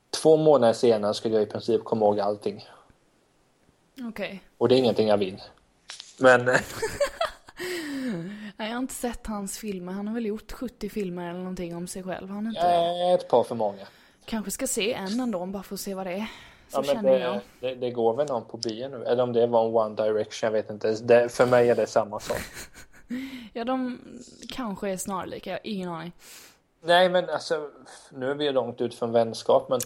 Två 0.10 0.38
månader 0.38 0.74
senare 0.74 1.14
skulle 1.14 1.36
jag 1.36 1.44
i 1.44 1.46
princip 1.46 1.84
komma 1.84 2.06
ihåg 2.06 2.20
allting. 2.20 2.66
Okej. 3.94 4.08
Okay. 4.08 4.40
Och 4.58 4.70
det 4.70 4.76
är 4.76 4.78
ingenting 4.78 5.08
jag 5.08 5.18
vill. 5.18 5.42
Men... 6.20 6.46
Nej, 8.58 8.68
jag 8.68 8.76
har 8.76 8.78
inte 8.78 8.94
sett 8.94 9.28
hans 9.28 9.58
filmer. 9.58 9.94
Han 9.94 10.08
har 10.08 10.14
väl 10.14 10.26
gjort 10.26 10.52
70 10.52 10.90
filmer 10.90 11.30
eller 11.30 11.40
någonting 11.40 11.76
om 11.76 11.88
sig 11.88 12.04
själv. 12.04 12.30
Han 12.30 12.48
inte... 12.48 12.68
Ett 13.14 13.28
par 13.28 13.44
för 13.44 13.56
många. 13.56 13.88
Kanske 14.26 14.52
ska 14.52 14.68
se 14.68 14.94
en 14.94 15.20
ändå, 15.20 15.46
bara 15.46 15.64
för 15.64 15.74
att 15.74 15.80
se 15.80 15.94
vad 15.94 16.06
det 16.06 16.14
är. 16.14 16.28
Så 16.69 16.79
ja, 16.79 16.84
känner 16.84 17.12
det, 17.12 17.19
jag. 17.19 17.39
Det, 17.60 17.75
det, 17.75 17.91
går 17.91 18.13
väl 18.13 18.27
någon 18.27 18.45
på 18.45 18.58
bio 18.58 18.88
nu? 18.88 19.05
Eller 19.05 19.23
om 19.23 19.34
det 19.34 19.47
var 19.47 19.65
en 19.65 19.75
One 19.75 20.03
Direction, 20.03 20.47
jag 20.47 20.51
vet 20.51 20.69
inte. 20.69 20.91
Det, 20.91 21.29
för 21.29 21.45
mig 21.45 21.69
är 21.69 21.75
det 21.75 21.88
samma 21.88 22.19
sak. 22.19 22.41
ja, 23.53 23.63
de 23.63 23.99
kanske 24.49 24.89
är 24.89 24.97
snarlika, 24.97 25.49
jag 25.49 25.58
har 25.58 25.62
ingen 25.63 25.89
aning. 25.89 26.12
Nej, 26.82 27.10
men 27.10 27.29
alltså, 27.29 27.69
nu 28.12 28.32
är 28.32 28.36
vi 28.36 28.51
långt 28.51 28.82
ut 28.82 28.95
från 28.95 29.12
vänskap, 29.12 29.69
men 29.69 29.79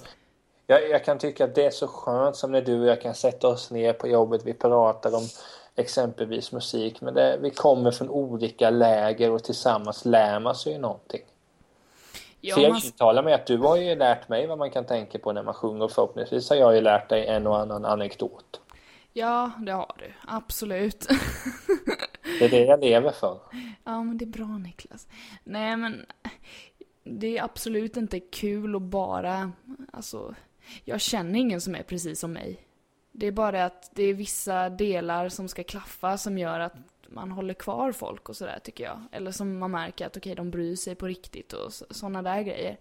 jag, 0.68 0.90
jag, 0.90 1.06
kan 1.06 1.18
tycka 1.18 1.44
att 1.44 1.56
det 1.56 1.66
är 1.66 1.72
så 1.72 1.88
skönt 1.88 2.36
som 2.36 2.52
när 2.52 2.62
du 2.62 2.82
och 2.82 2.88
jag 2.88 3.02
kan 3.02 3.16
sätta 3.16 3.48
oss 3.48 3.72
ner 3.72 3.94
på 3.94 4.08
jobbet, 4.08 4.42
vi 4.46 4.54
pratar 4.54 5.16
om 5.16 5.28
exempelvis 5.76 6.52
musik. 6.52 7.02
Men 7.02 7.14
det, 7.14 7.38
vi 7.42 7.50
kommer 7.50 7.92
från 7.92 8.10
olika 8.10 8.70
läger 8.70 9.32
och 9.32 9.44
tillsammans 9.44 10.06
lär 10.06 10.40
man 10.40 10.56
sig 10.56 10.74
ju 10.74 10.80
någonting. 10.80 11.22
Ja, 12.46 12.56
För 12.56 12.62
jag 12.62 12.72
man... 12.72 12.82
intalar 12.86 13.24
mig 13.24 13.34
att 13.34 13.46
du 13.46 13.58
har 13.58 13.78
ju 13.78 13.96
lärt 13.96 14.30
mig 14.30 14.48
vad 14.48 14.58
man 14.58 14.72
kan 14.72 14.86
tänka 14.86 15.20
på 15.20 15.34
när 15.34 15.44
man 15.44 15.54
sjunger 15.54 15.84
och 15.84 15.92
förhoppningsvis 15.92 16.50
har 16.50 16.58
jag 16.58 16.76
ju 16.76 16.82
lärt 16.82 17.10
dig 17.10 17.28
en 17.28 17.48
och 17.48 17.60
annan 17.60 17.86
anekdot. 17.86 18.62
Ja, 19.14 19.52
det 19.60 19.72
har 19.72 19.96
du. 20.00 20.14
Absolut. 20.28 21.08
det 22.40 22.46
är 22.46 22.50
det 22.50 22.66
jag 22.66 22.80
lever 22.80 23.12
för. 23.12 23.40
Ja, 23.84 24.04
men 24.04 24.18
det 24.18 24.26
är 24.26 24.30
bra 24.30 24.58
Niklas. 24.58 25.08
Nej, 25.44 25.78
men 25.78 26.06
det 27.04 27.38
är 27.38 27.44
absolut 27.44 27.98
inte 27.98 28.20
kul 28.20 28.76
att 28.76 28.82
bara, 28.82 29.52
alltså, 29.94 30.36
jag 30.84 31.02
känner 31.02 31.40
ingen 31.40 31.62
som 31.62 31.76
är 31.76 31.84
precis 31.84 32.20
som 32.20 32.34
mig. 32.34 32.68
Det 33.12 33.28
är 33.28 33.32
bara 33.32 33.66
att 33.66 33.92
det 33.96 34.04
är 34.04 34.14
vissa 34.14 34.70
delar 34.70 35.30
som 35.30 35.48
ska 35.48 35.64
klaffa 35.64 36.18
som 36.18 36.38
gör 36.38 36.60
att 36.60 36.76
man 37.14 37.32
håller 37.32 37.54
kvar 37.54 37.92
folk 37.92 38.30
och 38.30 38.36
sådär 38.36 38.60
tycker 38.64 38.84
jag. 38.84 39.02
Eller 39.12 39.32
som 39.32 39.60
man 39.60 39.72
märker 39.72 40.06
att 40.06 40.18
okej, 40.18 40.32
okay, 40.32 40.36
de 40.36 40.52
bryr 40.52 40.76
sig 40.76 40.96
på 40.96 41.06
riktigt 41.06 41.54
och 41.54 41.74
sådana 41.74 42.22
där 42.22 42.42
grejer. 42.42 42.78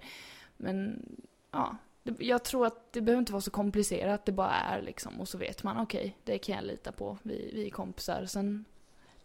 Men 0.57 1.07
ja, 1.51 1.77
jag 2.19 2.43
tror 2.43 2.67
att 2.67 2.93
det 2.93 3.01
behöver 3.01 3.19
inte 3.19 3.33
vara 3.33 3.41
så 3.41 3.51
komplicerat, 3.51 4.27
det 4.27 4.33
bara 4.33 4.55
är 4.55 4.83
liksom. 4.83 5.21
Och 5.21 5.29
så 5.29 5.39
vet 5.39 5.63
man, 5.63 5.81
okej, 5.81 6.01
okay, 6.01 6.13
det 6.25 6.39
kan 6.39 6.55
jag 6.55 6.65
lita 6.65 6.93
på, 6.93 7.19
vi, 7.23 7.51
vi 7.55 7.67
är 7.67 7.71
kompisar. 7.71 8.27
Sen 8.27 8.65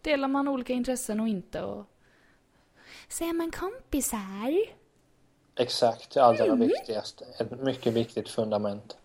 delar 0.02 0.28
man 0.28 0.48
olika 0.48 0.72
intressen 0.72 1.20
och 1.20 1.28
inte 1.28 1.62
och... 1.62 1.84
Så 3.08 3.24
är 3.24 3.32
man 3.32 3.50
kompisar. 3.50 4.58
Exakt, 5.56 6.14
det 6.14 6.24
allra 6.24 6.44
mm. 6.44 6.58
viktigaste. 6.58 7.24
Ett 7.38 7.60
mycket 7.60 7.92
viktigt 7.92 8.28
fundament. 8.28 8.96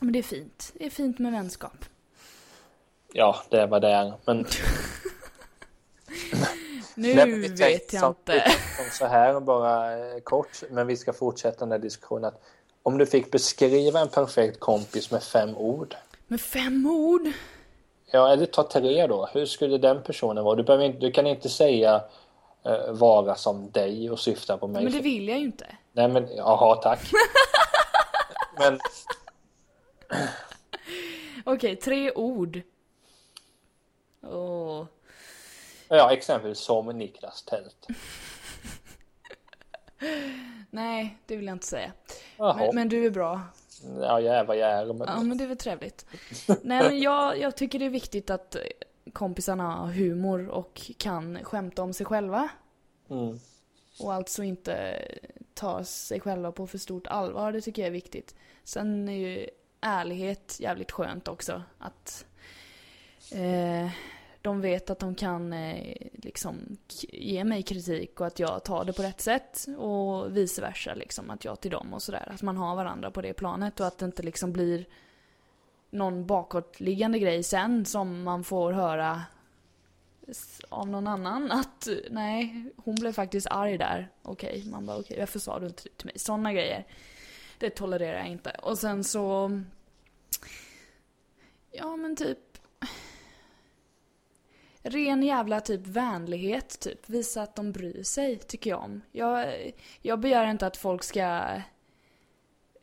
Men 0.00 0.12
det 0.12 0.18
är 0.18 0.22
fint. 0.22 0.72
Det 0.74 0.86
är 0.86 0.90
fint 0.90 1.18
med 1.18 1.32
vänskap. 1.32 1.84
Ja, 3.12 3.42
det 3.50 3.60
är 3.60 3.66
vad 3.66 3.82
det 3.82 3.88
är. 3.88 4.12
Men... 4.24 4.46
nu 6.94 7.14
Nej, 7.14 7.40
vet 7.40 7.58
jag 7.58 7.72
inte. 8.10 8.52
Så 8.92 9.06
här 9.06 9.40
bara 9.40 9.98
eh, 9.98 10.20
kort, 10.20 10.62
men 10.70 10.86
vi 10.86 10.96
ska 10.96 11.12
fortsätta 11.12 11.58
den 11.58 11.72
här 11.72 11.78
diskussionen. 11.78 12.24
Att 12.24 12.42
om 12.82 12.98
du 12.98 13.06
fick 13.06 13.30
beskriva 13.30 14.00
en 14.00 14.08
perfekt 14.08 14.60
kompis 14.60 15.10
med 15.10 15.22
fem 15.22 15.56
ord. 15.56 15.94
Med 16.26 16.40
fem 16.40 16.86
ord? 16.86 17.28
Ja, 18.10 18.32
eller 18.32 18.46
ta 18.46 18.68
tre 18.68 19.06
då. 19.06 19.28
Hur 19.32 19.46
skulle 19.46 19.78
den 19.78 20.02
personen 20.02 20.44
vara? 20.44 20.62
Du, 20.62 20.84
inte, 20.84 20.98
du 20.98 21.12
kan 21.12 21.26
inte 21.26 21.48
säga 21.48 22.04
uh, 22.66 22.92
vara 22.92 23.34
som 23.34 23.70
dig 23.70 24.10
och 24.10 24.20
syfta 24.20 24.58
på 24.58 24.66
mig. 24.66 24.84
Men 24.84 24.92
det 24.92 25.00
vill 25.00 25.28
jag 25.28 25.38
ju 25.38 25.44
inte. 25.44 25.66
Nej, 25.92 26.08
men 26.08 26.28
jaha, 26.36 26.76
tack. 26.76 27.00
men 28.58 28.78
Okej, 31.44 31.72
okay, 31.72 31.76
tre 31.76 32.12
ord. 32.12 32.60
Åh. 34.22 34.84
Ja, 35.94 36.12
exempelvis 36.12 36.58
som 36.58 36.86
Niklas 36.86 37.42
Tält. 37.42 37.86
Nej, 40.70 41.18
det 41.26 41.36
vill 41.36 41.46
jag 41.46 41.54
inte 41.54 41.66
säga. 41.66 41.92
Men, 42.38 42.74
men, 42.74 42.88
du 42.88 43.06
är 43.06 43.10
bra. 43.10 43.40
Ja, 44.00 44.20
jag 44.20 44.36
är 44.36 44.44
vad 44.44 44.56
jag 44.56 44.70
är. 44.70 44.92
Men... 44.92 45.08
Ja, 45.08 45.22
men 45.22 45.38
det 45.38 45.44
är 45.44 45.48
väl 45.48 45.56
trevligt. 45.56 46.06
Nej, 46.48 46.82
men 46.82 47.00
jag, 47.00 47.38
jag 47.38 47.56
tycker 47.56 47.78
det 47.78 47.84
är 47.84 47.90
viktigt 47.90 48.30
att 48.30 48.56
kompisarna 49.12 49.70
har 49.70 49.86
humor 49.86 50.48
och 50.48 50.90
kan 50.98 51.44
skämta 51.44 51.82
om 51.82 51.92
sig 51.92 52.06
själva. 52.06 52.48
Mm. 53.10 53.40
Och 54.00 54.12
alltså 54.12 54.42
inte 54.42 55.04
ta 55.54 55.84
sig 55.84 56.20
själva 56.20 56.52
på 56.52 56.66
för 56.66 56.78
stort 56.78 57.06
allvar, 57.06 57.52
det 57.52 57.60
tycker 57.60 57.82
jag 57.82 57.86
är 57.86 57.92
viktigt. 57.92 58.34
Sen 58.64 59.08
är 59.08 59.16
ju 59.16 59.48
ärlighet 59.80 60.56
jävligt 60.60 60.92
skönt 60.92 61.28
också. 61.28 61.62
Att 61.78 62.24
eh, 63.32 63.90
de 64.42 64.60
vet 64.60 64.90
att 64.90 64.98
de 64.98 65.14
kan 65.14 65.52
eh, 65.52 65.96
liksom 66.12 66.76
ge 67.08 67.44
mig 67.44 67.62
kritik 67.62 68.20
och 68.20 68.26
att 68.26 68.38
jag 68.38 68.64
tar 68.64 68.84
det 68.84 68.92
på 68.92 69.02
rätt 69.02 69.20
sätt 69.20 69.66
och 69.78 70.36
vice 70.36 70.62
versa 70.62 70.94
liksom 70.94 71.30
att 71.30 71.44
jag 71.44 71.60
till 71.60 71.70
dem 71.70 71.94
och 71.94 72.02
sådär. 72.02 72.32
Att 72.34 72.42
man 72.42 72.56
har 72.56 72.76
varandra 72.76 73.10
på 73.10 73.22
det 73.22 73.32
planet 73.32 73.80
och 73.80 73.86
att 73.86 73.98
det 73.98 74.04
inte 74.04 74.22
liksom 74.22 74.52
blir 74.52 74.86
någon 75.90 76.26
bakåtliggande 76.26 77.18
grej 77.18 77.42
sen 77.42 77.84
som 77.84 78.22
man 78.22 78.44
får 78.44 78.72
höra 78.72 79.22
av 80.68 80.88
någon 80.88 81.06
annan 81.06 81.52
att 81.52 81.88
nej, 82.10 82.64
hon 82.76 82.94
blev 82.94 83.12
faktiskt 83.12 83.46
arg 83.46 83.78
där. 83.78 84.08
Okej, 84.22 84.58
okay. 84.58 84.70
man 84.70 84.86
bara 84.86 84.96
okej, 84.96 85.04
okay, 85.04 85.18
varför 85.18 85.38
sa 85.38 85.58
du 85.58 85.66
inte 85.66 85.82
det 85.82 85.96
till 85.96 86.06
mig? 86.06 86.18
Sådana 86.18 86.52
grejer. 86.52 86.86
Det 87.58 87.70
tolererar 87.70 88.18
jag 88.18 88.28
inte. 88.28 88.50
Och 88.50 88.78
sen 88.78 89.04
så... 89.04 89.60
Ja 91.70 91.96
men 91.96 92.16
typ 92.16 92.51
ren 94.82 95.22
jävla 95.22 95.60
typ 95.60 95.86
vänlighet 95.86 96.80
typ. 96.80 97.08
Visa 97.08 97.42
att 97.42 97.56
de 97.56 97.72
bryr 97.72 98.02
sig 98.02 98.38
tycker 98.38 98.70
jag 98.70 98.82
om. 98.82 99.02
Jag, 99.12 99.54
jag 100.00 100.20
begär 100.20 100.50
inte 100.50 100.66
att 100.66 100.76
folk 100.76 101.02
ska 101.02 101.42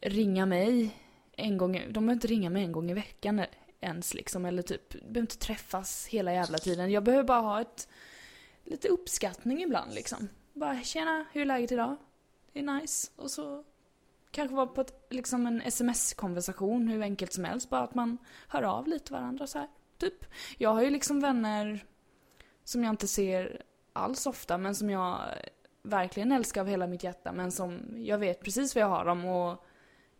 ringa 0.01 0.45
mig 0.45 0.95
en 1.31 1.57
gång, 1.57 1.71
de 1.73 1.93
behöver 1.93 2.13
inte 2.13 2.27
ringa 2.27 2.49
mig 2.49 2.63
en 2.63 2.71
gång 2.71 2.91
i 2.91 2.93
veckan 2.93 3.41
ens 3.81 4.13
liksom. 4.13 4.45
Eller 4.45 4.61
typ, 4.61 4.89
behöver 4.89 5.19
inte 5.19 5.37
träffas 5.37 6.07
hela 6.07 6.33
jävla 6.33 6.57
tiden. 6.57 6.91
Jag 6.91 7.03
behöver 7.03 7.23
bara 7.23 7.41
ha 7.41 7.61
ett, 7.61 7.87
lite 8.63 8.87
uppskattning 8.87 9.61
ibland 9.61 9.93
liksom. 9.93 10.29
Bara 10.53 10.81
tjena, 10.81 11.25
hur 11.31 11.41
är 11.41 11.45
läget 11.45 11.71
idag? 11.71 11.95
Det 12.53 12.59
är 12.59 12.63
nice. 12.63 13.11
Och 13.15 13.31
så 13.31 13.63
kanske 14.31 14.55
vara 14.55 14.67
på 14.67 14.81
ett, 14.81 15.07
liksom 15.09 15.47
en 15.47 15.61
sms-konversation 15.61 16.87
hur 16.87 17.01
enkelt 17.01 17.33
som 17.33 17.43
helst. 17.43 17.69
Bara 17.69 17.83
att 17.83 17.95
man 17.95 18.17
hör 18.47 18.63
av 18.63 18.87
lite 18.87 19.13
varandra 19.13 19.47
så 19.47 19.57
här. 19.59 19.67
Typ. 19.99 20.25
Jag 20.57 20.69
har 20.69 20.83
ju 20.83 20.89
liksom 20.89 21.19
vänner 21.19 21.85
som 22.63 22.83
jag 22.83 22.89
inte 22.89 23.07
ser 23.07 23.61
alls 23.93 24.25
ofta 24.25 24.57
men 24.57 24.75
som 24.75 24.89
jag 24.89 25.19
verkligen 25.81 26.31
älskar 26.31 26.61
av 26.61 26.67
hela 26.67 26.87
mitt 26.87 27.03
hjärta 27.03 27.31
men 27.31 27.51
som 27.51 27.79
jag 27.97 28.17
vet 28.17 28.43
precis 28.43 28.75
vad 28.75 28.81
jag 28.81 28.87
har 28.87 29.05
dem 29.05 29.25
och 29.25 29.65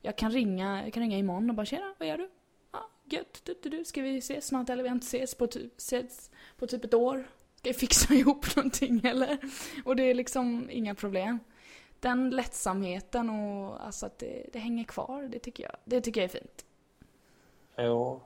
jag 0.02 0.16
kan 0.18 0.32
ringa, 0.32 0.84
jag 0.84 0.94
kan 0.94 1.04
ringa 1.04 1.18
imorgon 1.18 1.50
och 1.50 1.56
bara 1.56 1.66
tjena, 1.66 1.94
vad 1.98 2.08
gör 2.08 2.18
du? 2.18 2.30
Ja, 2.72 2.90
gött, 3.06 3.42
du, 3.44 3.56
du, 3.64 3.70
du, 3.70 3.86
ska 3.86 4.02
vi 4.02 4.18
ses 4.18 4.48
snart 4.48 4.70
eller 4.70 4.84
vi 4.84 4.90
har 4.90 4.96
inte 4.96 5.06
ses 5.06 5.36
på, 5.36 5.48
ses 5.78 6.32
på 6.58 6.68
typ 6.68 6.86
ett 6.86 6.94
år? 6.94 7.28
Ska 7.56 7.70
vi 7.70 7.74
fixa 7.74 8.14
ihop 8.14 8.56
någonting 8.56 9.02
eller? 9.04 9.38
Och 9.86 9.96
det 9.96 10.04
är 10.04 10.14
liksom 10.14 10.70
inga 10.72 10.96
problem. 10.96 11.40
Den 12.00 12.30
lättsamheten 12.30 13.30
och 13.30 13.86
alltså 13.86 14.06
att 14.06 14.20
det, 14.20 14.50
det 14.54 14.60
hänger 14.60 14.84
kvar, 14.84 15.24
det 15.24 15.40
tycker 15.40 15.64
jag, 15.64 15.76
det 15.86 16.02
tycker 16.02 16.22
jag 16.22 16.26
är 16.26 16.40
fint. 16.40 16.66
Ja, 17.76 18.22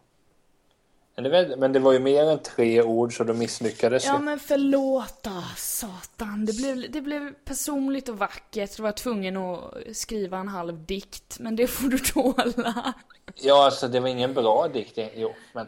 men 1.15 1.73
det 1.73 1.79
var 1.79 1.91
ju 1.91 1.99
mer 1.99 2.23
än 2.23 2.39
tre 2.39 2.81
ord 2.81 3.17
så 3.17 3.23
då 3.23 3.33
misslyckades 3.33 4.05
Ja 4.05 4.19
men 4.19 4.39
förlåt 4.39 5.23
då, 5.23 5.43
satan. 5.57 6.45
Det 6.45 6.53
blev, 6.53 6.91
det 6.91 7.01
blev 7.01 7.33
personligt 7.45 8.09
och 8.09 8.17
vackert. 8.17 8.77
Jag 8.77 8.83
var 8.83 8.91
tvungen 8.91 9.37
att 9.37 9.73
skriva 9.93 10.37
en 10.37 10.47
halv 10.47 10.85
dikt. 10.85 11.39
Men 11.39 11.55
det 11.55 11.67
får 11.67 11.87
du 11.87 11.99
tåla. 11.99 12.93
Ja 13.35 13.65
alltså 13.65 13.87
det 13.87 13.99
var 13.99 14.07
ingen 14.07 14.33
bra 14.33 14.67
dikt. 14.67 14.99
Jo 15.15 15.33
men. 15.53 15.67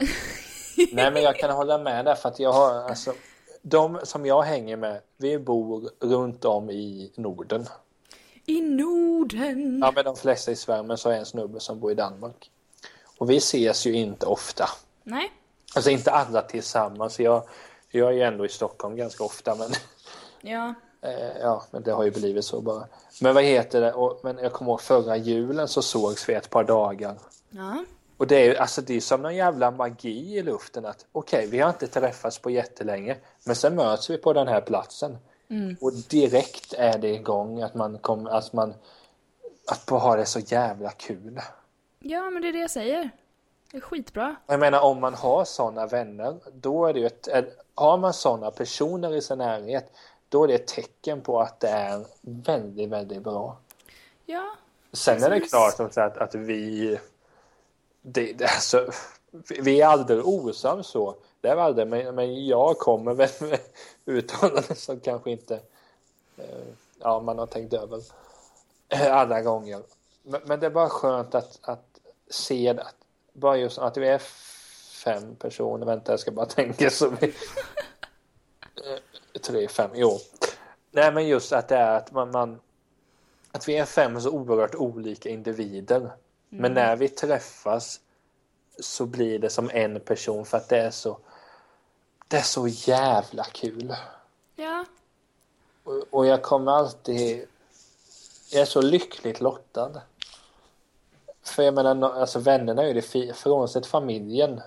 Nej 0.92 1.12
men 1.12 1.24
jag 1.24 1.36
kan 1.36 1.52
hålla 1.52 1.78
med 1.78 2.06
där 2.06 2.16
för 2.16 2.30
att 2.30 2.40
jag 2.40 2.54
har 2.54 2.90
alltså. 2.90 3.14
De 3.62 4.00
som 4.04 4.26
jag 4.26 4.42
hänger 4.42 4.78
med, 4.78 5.02
vi 5.18 5.40
bor 5.40 5.90
runt 6.00 6.46
om 6.46 6.70
i 6.70 7.12
Norden. 7.16 7.66
I 8.46 8.62
Norden? 8.62 9.80
Ja 9.80 9.92
men 9.96 10.06
de 10.06 10.16
flesta 10.16 10.52
i 10.52 10.56
Sverige 10.56 10.84
men 10.84 10.98
så 10.98 11.10
är 11.10 11.18
en 11.18 11.26
snubbe 11.26 11.60
som 11.60 11.80
bor 11.80 11.92
i 11.92 11.96
Danmark. 11.96 12.52
Och 13.18 13.30
vi 13.30 13.38
ses 13.38 13.86
ju 13.86 13.94
inte 13.94 14.26
ofta. 14.26 14.70
Nej. 15.06 15.32
Alltså 15.76 15.90
inte 15.90 16.12
alla 16.12 16.42
tillsammans. 16.42 17.20
Jag, 17.20 17.44
jag 17.92 18.10
är 18.10 18.14
ju 18.14 18.22
ändå 18.22 18.46
i 18.46 18.50
Stockholm 18.50 18.96
ganska 18.96 19.24
ofta 19.24 19.56
men... 19.56 19.70
Ja. 20.42 20.74
Eh, 21.02 21.38
ja, 21.42 21.64
men 21.72 21.84
det 21.84 21.92
har 21.92 22.04
ju 22.04 22.12
blivit 22.12 22.46
så 22.46 22.62
bara. 22.62 22.88
Men 23.22 23.36
vad 23.36 23.44
heter 23.44 23.82
det? 23.82 23.94
Och, 23.94 24.20
men 24.24 24.38
jag 24.38 24.54
kommer 24.54 24.72
ihåg 24.72 24.82
förra 24.82 25.18
julen 25.18 25.68
så 25.68 25.82
sågs 25.82 26.30
vi 26.30 26.34
ett 26.34 26.50
par 26.50 26.64
dagar. 26.64 27.16
Ja. 27.50 27.84
Och 28.18 28.28
det 28.28 28.36
är 28.36 28.46
ju 28.46 28.58
alltså 28.58 28.82
det 28.82 28.96
är 28.96 29.02
som 29.02 29.22
någon 29.22 29.36
jävla 29.36 29.72
magi 29.72 30.38
i 30.38 30.44
luften 30.44 30.86
att 30.86 31.06
okej, 31.12 31.38
okay, 31.38 31.50
vi 31.50 31.60
har 31.60 31.70
inte 31.70 31.88
träffats 31.88 32.40
på 32.40 32.50
jättelänge, 32.50 33.18
men 33.44 33.56
sen 33.56 33.76
möts 33.76 34.10
vi 34.10 34.18
på 34.18 34.34
den 34.34 34.48
här 34.48 34.62
platsen. 34.62 35.18
Mm. 35.50 35.76
Och 35.82 35.94
direkt 35.94 36.74
är 36.74 36.98
det 36.98 37.10
igång 37.10 37.62
att 37.62 37.76
man 37.76 37.98
kommer, 37.98 38.32
att 38.32 38.54
man 38.54 38.74
att 39.68 39.86
bara 39.86 40.00
ha 40.00 40.16
det 40.16 40.26
så 40.26 40.40
jävla 40.40 40.92
kul. 40.92 41.40
Ja, 42.00 42.30
men 42.30 42.42
det 42.42 42.48
är 42.48 42.54
det 42.54 42.60
jag 42.60 42.72
säger. 42.72 43.10
Det 43.76 43.80
är 43.80 43.82
skitbra. 43.82 44.36
Jag 44.48 44.60
menar 44.60 44.82
om 44.82 45.02
man 45.02 45.14
har 45.14 45.46
sådana 45.46 45.88
vänner, 45.88 46.36
då 46.54 46.86
är 46.86 46.94
det 46.94 47.00
ju 47.00 47.06
ett, 47.06 47.28
har 47.76 47.98
man 47.98 48.14
sådana 48.14 48.52
personer 48.52 49.16
i 49.16 49.22
sin 49.22 49.38
närhet, 49.38 49.92
då 50.30 50.44
är 50.44 50.48
det 50.48 50.54
ett 50.54 50.68
tecken 50.68 51.22
på 51.22 51.42
att 51.42 51.60
det 51.60 51.68
är 51.68 52.06
väldigt, 52.22 52.90
väldigt 52.90 53.22
bra. 53.22 53.58
Ja. 54.26 54.56
Sen 54.94 55.24
är 55.24 55.30
det 55.30 55.40
klart 55.40 55.80
att, 55.80 55.98
att, 55.98 56.18
att 56.18 56.36
vi, 56.36 56.98
det, 58.02 58.34
det, 58.34 58.46
alltså, 58.46 58.92
vi 59.62 59.82
är 59.82 59.88
aldrig 59.88 60.28
osams 60.28 60.88
så. 60.88 61.16
Det 61.42 61.48
är 61.48 61.56
aldrig, 61.56 61.88
men, 61.88 62.16
men 62.16 62.46
jag 62.46 62.78
kommer 62.78 63.14
väl 63.14 63.30
med 63.40 63.60
uttalanden 64.06 64.76
som 64.76 65.00
kanske 65.00 65.32
inte 65.32 65.60
eh, 66.38 66.66
ja, 67.00 67.20
man 67.20 67.40
har 67.40 67.48
tänkt 67.48 67.74
över 67.74 68.02
alla 69.10 69.42
gånger. 69.42 69.82
Men, 70.24 70.42
men 70.46 70.60
det 70.60 70.66
är 70.66 70.72
bara 70.72 70.90
skönt 70.90 71.36
att, 71.36 71.60
att 71.62 72.00
se 72.30 72.70
att 72.70 73.05
bara 73.36 73.58
just 73.58 73.78
att 73.78 73.98
vi 73.98 74.08
är 74.08 74.22
fem 75.04 75.36
personer. 75.36 75.86
Vänta, 75.86 76.12
jag 76.12 76.20
ska 76.20 76.32
bara 76.32 76.46
tänka 76.46 76.90
så 76.90 77.10
vi... 77.10 77.28
Eh, 78.76 79.42
tre, 79.42 79.68
fem, 79.68 79.92
jo. 79.94 80.20
Nej, 80.92 81.14
men 81.14 81.28
just 81.28 81.54
att 81.54 81.68
det 81.68 81.76
är 81.76 81.98
att 81.98 82.12
man, 82.12 82.32
man 82.32 82.60
att 83.52 83.68
vi 83.68 83.78
är 83.78 83.86
fem 83.86 84.22
så 84.22 84.30
oerhört 84.30 84.76
olika 84.76 85.30
individer. 85.30 85.98
Mm. 85.98 86.12
Men 86.50 86.74
när 86.74 86.96
vi 86.96 87.10
träffas 87.10 88.00
så 88.80 89.06
blir 89.06 89.40
det 89.40 89.50
som 89.50 89.70
en 89.74 90.00
person 90.00 90.46
för 90.46 90.58
att 90.58 90.70
det 90.70 90.78
är 90.78 90.92
så 90.92 91.18
det 92.28 92.38
är 92.38 92.42
så 92.42 92.68
jävla 92.68 93.44
kul. 93.44 93.96
Ja. 94.56 94.86
Och, 95.84 96.04
och 96.10 96.26
jag 96.26 96.44
kommer 96.44 96.72
alltid 96.72 97.48
jag 98.52 98.62
är 98.62 98.66
så 98.66 98.82
lyckligt 98.82 99.42
lottad. 99.42 100.02
För 101.46 101.64
jag 101.64 101.74
menar, 101.74 102.14
alltså 102.20 102.40
vännerna 102.40 102.84
är 102.84 102.88
ju 102.88 102.94
det 102.94 103.36
frånsett 103.36 103.86
familjen. 103.86 104.62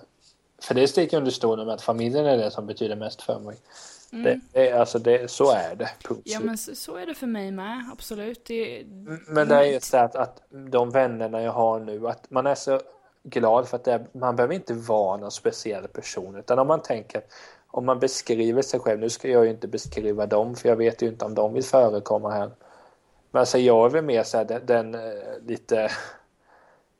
För 0.61 0.75
det 0.75 0.87
sticker 0.87 1.17
under 1.17 1.31
stolen 1.31 1.65
med 1.65 1.75
att 1.75 1.81
familjen 1.81 2.25
är 2.25 2.37
det 2.37 2.51
som 2.51 2.67
betyder 2.67 2.95
mest 2.95 3.21
för 3.21 3.39
mig. 3.39 3.57
Mm. 4.11 4.23
Det, 4.23 4.39
det, 4.59 4.71
alltså 4.71 4.99
det, 4.99 5.31
så 5.31 5.51
är 5.51 5.75
det. 5.75 5.89
Punkt. 6.03 6.21
Ja 6.23 6.39
men 6.39 6.57
så, 6.57 6.75
så, 6.75 6.95
är 6.95 7.05
det 7.05 7.13
för 7.13 7.27
mig 7.27 7.51
med, 7.51 7.89
absolut. 7.93 8.45
Det, 8.45 8.83
men 9.27 9.47
det 9.47 9.55
är 9.55 9.63
just 9.63 9.91
det 9.91 10.01
att, 10.01 10.15
att 10.15 10.41
de 10.49 10.89
vännerna 10.89 11.41
jag 11.41 11.51
har 11.51 11.79
nu, 11.79 12.07
att 12.07 12.31
man 12.31 12.47
är 12.47 12.55
så 12.55 12.79
glad 13.23 13.67
för 13.67 13.77
att 13.77 13.87
är, 13.87 14.07
man 14.11 14.35
behöver 14.35 14.55
inte 14.55 14.73
vara 14.73 15.17
någon 15.17 15.31
speciell 15.31 15.87
person. 15.87 16.35
Utan 16.35 16.59
om 16.59 16.67
man 16.67 16.81
tänker, 16.81 17.21
om 17.67 17.85
man 17.85 17.99
beskriver 17.99 18.61
sig 18.61 18.79
själv, 18.79 18.99
nu 18.99 19.09
ska 19.09 19.29
jag 19.29 19.45
ju 19.45 19.51
inte 19.51 19.67
beskriva 19.67 20.25
dem 20.25 20.55
för 20.55 20.69
jag 20.69 20.75
vet 20.75 21.01
ju 21.01 21.07
inte 21.07 21.25
om 21.25 21.35
de 21.35 21.53
vill 21.53 21.63
förekomma 21.63 22.31
här. 22.31 22.51
Men 23.31 23.39
alltså 23.39 23.57
jag 23.57 23.85
är 23.85 23.89
väl 23.89 24.03
mer 24.03 24.23
så 24.23 24.37
här, 24.37 24.45
den, 24.45 24.65
den 24.65 24.95
eh, 24.95 25.01
lite 25.45 25.91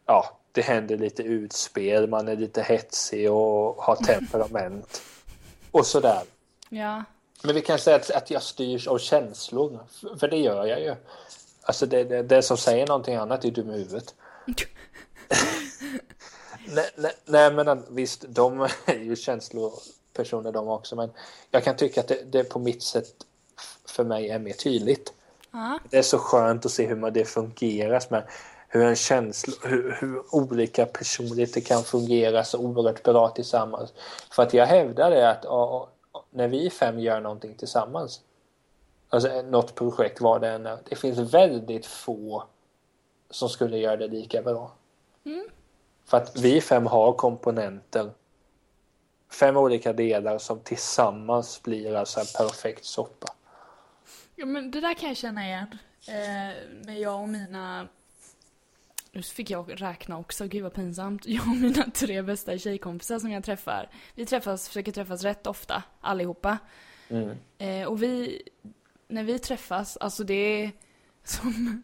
ja, 0.10 0.38
det 0.51 0.62
händer 0.62 0.97
lite 0.97 1.24
utspel, 1.24 2.10
man 2.10 2.28
är 2.28 2.36
lite 2.36 2.62
hetsig 2.62 3.32
och 3.32 3.76
har 3.76 3.95
temperament. 3.95 5.01
och 5.72 5.86
sådär. 5.86 6.22
Ja. 6.70 7.03
Men 7.43 7.55
vi 7.55 7.62
kan 7.62 7.80
säga 7.80 7.95
att, 7.95 8.12
att 8.12 8.32
jag 8.32 8.43
styrs 8.43 8.88
av 8.88 8.97
känslor, 8.97 9.80
för 10.20 10.28
det 10.28 10.38
gör 10.38 10.66
jag 10.66 10.82
ju. 10.82 10.95
Alltså 11.62 11.86
det, 11.86 12.03
det, 12.03 12.24
det 12.24 12.41
som 12.41 12.57
säger 12.57 12.88
någonting 12.88 13.16
annat 13.16 13.45
är 13.45 13.51
dum 13.51 13.72
i 13.72 13.78
huvudet. 13.78 14.16
nej, 16.68 16.89
nej, 16.95 17.14
nej, 17.26 17.53
men 17.53 17.84
visst, 17.89 18.26
de 18.28 18.68
är 18.86 18.99
ju 18.99 19.16
känslopersoner 19.16 20.51
de 20.51 20.68
också, 20.68 20.95
men 20.95 21.12
jag 21.51 21.64
kan 21.64 21.76
tycka 21.76 22.01
att 22.01 22.07
det, 22.07 22.24
det 22.32 22.43
på 22.43 22.60
mitt 22.60 22.84
sätt 22.84 23.14
för 23.88 24.03
mig 24.03 24.30
är 24.30 24.39
mer 24.39 24.53
tydligt. 24.53 25.14
Uh. 25.53 25.76
Det 25.89 25.97
är 25.97 26.01
så 26.01 26.18
skönt 26.18 26.66
att 26.66 26.72
se 26.72 26.88
hur 26.88 26.95
man 26.95 27.14
det 27.14 27.26
fungerar 27.26 28.03
med 28.10 28.24
hur 28.72 28.84
en 28.84 28.95
känsla, 28.95 29.53
hur, 29.63 29.97
hur, 29.99 30.36
olika 30.36 30.86
personligheter 30.86 31.61
kan 31.61 31.84
fungera 31.84 32.43
så 32.43 32.59
oerhört 32.59 33.03
bra 33.03 33.30
tillsammans. 33.30 33.93
För 34.32 34.43
att 34.43 34.53
jag 34.53 34.65
hävdar 34.65 35.11
det 35.11 35.30
att 35.30 35.45
och, 35.45 35.89
när 36.30 36.47
vi 36.47 36.70
fem 36.70 36.99
gör 36.99 37.22
någonting 37.22 37.55
tillsammans, 37.55 38.22
alltså 39.09 39.41
något 39.41 39.76
projekt 39.76 40.22
vad 40.22 40.41
det 40.41 40.49
än 40.49 40.65
är, 40.65 40.78
det 40.89 40.95
finns 40.95 41.34
väldigt 41.34 41.86
få 41.86 42.43
som 43.30 43.49
skulle 43.49 43.78
göra 43.78 43.97
det 43.97 44.07
lika 44.07 44.41
bra. 44.41 44.72
Mm. 45.26 45.45
För 46.05 46.17
att 46.17 46.38
vi 46.38 46.61
fem 46.61 46.86
har 46.86 47.13
komponenter, 47.13 48.11
fem 49.32 49.57
olika 49.57 49.93
delar 49.93 50.38
som 50.38 50.59
tillsammans 50.59 51.63
blir 51.63 51.95
alltså 51.95 52.20
en 52.20 52.26
perfekt 52.38 52.86
soppa. 52.86 53.28
Ja 54.36 54.45
men 54.45 54.72
det 54.72 54.82
där 54.82 54.93
kan 54.93 55.09
jag 55.09 55.17
känna 55.17 55.45
igen. 55.45 55.78
Eh, 56.07 56.55
med 56.86 56.99
jag 56.99 57.22
och 57.22 57.30
mina 57.30 57.88
nu 59.20 59.24
fick 59.24 59.49
jag 59.49 59.82
räkna 59.82 60.17
också, 60.17 60.47
gud 60.47 60.63
vad 60.63 60.74
pinsamt. 60.74 61.26
Jag 61.26 61.47
och 61.47 61.55
mina 61.55 61.84
tre 61.93 62.22
bästa 62.22 62.57
tjejkompisar 62.57 63.20
som 63.20 63.32
jag 63.32 63.43
träffar. 63.43 63.89
Vi 64.15 64.26
träffas, 64.26 64.67
försöker 64.67 64.91
träffas 64.91 65.24
rätt 65.24 65.47
ofta, 65.47 65.84
allihopa. 66.01 66.57
Mm. 67.09 67.38
Eh, 67.57 67.88
och 67.88 68.03
vi, 68.03 68.41
när 69.07 69.24
vi 69.24 69.39
träffas, 69.39 69.97
alltså 69.97 70.24
det 70.24 70.34
är 70.34 70.72
som, 71.24 71.84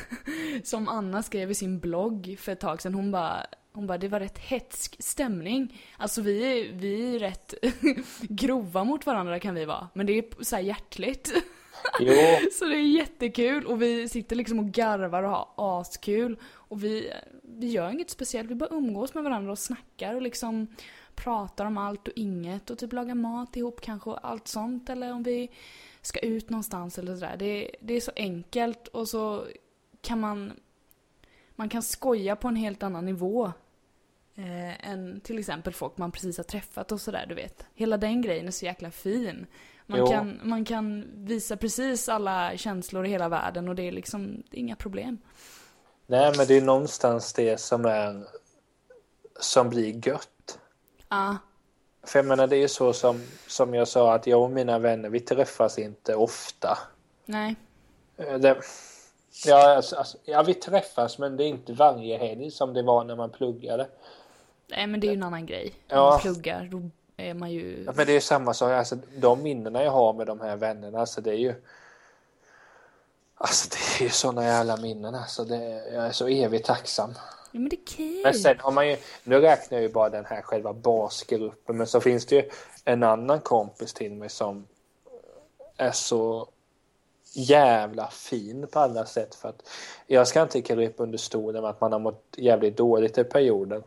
som 0.64 0.88
Anna 0.88 1.22
skrev 1.22 1.50
i 1.50 1.54
sin 1.54 1.80
blogg 1.80 2.36
för 2.40 2.52
ett 2.52 2.60
tag 2.60 2.82
sedan. 2.82 2.94
Hon 2.94 3.10
bara, 3.10 3.46
hon 3.72 3.86
bara, 3.86 3.98
det 3.98 4.08
var 4.08 4.20
rätt 4.20 4.38
hetsk 4.38 4.96
stämning. 4.98 5.82
Alltså 5.96 6.20
vi 6.20 6.42
är, 6.44 6.72
vi 6.72 7.14
är 7.14 7.18
rätt 7.18 7.54
grova 8.20 8.84
mot 8.84 9.06
varandra 9.06 9.40
kan 9.40 9.54
vi 9.54 9.64
vara. 9.64 9.88
Men 9.94 10.06
det 10.06 10.12
är 10.12 10.44
så 10.44 10.56
här 10.56 10.62
hjärtligt. 10.62 11.32
Jo. 12.00 12.12
så 12.52 12.64
det 12.64 12.76
är 12.76 12.82
jättekul 12.82 13.66
och 13.66 13.82
vi 13.82 14.08
sitter 14.08 14.36
liksom 14.36 14.58
och 14.58 14.66
garvar 14.66 15.22
och 15.22 15.30
har 15.30 15.80
askul. 15.80 16.38
Och 16.68 16.84
vi, 16.84 17.12
vi 17.42 17.66
gör 17.66 17.90
inget 17.90 18.10
speciellt, 18.10 18.50
vi 18.50 18.54
bara 18.54 18.70
umgås 18.70 19.14
med 19.14 19.24
varandra 19.24 19.52
och 19.52 19.58
snackar 19.58 20.14
och 20.14 20.22
liksom 20.22 20.66
pratar 21.14 21.66
om 21.66 21.78
allt 21.78 22.08
och 22.08 22.14
inget 22.16 22.70
och 22.70 22.78
typ 22.78 22.92
lagar 22.92 23.14
mat 23.14 23.56
ihop 23.56 23.80
kanske 23.80 24.10
och 24.10 24.28
allt 24.28 24.48
sånt. 24.48 24.90
Eller 24.90 25.12
om 25.12 25.22
vi 25.22 25.50
ska 26.02 26.20
ut 26.20 26.50
någonstans 26.50 26.98
eller 26.98 27.14
sådär. 27.14 27.36
Det, 27.38 27.70
det 27.80 27.94
är 27.94 28.00
så 28.00 28.12
enkelt 28.16 28.88
och 28.88 29.08
så 29.08 29.46
kan 30.00 30.20
man, 30.20 30.52
man 31.54 31.68
kan 31.68 31.82
skoja 31.82 32.36
på 32.36 32.48
en 32.48 32.56
helt 32.56 32.82
annan 32.82 33.06
nivå. 33.06 33.52
Eh, 34.34 34.90
än 34.90 35.20
till 35.20 35.38
exempel 35.38 35.72
folk 35.72 35.96
man 35.96 36.12
precis 36.12 36.36
har 36.36 36.44
träffat 36.44 36.92
och 36.92 37.00
sådär, 37.00 37.26
du 37.28 37.34
vet. 37.34 37.66
Hela 37.74 37.96
den 37.96 38.22
grejen 38.22 38.46
är 38.46 38.50
så 38.50 38.64
jäkla 38.64 38.90
fin. 38.90 39.46
Man 39.86 40.06
kan, 40.06 40.40
man 40.42 40.64
kan 40.64 41.04
visa 41.14 41.56
precis 41.56 42.08
alla 42.08 42.56
känslor 42.56 43.06
i 43.06 43.08
hela 43.08 43.28
världen 43.28 43.68
och 43.68 43.74
det 43.74 43.82
är 43.82 43.92
liksom 43.92 44.42
det 44.50 44.56
är 44.56 44.60
inga 44.60 44.76
problem. 44.76 45.18
Nej, 46.06 46.32
men 46.36 46.46
det 46.46 46.56
är 46.56 46.60
någonstans 46.62 47.32
det 47.32 47.60
som 47.60 47.84
är 47.84 48.24
som 49.40 49.68
blir 49.70 50.08
gött. 50.08 50.58
Ja. 51.08 51.36
För 52.02 52.18
jag 52.18 52.26
menar, 52.26 52.46
det 52.46 52.56
är 52.56 52.60
ju 52.60 52.68
så 52.68 52.92
som, 52.92 53.22
som 53.46 53.74
jag 53.74 53.88
sa 53.88 54.14
att 54.14 54.26
jag 54.26 54.42
och 54.42 54.50
mina 54.50 54.78
vänner, 54.78 55.08
vi 55.08 55.20
träffas 55.20 55.78
inte 55.78 56.14
ofta. 56.14 56.78
Nej. 57.24 57.56
Eh, 58.16 58.34
Det, 58.38 58.56
ja, 59.46 59.76
alltså, 59.76 59.96
alltså, 59.96 60.18
ja, 60.24 60.42
vi 60.42 60.54
träffas 60.54 61.18
men 61.18 61.36
det 61.36 61.44
är 61.44 61.48
inte 61.48 61.72
varje 61.72 62.18
helg 62.18 62.50
som 62.50 62.74
det 62.74 62.82
var 62.82 63.04
när 63.04 63.16
man 63.16 63.30
pluggade. 63.30 63.86
Nej 64.68 64.86
men 64.86 65.00
det 65.00 65.06
är 65.06 65.08
ju 65.08 65.16
en 65.16 65.22
annan 65.22 65.46
grej. 65.46 65.74
När 65.88 65.96
Ja. 65.96 66.10
man 66.10 66.20
pluggar, 66.20 66.68
då 66.72 66.90
är 67.16 67.34
man 67.34 67.50
ju... 67.50 67.82
Ja, 67.86 67.92
men 67.96 68.06
det 68.06 68.12
är 68.12 68.20
samma 68.20 68.54
sak, 68.54 68.70
alltså 68.72 68.96
de 69.16 69.42
minnena 69.42 69.82
jag 69.82 69.90
har 69.90 70.12
med 70.12 70.26
de 70.26 70.40
här 70.40 70.56
vännerna, 70.56 71.00
alltså 71.00 71.20
det 71.20 71.30
är 71.30 71.38
ju 71.38 71.54
Alltså 73.38 73.68
det 73.70 74.02
är 74.02 74.06
ju 74.06 74.10
såna 74.10 74.44
jävla 74.44 74.76
minnen 74.76 75.14
alltså, 75.14 75.44
det, 75.44 75.84
jag 75.92 76.06
är 76.06 76.12
så 76.12 76.28
evigt 76.28 76.66
tacksam. 76.66 77.14
Ja 77.52 77.60
men 77.60 77.68
det 77.68 77.76
är 77.76 77.86
kul. 77.86 78.20
Men 78.24 78.34
sen 78.34 78.56
har 78.58 78.72
man 78.72 78.88
ju, 78.88 78.96
nu 79.24 79.40
räknar 79.40 79.78
jag 79.78 79.82
ju 79.82 79.88
bara 79.92 80.10
den 80.10 80.24
här 80.24 80.42
själva 80.42 80.72
basgruppen, 80.72 81.76
men 81.76 81.86
så 81.86 82.00
finns 82.00 82.26
det 82.26 82.36
ju 82.36 82.50
en 82.84 83.02
annan 83.02 83.40
kompis 83.40 83.92
till 83.94 84.12
mig 84.12 84.28
som 84.28 84.66
är 85.76 85.92
så 85.92 86.48
jävla 87.32 88.08
fin 88.10 88.66
på 88.70 88.78
alla 88.78 89.06
sätt 89.06 89.34
för 89.34 89.48
att 89.48 89.68
jag 90.06 90.28
ska 90.28 90.42
inte 90.42 90.62
krypa 90.62 91.02
under 91.02 91.18
stolen 91.18 91.62
med 91.62 91.70
att 91.70 91.80
man 91.80 91.92
har 91.92 91.98
mått 91.98 92.24
jävligt 92.36 92.76
dåligt 92.76 93.18
i 93.18 93.24
perioden. 93.24 93.82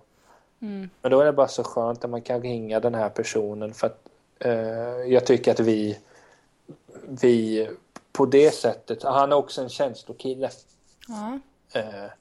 Mm. 0.62 0.90
Men 1.02 1.12
då 1.12 1.22
är 1.22 1.26
det 1.26 1.34
bara 1.34 1.48
så 1.48 1.64
skönt 1.64 2.04
att 2.04 2.10
man 2.10 2.22
kan 2.22 2.42
ringa 2.42 2.80
den 2.80 2.96
här 2.96 3.10
personen 3.10 3.74
för 3.74 3.88
att 3.88 4.00
eh, 4.40 5.14
jag 5.14 5.26
tycker 5.26 5.52
att 5.52 5.60
vi 5.60 5.98
vi 7.08 7.68
på 8.20 8.26
det 8.26 8.52
sättet, 8.52 9.04
han 9.04 9.32
är 9.32 9.36
också 9.36 9.62
en 9.62 9.70
känslokille. 9.70 10.50
Ja. 11.08 11.40
Eh, 11.74 12.12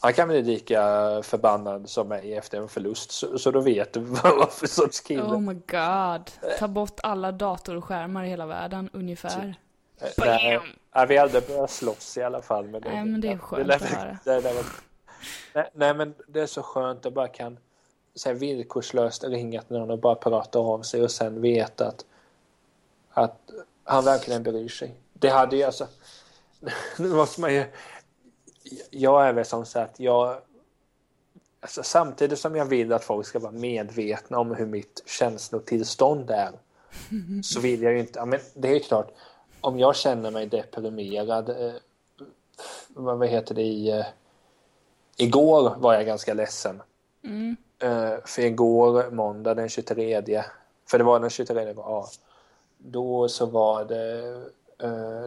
han 0.00 0.12
kan 0.12 0.28
bli 0.28 0.42
lika 0.42 0.80
förbannad 1.22 1.88
som 1.88 2.08
mig 2.08 2.34
efter 2.34 2.58
en 2.58 2.68
förlust 2.68 3.10
så, 3.10 3.38
så 3.38 3.50
då 3.50 3.60
vet 3.60 3.92
du 3.92 4.00
vad 4.22 4.52
för 4.52 4.66
sorts 4.66 5.00
kille. 5.00 5.22
Oh 5.22 5.40
my 5.40 5.54
god. 5.54 6.30
Ta 6.58 6.68
bort 6.68 7.00
alla 7.02 7.32
datorskärmar 7.32 8.24
i 8.24 8.28
hela 8.28 8.46
världen, 8.46 8.90
ungefär. 8.92 9.54
Eh, 10.00 10.08
Nej, 10.18 10.60
nej, 10.94 11.06
vi 11.06 11.16
har 11.16 11.22
aldrig 11.24 11.46
börjat 11.46 11.70
slåss 11.70 12.16
i 12.16 12.22
alla 12.22 12.42
fall. 12.42 12.68
Men 12.68 12.82
det, 12.82 12.88
Nej, 12.90 13.04
men 13.04 13.20
det 13.20 13.28
är 13.28 13.38
skönt 13.38 13.66
lär 13.66 13.74
att 13.76 13.82
väl- 13.82 13.88
höra. 13.88 14.18
det 14.24 14.40
väl- 14.40 14.64
nej, 15.54 15.70
nej, 15.74 15.94
men 15.94 16.14
det 16.28 16.40
är 16.40 16.46
så 16.46 16.62
skönt 16.62 17.06
att 17.06 17.14
bara 17.14 17.28
kan 17.28 17.58
så 18.14 18.28
här, 18.28 18.36
villkorslöst 18.36 19.24
ringa 19.24 19.62
till 19.62 19.76
någon 19.78 19.90
och 19.90 19.98
bara 19.98 20.14
prata 20.14 20.58
av 20.58 20.82
sig 20.82 21.02
och 21.02 21.10
sen 21.10 21.40
veta 21.40 21.88
att, 21.88 22.04
att 23.10 23.50
han 23.84 24.04
verkligen 24.04 24.42
bryr 24.42 24.68
sig. 24.68 24.94
Det 25.18 25.28
hade 25.28 25.56
ju 25.56 25.62
alltså... 25.62 25.86
Nu 26.98 27.08
måste 27.08 27.40
man 27.40 27.54
ju... 27.54 27.64
Jag 28.90 29.26
är 29.28 29.32
väl 29.32 29.44
som 29.44 29.66
sagt, 29.66 30.00
jag... 30.00 30.38
Alltså, 31.60 31.82
samtidigt 31.82 32.38
som 32.38 32.56
jag 32.56 32.64
vill 32.64 32.92
att 32.92 33.04
folk 33.04 33.26
ska 33.26 33.38
vara 33.38 33.52
medvetna 33.52 34.38
om 34.38 34.54
hur 34.54 34.66
mitt 34.66 35.02
känslotillstånd 35.06 36.30
är 36.30 36.52
så 37.42 37.60
vill 37.60 37.82
jag 37.82 37.92
ju 37.92 37.98
inte... 38.00 38.18
Ja, 38.18 38.24
men 38.24 38.40
det 38.54 38.76
är 38.76 38.80
klart, 38.80 39.10
om 39.60 39.78
jag 39.78 39.96
känner 39.96 40.30
mig 40.30 40.46
deprimerad 40.46 41.48
eh, 41.48 41.74
vad 42.88 43.28
heter 43.28 43.54
det 43.54 43.62
i... 43.62 43.90
Eh, 43.90 44.06
igår 45.16 45.74
var 45.78 45.94
jag 45.94 46.06
ganska 46.06 46.34
ledsen. 46.34 46.82
Mm. 47.24 47.56
Eh, 47.78 48.14
för 48.24 48.42
igår, 48.42 49.10
måndag 49.10 49.54
den 49.54 49.68
23, 49.68 50.44
för 50.90 50.98
det 50.98 51.04
var 51.04 51.20
den 51.20 51.30
23, 51.30 51.74
ja. 51.76 52.08
Då 52.78 53.28
så 53.28 53.46
var 53.46 53.84
det, 53.84 54.42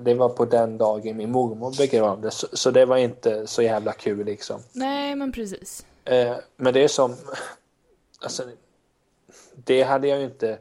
det 0.01 0.13
var 0.13 0.29
på 0.29 0.45
den 0.45 0.77
dagen 0.77 1.17
min 1.17 1.31
mormor 1.31 1.77
begravdes, 1.77 2.35
så, 2.35 2.47
så 2.53 2.71
det 2.71 2.85
var 2.85 2.97
inte 2.97 3.47
så 3.47 3.61
jävla 3.61 3.91
kul 3.91 4.25
liksom. 4.25 4.61
Nej 4.71 5.15
men 5.15 5.31
precis. 5.31 5.85
Eh, 6.05 6.35
men 6.55 6.73
det 6.73 6.83
är 6.83 6.87
som, 6.87 7.15
alltså, 8.21 8.43
det 9.55 9.83
hade 9.83 10.07
jag 10.07 10.19
ju 10.19 10.25
inte, 10.25 10.59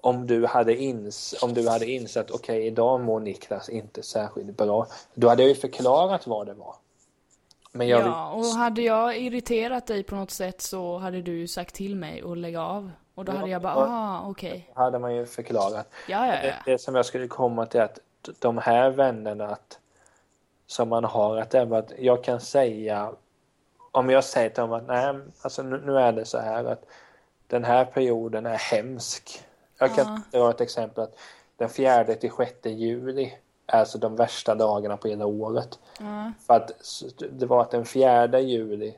om 0.00 0.26
du 0.26 0.46
hade, 0.46 0.76
ins, 0.76 1.34
om 1.42 1.54
du 1.54 1.68
hade 1.68 1.90
insett, 1.90 2.30
okej 2.30 2.66
idag 2.66 3.00
mår 3.00 3.20
Niklas 3.20 3.68
inte 3.68 4.02
särskilt 4.02 4.56
bra, 4.56 4.86
då 5.14 5.28
hade 5.28 5.42
jag 5.42 5.48
ju 5.48 5.54
förklarat 5.54 6.26
vad 6.26 6.46
det 6.46 6.54
var. 6.54 6.74
Men 7.72 7.88
jag, 7.88 8.00
Ja, 8.00 8.32
och 8.32 8.44
hade 8.44 8.82
jag 8.82 9.18
irriterat 9.18 9.86
dig 9.86 10.02
på 10.02 10.14
något 10.14 10.30
sätt 10.30 10.60
så 10.60 10.98
hade 10.98 11.22
du 11.22 11.46
sagt 11.48 11.74
till 11.74 11.96
mig 11.96 12.22
att 12.22 12.38
lägga 12.38 12.62
av. 12.62 12.90
Och 13.14 13.24
då 13.24 13.32
Ja, 13.32 13.36
hade 13.36 13.50
jag 13.50 13.62
bara, 13.62 13.72
ja. 13.74 13.80
aha, 13.80 14.30
okej. 14.30 14.70
hade 14.74 14.98
man 14.98 15.14
ju 15.14 15.26
förklarat. 15.26 15.88
Ja, 16.08 16.26
ja, 16.26 16.32
Det, 16.42 16.46
ja. 16.48 16.54
det 16.66 16.78
som 16.78 16.94
jag 16.94 17.06
skulle 17.06 17.28
komma 17.28 17.66
till 17.66 17.80
är 17.80 17.84
att 17.84 17.98
de 18.38 18.58
här 18.58 18.90
vännerna 18.90 19.46
att, 19.48 19.78
som 20.66 20.88
man 20.88 21.04
har, 21.04 21.36
att, 21.36 21.50
det 21.50 21.58
är 21.58 21.74
att 21.74 21.92
jag 21.98 22.24
kan 22.24 22.40
säga 22.40 23.12
om 23.92 24.10
jag 24.10 24.24
säger 24.24 24.48
till 24.50 24.60
dem 24.60 24.72
att 24.72 24.86
nej, 24.86 25.14
alltså 25.42 25.62
nu, 25.62 25.82
nu 25.86 25.98
är 25.98 26.12
det 26.12 26.24
så 26.24 26.38
här 26.38 26.64
att 26.64 26.84
den 27.46 27.64
här 27.64 27.84
perioden 27.84 28.46
är 28.46 28.56
hemsk. 28.56 29.44
Jag 29.78 29.94
kan 29.94 30.22
dra 30.30 30.50
ett 30.50 30.60
exempel 30.60 31.04
att 31.04 31.18
den 31.56 31.68
fjärde 31.68 32.14
till 32.14 32.30
sjätte 32.30 32.70
juli 32.70 33.34
är 33.66 33.78
alltså 33.80 33.98
de 33.98 34.16
värsta 34.16 34.54
dagarna 34.54 34.96
på 34.96 35.08
hela 35.08 35.26
året. 35.26 35.78
Ja. 35.98 36.32
För 36.46 36.54
att 36.54 36.70
det 37.30 37.46
var 37.46 37.60
att 37.60 37.70
den 37.70 37.84
fjärde 37.84 38.40
juli 38.40 38.94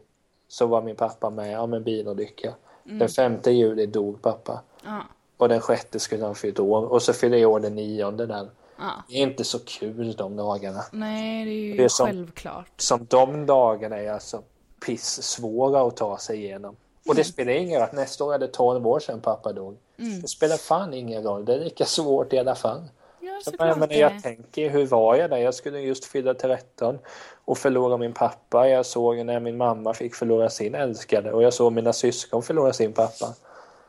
så 0.49 0.67
var 0.67 0.83
min 0.83 0.97
pappa 0.97 1.31
med 1.31 1.61
om 1.61 1.73
en 1.75 1.85
bilolycka. 1.85 2.55
Den 2.89 3.09
femte 3.09 3.51
juli 3.51 3.87
dog 3.87 4.23
pappa. 4.23 4.61
Ja. 4.85 5.01
Och 5.37 5.49
den 5.49 5.61
sjätte 5.61 6.01
skulle 6.01 6.25
han 6.25 6.35
fyllt 6.35 6.59
år. 6.61 6.85
Och 6.93 7.03
så 7.03 7.13
fyller 7.13 7.39
jag 7.39 7.51
år 7.53 7.61
den 7.61 7.75
nionde 7.75 8.27
där. 8.27 8.51
ja. 8.79 8.91
Det 9.09 9.15
är 9.15 9.19
inte 9.23 9.45
så 9.45 9.59
kul 9.59 10.13
de 10.17 10.37
dagarna. 10.37 10.85
Nej, 10.93 11.45
det 11.45 11.51
är 11.51 11.55
ju 11.65 11.77
Det 11.77 11.85
är 11.85 11.89
som- 11.89 12.07
självklart. 12.07 12.71
Som 12.77 13.07
de 13.11 13.47
dagarna 13.47 13.97
är 13.97 14.13
alltså 14.13 14.43
piss 14.87 15.23
svåra 15.23 15.83
att 15.83 15.97
ta 15.97 16.19
sig 16.19 16.37
igenom. 16.45 16.77
Och 17.09 17.15
det 17.15 17.25
spelar 17.25 17.53
ingen 17.53 17.75
roll 17.81 17.83
att 17.89 17.93
nästa 17.93 18.25
år 18.25 18.35
är 18.35 18.39
det 18.39 18.47
12 18.49 18.87
år 18.87 19.01
sedan 19.01 19.21
pappa 19.21 19.53
dog. 19.53 19.77
Det 20.23 20.29
spelar 20.29 20.57
fan 20.57 20.95
ingen 20.95 21.23
roll. 21.23 21.45
Det 21.45 21.55
är 21.55 21.59
lika 21.61 21.85
svårt 21.85 22.33
i 22.33 22.39
alla 22.39 22.55
fall. 22.55 22.83
Ja, 23.21 23.41
Så 23.45 23.51
det. 23.87 23.97
jag 23.99 24.23
tänker, 24.23 24.71
hur 24.71 24.87
var 24.87 25.17
jag 25.17 25.31
där? 25.31 25.37
Jag 25.37 25.55
skulle 25.55 25.81
just 25.81 26.05
fylla 26.05 26.35
13 26.35 26.99
och 27.47 27.59
förlora 27.59 27.97
min 27.97 28.13
pappa. 28.13 28.69
Jag 28.69 28.87
såg 28.87 29.25
när 29.27 29.41
min 29.41 29.57
mamma 29.57 29.95
fick 29.95 30.15
förlora 30.15 30.51
sin 30.51 30.75
älskade 30.75 31.33
och 31.33 31.43
jag 31.43 31.55
såg 31.55 31.73
mina 31.73 31.93
syskon 31.93 32.43
förlora 32.43 32.73
sin 32.73 32.93
pappa. 32.93 33.35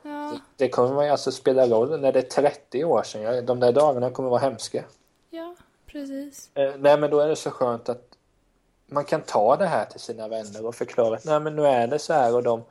Ja, 0.03 0.33
Det 0.55 0.69
kommer 0.69 1.03
ju 1.03 1.09
alltså 1.09 1.31
spela 1.31 1.67
roll 1.67 1.99
när 2.01 2.11
det 2.11 2.19
är 2.19 2.23
30 2.43 2.83
år 2.83 3.03
sedan. 3.03 3.21
Jag- 3.21 3.45
De 3.45 3.59
där 3.59 3.71
dagarna 3.71 4.09
kommer 4.11 4.29
vara 4.29 4.39
hemska. 4.39 4.83
ja, 5.29 5.55
precis. 5.85 6.49
Eh, 6.53 6.73
nej 6.77 6.99
men 6.99 7.09
då 7.11 7.19
är 7.19 7.27
det 7.27 7.35
så 7.35 7.51
skönt 7.51 7.89
att 7.89 8.03
man 8.85 9.05
kan 9.05 9.21
ta 9.21 9.55
det 9.55 9.65
här 9.65 9.85
till 9.85 9.99
sina 9.99 10.27
vänner 10.27 10.65
och 10.65 10.75
förklara 10.75 11.15
att 11.17 11.25
nej 11.25 11.39
men 11.39 11.55
nu 11.55 11.65
är 11.65 11.87
det 11.87 11.99
så 11.99 12.13
här 12.13 12.35
och 12.35 12.43
de 12.43 12.63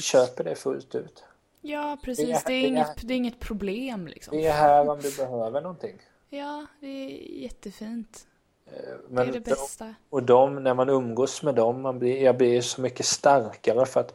köper 0.00 0.44
det 0.44 0.54
fullt 0.54 0.94
ut. 0.94 1.24
Ja, 1.60 1.96
Det 2.00 2.04
precis. 2.06 2.28
är- 2.28 2.32
Det 2.32 2.34
är, 2.34 2.42
det 2.46 2.52
är- 2.54 2.68
inget, 2.68 3.08
det 3.08 3.14
är 3.14 3.16
inget 3.16 3.40
problem 3.40 4.06
liksom. 4.06 4.36
Vi 4.36 4.46
är 4.46 4.52
här 4.52 4.88
om 4.88 5.00
du 5.00 5.16
behöver 5.16 5.60
någonting. 5.60 5.96
Ja, 6.28 6.66
det 6.80 6.86
är 6.86 7.08
jättefint. 7.42 8.26
Eh, 8.72 8.76
Det 8.82 8.98
Men 9.08 9.28
är 9.28 9.32
det 9.32 9.38
de- 9.40 9.50
bästa. 9.50 9.94
Och 10.10 10.22
de, 10.22 10.62
när 10.62 10.74
man 10.74 10.88
umgås 10.88 11.42
med 11.42 11.54
dem, 11.54 11.80
man 11.82 11.98
blir, 11.98 12.22
jag 12.22 12.36
blir 12.36 12.60
så 12.60 12.80
mycket 12.80 13.06
starkare 13.06 13.86
för 13.86 14.00
att 14.00 14.14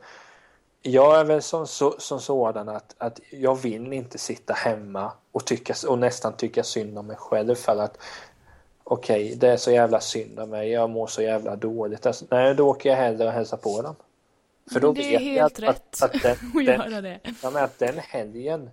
jag 0.81 1.19
är 1.19 1.23
väl 1.23 1.41
som, 1.41 1.67
så, 1.67 1.95
som 1.99 2.19
sådan 2.19 2.69
att, 2.69 2.95
att 2.97 3.19
jag 3.31 3.55
vill 3.55 3.93
inte 3.93 4.17
sitta 4.17 4.53
hemma 4.53 5.11
och, 5.31 5.45
tycka, 5.45 5.73
och 5.87 5.99
nästan 5.99 6.33
tycka 6.33 6.63
synd 6.63 6.97
om 6.97 7.07
mig 7.07 7.15
själv 7.17 7.55
för 7.55 7.77
att 7.77 7.97
okej, 8.83 9.35
det 9.35 9.47
är 9.49 9.57
så 9.57 9.71
jävla 9.71 9.99
synd 9.99 10.39
om 10.39 10.49
mig, 10.49 10.69
jag 10.71 10.89
mår 10.89 11.07
så 11.07 11.21
jävla 11.21 11.55
dåligt. 11.55 12.05
Alltså, 12.05 12.25
nej, 12.29 12.55
då 12.55 12.69
åker 12.69 12.89
jag 12.89 12.95
hellre 12.97 13.27
och 13.27 13.33
hälsar 13.33 13.57
på 13.57 13.81
dem. 13.81 13.95
För 14.73 14.79
då 14.79 14.87
Men 14.87 14.95
det 14.95 15.01
är 15.15 15.19
vet 15.19 15.21
jag 15.21 15.31
helt 15.41 15.53
att, 15.53 15.59
rätt 15.59 16.01
att, 16.03 16.15
att, 16.15 16.21
den, 16.21 16.31
att 16.31 16.39
den, 16.53 16.63
göra 16.91 17.01
det. 17.01 17.19
ja, 17.43 17.63
att 17.63 17.79
den 17.79 17.97
helgen 17.99 18.69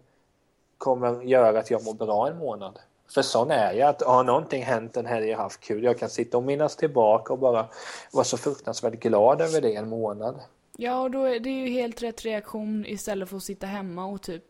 kommer 0.78 1.22
göra 1.22 1.58
att 1.58 1.70
jag 1.70 1.84
mår 1.84 1.94
bra 1.94 2.28
en 2.28 2.38
månad. 2.38 2.78
För 3.14 3.22
sån 3.22 3.50
är 3.50 3.72
jag, 3.72 3.88
att 3.88 4.02
har 4.02 4.24
någonting 4.24 4.62
hänt 4.62 4.96
en 4.96 5.06
helg 5.06 5.28
jag 5.28 5.38
haft 5.38 5.60
kul, 5.60 5.84
jag 5.84 5.98
kan 5.98 6.10
sitta 6.10 6.36
och 6.36 6.42
minnas 6.42 6.76
tillbaka 6.76 7.32
och 7.32 7.38
bara 7.38 7.66
vara 8.12 8.24
så 8.24 8.36
fruktansvärt 8.36 9.00
glad 9.00 9.40
över 9.40 9.60
det 9.60 9.74
en 9.74 9.88
månad. 9.88 10.40
Ja, 10.76 11.00
och 11.00 11.10
då 11.10 11.24
är 11.24 11.40
det 11.40 11.50
ju 11.50 11.66
helt 11.66 12.02
rätt 12.02 12.24
reaktion 12.24 12.86
istället 12.86 13.28
för 13.28 13.36
att 13.36 13.42
sitta 13.42 13.66
hemma 13.66 14.06
och 14.06 14.22
typ 14.22 14.44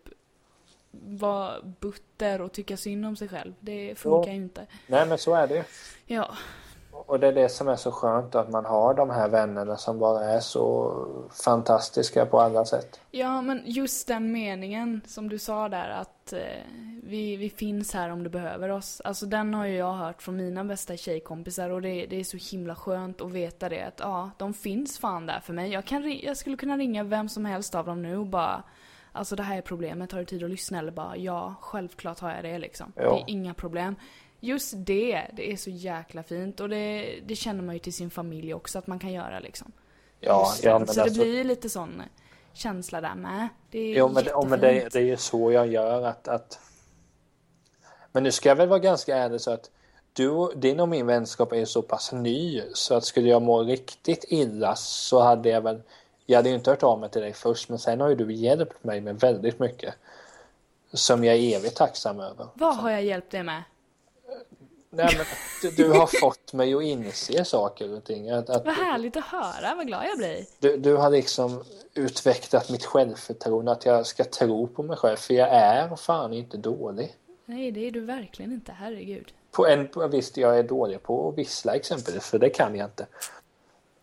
vara 1.04 1.52
butter 1.80 2.40
och 2.40 2.52
tycka 2.52 2.76
synd 2.76 3.06
om 3.06 3.16
sig 3.16 3.28
själv. 3.28 3.54
Det 3.60 3.94
funkar 3.98 4.30
ju 4.30 4.36
inte. 4.36 4.66
Nej 4.86 5.06
men 5.06 5.18
så 5.18 5.34
är 5.34 5.46
det. 5.46 5.64
Ja, 6.06 6.34
och 7.06 7.20
det 7.20 7.26
är 7.26 7.32
det 7.32 7.48
som 7.48 7.68
är 7.68 7.76
så 7.76 7.92
skönt 7.92 8.34
att 8.34 8.50
man 8.50 8.64
har 8.64 8.94
de 8.94 9.10
här 9.10 9.28
vännerna 9.28 9.76
som 9.76 9.98
bara 9.98 10.24
är 10.24 10.40
så 10.40 10.94
fantastiska 11.44 12.26
på 12.26 12.40
alla 12.40 12.64
sätt. 12.64 13.00
Ja, 13.10 13.42
men 13.42 13.62
just 13.64 14.08
den 14.08 14.32
meningen 14.32 15.00
som 15.06 15.28
du 15.28 15.38
sa 15.38 15.68
där 15.68 15.90
att 15.90 16.32
eh, 16.32 16.38
vi, 17.02 17.36
vi 17.36 17.50
finns 17.50 17.94
här 17.94 18.10
om 18.10 18.22
du 18.22 18.30
behöver 18.30 18.68
oss. 18.68 19.00
Alltså 19.04 19.26
den 19.26 19.54
har 19.54 19.66
ju 19.66 19.76
jag 19.76 19.92
hört 19.92 20.22
från 20.22 20.36
mina 20.36 20.64
bästa 20.64 20.96
tjejkompisar 20.96 21.70
och 21.70 21.82
det, 21.82 22.06
det 22.06 22.20
är 22.20 22.24
så 22.24 22.56
himla 22.56 22.74
skönt 22.74 23.20
att 23.20 23.32
veta 23.32 23.68
det 23.68 23.82
att 23.82 24.00
ja, 24.00 24.30
de 24.38 24.54
finns 24.54 24.98
fan 24.98 25.26
där 25.26 25.40
för 25.40 25.52
mig. 25.52 25.72
Jag, 25.72 25.84
kan, 25.84 26.18
jag 26.22 26.36
skulle 26.36 26.56
kunna 26.56 26.76
ringa 26.76 27.04
vem 27.04 27.28
som 27.28 27.44
helst 27.44 27.74
av 27.74 27.86
dem 27.86 28.02
nu 28.02 28.16
och 28.16 28.26
bara 28.26 28.62
Alltså 29.14 29.36
det 29.36 29.42
här 29.42 29.58
är 29.58 29.62
problemet, 29.62 30.12
har 30.12 30.18
du 30.18 30.24
tid 30.24 30.44
att 30.44 30.50
lyssna? 30.50 30.78
Eller 30.78 30.92
bara 30.92 31.16
ja, 31.16 31.54
självklart 31.60 32.20
har 32.20 32.30
jag 32.30 32.44
det 32.44 32.58
liksom. 32.58 32.92
Ja. 32.96 33.02
Det 33.02 33.20
är 33.20 33.24
inga 33.26 33.54
problem. 33.54 33.96
Just 34.44 34.74
det, 34.76 35.26
det 35.32 35.52
är 35.52 35.56
så 35.56 35.70
jäkla 35.70 36.22
fint 36.22 36.60
och 36.60 36.68
det, 36.68 37.18
det 37.26 37.36
känner 37.36 37.62
man 37.62 37.74
ju 37.74 37.78
till 37.78 37.92
sin 37.92 38.10
familj 38.10 38.54
också 38.54 38.78
att 38.78 38.86
man 38.86 38.98
kan 38.98 39.12
göra 39.12 39.40
liksom. 39.40 39.72
Ja, 40.20 40.54
ja 40.62 40.78
men 40.78 40.88
så 40.88 41.00
alltså, 41.02 41.18
det 41.18 41.24
blir 41.24 41.36
ju 41.36 41.44
lite 41.44 41.68
sån 41.68 42.02
känsla 42.52 43.00
där 43.00 43.14
med. 43.14 43.48
Det 43.70 43.78
är 43.78 43.96
Jo, 43.96 44.08
men, 44.08 44.24
ja, 44.26 44.44
men 44.48 44.60
det, 44.60 44.88
det 44.92 44.98
är 44.98 45.02
ju 45.04 45.16
så 45.16 45.52
jag 45.52 45.66
gör 45.66 46.02
att, 46.02 46.28
att... 46.28 46.58
Men 48.12 48.22
nu 48.22 48.32
ska 48.32 48.48
jag 48.48 48.56
väl 48.56 48.68
vara 48.68 48.78
ganska 48.78 49.16
ärlig 49.16 49.40
så 49.40 49.50
att 49.50 49.70
du, 50.12 50.52
din 50.56 50.80
och 50.80 50.88
min 50.88 51.06
vänskap 51.06 51.52
är 51.52 51.64
så 51.64 51.82
pass 51.82 52.12
ny 52.12 52.62
så 52.74 52.94
att 52.94 53.04
skulle 53.04 53.28
jag 53.28 53.42
må 53.42 53.62
riktigt 53.62 54.24
illa 54.28 54.76
så 54.76 55.20
hade 55.20 55.48
jag 55.48 55.60
väl... 55.60 55.82
Jag 56.26 56.36
hade 56.36 56.48
ju 56.48 56.54
inte 56.54 56.70
hört 56.70 56.82
av 56.82 57.00
mig 57.00 57.10
till 57.10 57.22
dig 57.22 57.32
först 57.32 57.68
men 57.68 57.78
sen 57.78 58.00
har 58.00 58.08
ju 58.08 58.14
du 58.14 58.32
hjälpt 58.32 58.84
mig 58.84 59.00
med 59.00 59.20
väldigt 59.20 59.58
mycket. 59.58 59.94
Som 60.92 61.24
jag 61.24 61.36
är 61.36 61.56
evigt 61.56 61.76
tacksam 61.76 62.20
över. 62.20 62.46
Vad 62.54 62.76
har 62.76 62.90
jag 62.90 63.02
hjälpt 63.04 63.30
dig 63.30 63.42
med? 63.42 63.62
Nej, 64.94 65.14
men 65.16 65.26
du, 65.62 65.70
du 65.70 65.90
har 65.90 66.06
fått 66.06 66.52
mig 66.52 66.74
att 66.74 66.82
inse 66.82 67.44
saker 67.44 67.96
och 67.96 68.04
ting. 68.04 68.30
Att, 68.30 68.50
att 68.50 68.64
Vad 68.64 68.74
härligt 68.74 69.16
att 69.16 69.24
höra, 69.24 69.74
vad 69.74 69.86
glad 69.86 70.04
jag 70.06 70.18
blir. 70.18 70.44
du, 70.58 70.76
du 70.76 70.96
har 70.96 71.10
liksom 71.10 71.64
utvecklat 71.94 72.70
mitt 72.70 72.84
självförtroende 72.84 73.72
att 73.72 73.86
jag 73.86 74.06
ska 74.06 74.24
tro 74.24 74.66
på 74.66 74.82
mig 74.82 74.96
själv 74.96 75.16
för 75.16 75.34
jag 75.34 75.48
är 75.48 75.96
fan 75.96 76.32
inte 76.32 76.56
dålig. 76.56 77.16
Nej, 77.44 77.70
det 77.70 77.86
är 77.86 77.90
du 77.90 78.00
verkligen 78.00 78.52
inte, 78.52 78.72
herregud. 78.72 79.32
På 79.50 79.66
en, 79.66 79.88
visst, 80.10 80.36
jag 80.36 80.58
är 80.58 80.62
dålig 80.62 81.02
på 81.02 81.28
att 81.28 81.38
vissla 81.38 81.74
exempelvis, 81.74 82.26
för 82.26 82.38
det 82.38 82.50
kan 82.50 82.76
jag 82.76 82.86
inte. 82.86 83.06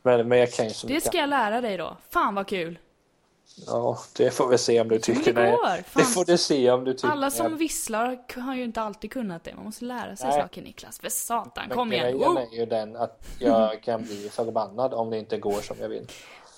Men, 0.02 0.28
men 0.28 0.40
jag 0.40 0.52
kan 0.52 0.68
ju 0.68 0.74
så 0.74 0.88
Det 0.88 1.02
ska 1.02 1.18
jag 1.18 1.30
lära 1.30 1.62
dig 1.62 1.78
då. 1.78 1.98
Fan 2.10 2.36
vad 2.36 2.48
kul. 2.48 2.80
Ja, 3.68 4.00
det 4.18 4.32
får 4.32 4.48
vi 4.48 4.58
se 4.58 4.82
om 4.82 4.88
du 4.88 5.00
tycker 5.00 5.34
det 5.34 5.42
det. 5.42 5.52
går, 5.52 5.84
Det 5.96 6.04
får 6.04 6.26
du 6.26 6.38
se 6.38 6.72
om 6.72 6.84
du 6.84 6.94
tycker 6.94 7.08
Alla 7.10 7.32
som 7.32 7.58
visslar 7.58 8.20
har 8.42 8.56
ju 8.56 8.64
inte 8.64 8.82
alltid 8.82 9.12
kunnat 9.12 9.44
det. 9.44 9.56
Man 9.56 9.66
måste 9.66 9.86
lära 9.86 10.16
sig 10.16 10.30
Nej. 10.30 10.42
saker 10.42 10.62
Niklas. 10.62 11.00
För 11.00 11.10
satan, 11.10 11.64
Men 11.68 11.78
kom 11.78 11.94
igen. 11.94 12.04
grejen 12.04 12.20
Woo! 12.20 12.38
är 12.38 12.56
ju 12.60 12.66
den 12.66 12.96
att 12.96 13.28
jag 13.40 13.84
kan 13.84 14.04
bli 14.04 14.30
förbannad 14.30 14.94
om 14.94 15.10
det 15.10 15.18
inte 15.18 15.38
går 15.38 15.62
som 15.62 15.78
jag 15.82 15.90
vill. 15.90 16.08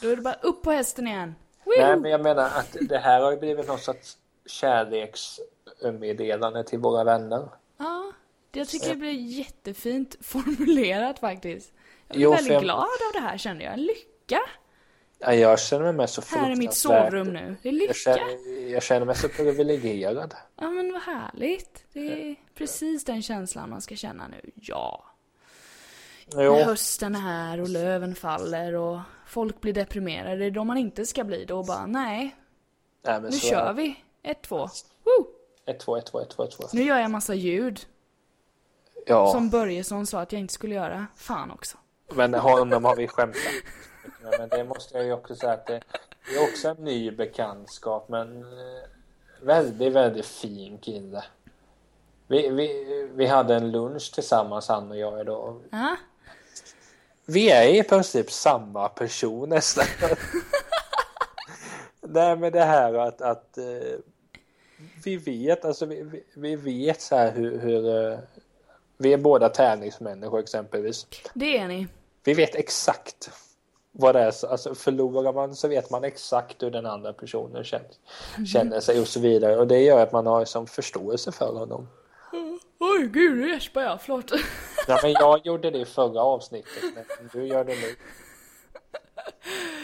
Då 0.02 0.10
är 0.10 0.16
det 0.16 0.22
bara 0.22 0.38
upp 0.42 0.62
på 0.62 0.72
hästen 0.72 1.08
igen. 1.08 1.36
Nej, 1.66 1.98
men 1.98 2.12
jag 2.12 2.22
menar 2.22 2.46
att 2.46 2.76
det 2.90 2.98
här 2.98 3.22
har 3.22 3.32
ju 3.32 3.38
blivit 3.38 3.68
någon 3.68 3.80
sorts 3.80 4.18
kärleksmeddelande 4.46 6.64
till 6.64 6.80
våra 6.80 7.04
vänner. 7.04 7.50
Ja, 7.78 8.12
jag 8.52 8.68
tycker 8.68 8.90
det 8.90 8.96
blir 8.96 9.12
jättefint 9.12 10.16
formulerat 10.22 11.20
faktiskt. 11.20 11.74
Jag 12.08 12.16
blir 12.16 12.24
Jo, 12.24 12.32
väldigt 12.32 12.54
jag- 12.54 12.64
glad 12.64 12.80
av 12.80 13.12
det 13.14 13.20
här 13.20 13.38
kände 13.38 13.64
jag. 13.64 13.80
Lycka! 13.80 14.40
Ja, 15.22 15.34
Jag 15.34 15.60
känner 15.60 15.84
mig 15.84 15.94
med 15.94 16.10
så 16.10 16.22
Här 16.28 16.52
är 16.52 16.56
mitt 16.56 16.74
sovrum 16.74 17.28
nu. 17.28 17.56
Det 17.62 17.70
är 17.70 17.74
Jag 17.74 17.80
lycka. 17.82 17.94
känner, 17.94 18.72
jag 18.72 18.84
känner 18.84 19.06
mig 19.06 19.16
så 19.16 19.30
privilegierad. 19.30 20.34
Ja 20.56 20.70
men 20.70 20.94
vad 20.94 21.02
härligt. 21.02 21.86
Det 21.94 22.00
är 22.32 22.36
precis 22.56 23.06
den 23.06 23.22
känslan 23.22 23.70
man 23.70 23.82
ska 23.82 23.96
känna 23.96 24.28
nu. 24.28 24.52
Ja. 24.56 25.06
När 26.34 26.44
Jo, 26.44 26.54
hösten 26.56 27.16
är 27.16 27.20
här 27.20 27.62
och 27.62 27.70
löven 27.70 28.16
faller 28.16 28.74
och 28.76 29.00
folk 29.28 29.62
blir 29.62 29.74
deprimerade. 29.74 30.36
Det 30.36 30.46
är 30.46 30.52
då 30.52 30.64
man 30.64 30.78
inte 30.78 31.06
ska 31.06 31.24
bli. 31.24 31.46
Då 31.46 31.64
bara, 31.64 31.86
nej, 31.86 32.36
nej, 33.06 33.22
nu 33.22 33.32
kör 33.32 33.66
är 33.70 33.74
vi. 33.74 34.04
Ett, 34.24 34.42
två. 34.42 34.58
Woo! 35.04 35.28
1, 35.66 35.80
2, 35.80 35.98
1, 35.98 36.06
2, 36.06 36.20
1, 36.22 36.30
2, 36.30 36.44
1, 36.44 36.52
2. 36.52 36.64
Nu 36.74 36.82
gör 36.84 37.00
jag 37.00 37.12
massa 37.12 37.34
ljud. 37.34 37.80
Ja, 39.06 39.32
Som 39.32 39.50
Börjesson 39.50 40.08
sa 40.08 40.22
att 40.22 40.32
jag 40.32 40.40
inte 40.40 40.54
skulle 40.54 40.76
göra. 40.76 41.08
Fan 41.16 41.52
också. 41.52 41.78
men 42.14 42.34
honom 42.34 42.86
har 42.86 42.96
vi 42.96 43.08
skämtat. 43.08 43.42
Men 44.38 44.50
det 44.50 44.64
måste 44.64 44.98
jag 44.98 45.06
ju 45.06 45.14
också 45.14 45.36
säga 45.36 45.54
att 45.54 45.66
det 45.66 45.82
det 46.30 46.36
är 46.36 46.44
också 46.44 46.68
en 46.70 46.78
ny 46.78 47.12
bekantskap, 47.12 48.10
men 48.10 48.42
eh, 48.44 48.84
väldigt, 49.42 49.94
väldigt 49.94 50.26
fin 50.26 50.78
kille. 50.78 51.24
Vi, 52.28 52.50
vi, 52.50 53.10
vi 53.16 53.26
hade 53.26 53.56
en 53.56 53.72
lunch 53.72 54.12
tillsammans, 54.14 54.68
han 54.68 54.92
och 54.92 54.98
jag 54.98 55.22
idag. 55.22 55.62
Ja, 55.72 55.96
Vi 57.26 57.52
är 57.52 57.64
i 57.68 57.84
princip 57.84 58.32
samma 58.32 58.90
person 58.90 59.50
nästan. 59.50 59.86
Nej 62.02 62.36
men 62.36 62.52
det 62.52 62.64
här 62.64 62.94
att, 62.94 63.22
att 63.22 63.58
eh, 63.58 64.00
vi 65.04 65.18
vet, 65.18 65.66
alltså 65.66 65.86
vi, 65.86 66.04
vi- 66.04 66.24
vi 66.34 66.56
vet 66.56 67.02
så 67.02 67.16
här 67.16 67.32
hur, 67.32 67.60
hur 67.60 68.12
eh, 68.12 68.20
vi 68.98 69.14
är 69.14 69.18
båda 69.18 69.50
tävlingsmänniskor 69.50 70.40
exempelvis. 70.40 71.08
det 71.34 71.58
är 71.58 71.68
ni. 71.68 71.88
Vi 72.24 72.34
vet 72.34 72.56
exakt 72.56 73.30
vad 73.92 74.16
det 74.16 74.20
är, 74.22 74.32
så- 74.32 74.48
alltså 74.48 74.76
förlorar 74.76 75.34
man 75.34 75.56
så 75.56 75.68
vet 75.68 75.90
man 75.90 76.04
exakt 76.04 76.64
hur 76.64 76.72
den 76.72 76.86
andra 76.86 77.14
personen 77.14 77.64
känner, 77.64 77.88
känner 78.54 78.80
sig 78.80 79.00
och 79.02 79.08
så 79.08 79.20
vidare 79.20 79.58
och 79.58 79.68
det 79.68 79.80
gör 79.80 80.04
att 80.04 80.12
man 80.12 80.26
har 80.28 80.46
som 80.46 80.68
förståelse 80.68 81.32
för 81.32 81.54
honom. 81.54 81.88
Oj, 82.80 83.08
gud, 83.08 83.38
nu 83.38 83.50
gäspar 83.54 83.82
jag. 83.82 84.02
Förlåt. 84.02 84.32
Ja, 84.88 85.00
men 85.04 85.12
jag 85.12 85.46
gjorde 85.46 85.72
det 85.72 85.78
i 85.80 85.86
förra 85.86 86.22
avsnittet, 86.22 86.84
men 86.96 87.30
du 87.34 87.48
gör 87.48 87.64
det 87.64 87.74
nu. 87.76 87.96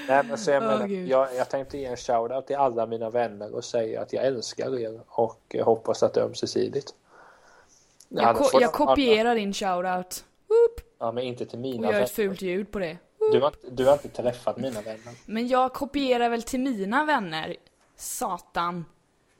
Nej, 0.07 0.23
men 0.27 0.37
så 0.37 0.51
jag, 0.51 0.63
menar, 0.63 0.87
Gud. 0.87 1.07
jag, 1.07 1.35
jag 1.35 1.49
tänkte 1.49 1.77
ge 1.77 1.85
en 1.85 1.97
shoutout 1.97 2.47
till 2.47 2.55
alla 2.55 2.85
mina 2.85 3.09
vänner 3.09 3.55
och 3.55 3.63
säga 3.65 4.01
att 4.01 4.13
jag 4.13 4.25
älskar 4.25 4.79
er 4.79 5.01
och 5.07 5.55
hoppas 5.63 6.03
att 6.03 6.13
det 6.13 6.19
är 6.21 6.25
ömsesidigt. 6.25 6.93
Jag, 8.09 8.35
ko- 8.37 8.59
jag 8.61 8.71
kopierar 8.73 9.35
din 9.35 9.53
shoutout. 9.53 10.23
Whoop, 10.47 10.81
Ja, 10.99 11.11
men 11.11 11.23
inte 11.23 11.45
till 11.45 11.55
och 11.57 11.61
mina 11.61 11.87
gör 11.87 11.91
vänner. 11.93 12.05
ett 12.05 12.11
fult 12.11 12.41
ljud 12.41 12.71
på 12.71 12.79
det. 12.79 12.97
Du 13.31 13.41
har, 13.41 13.47
inte- 13.47 13.69
du 13.69 13.85
har 13.85 13.93
inte 13.93 14.09
träffat 14.09 14.57
mina 14.57 14.81
vänner. 14.81 15.13
Men 15.25 15.47
jag 15.47 15.73
kopierar 15.73 16.29
väl 16.29 16.43
till 16.43 16.59
mina 16.59 17.05
vänner. 17.05 17.55
Satan. 17.95 18.85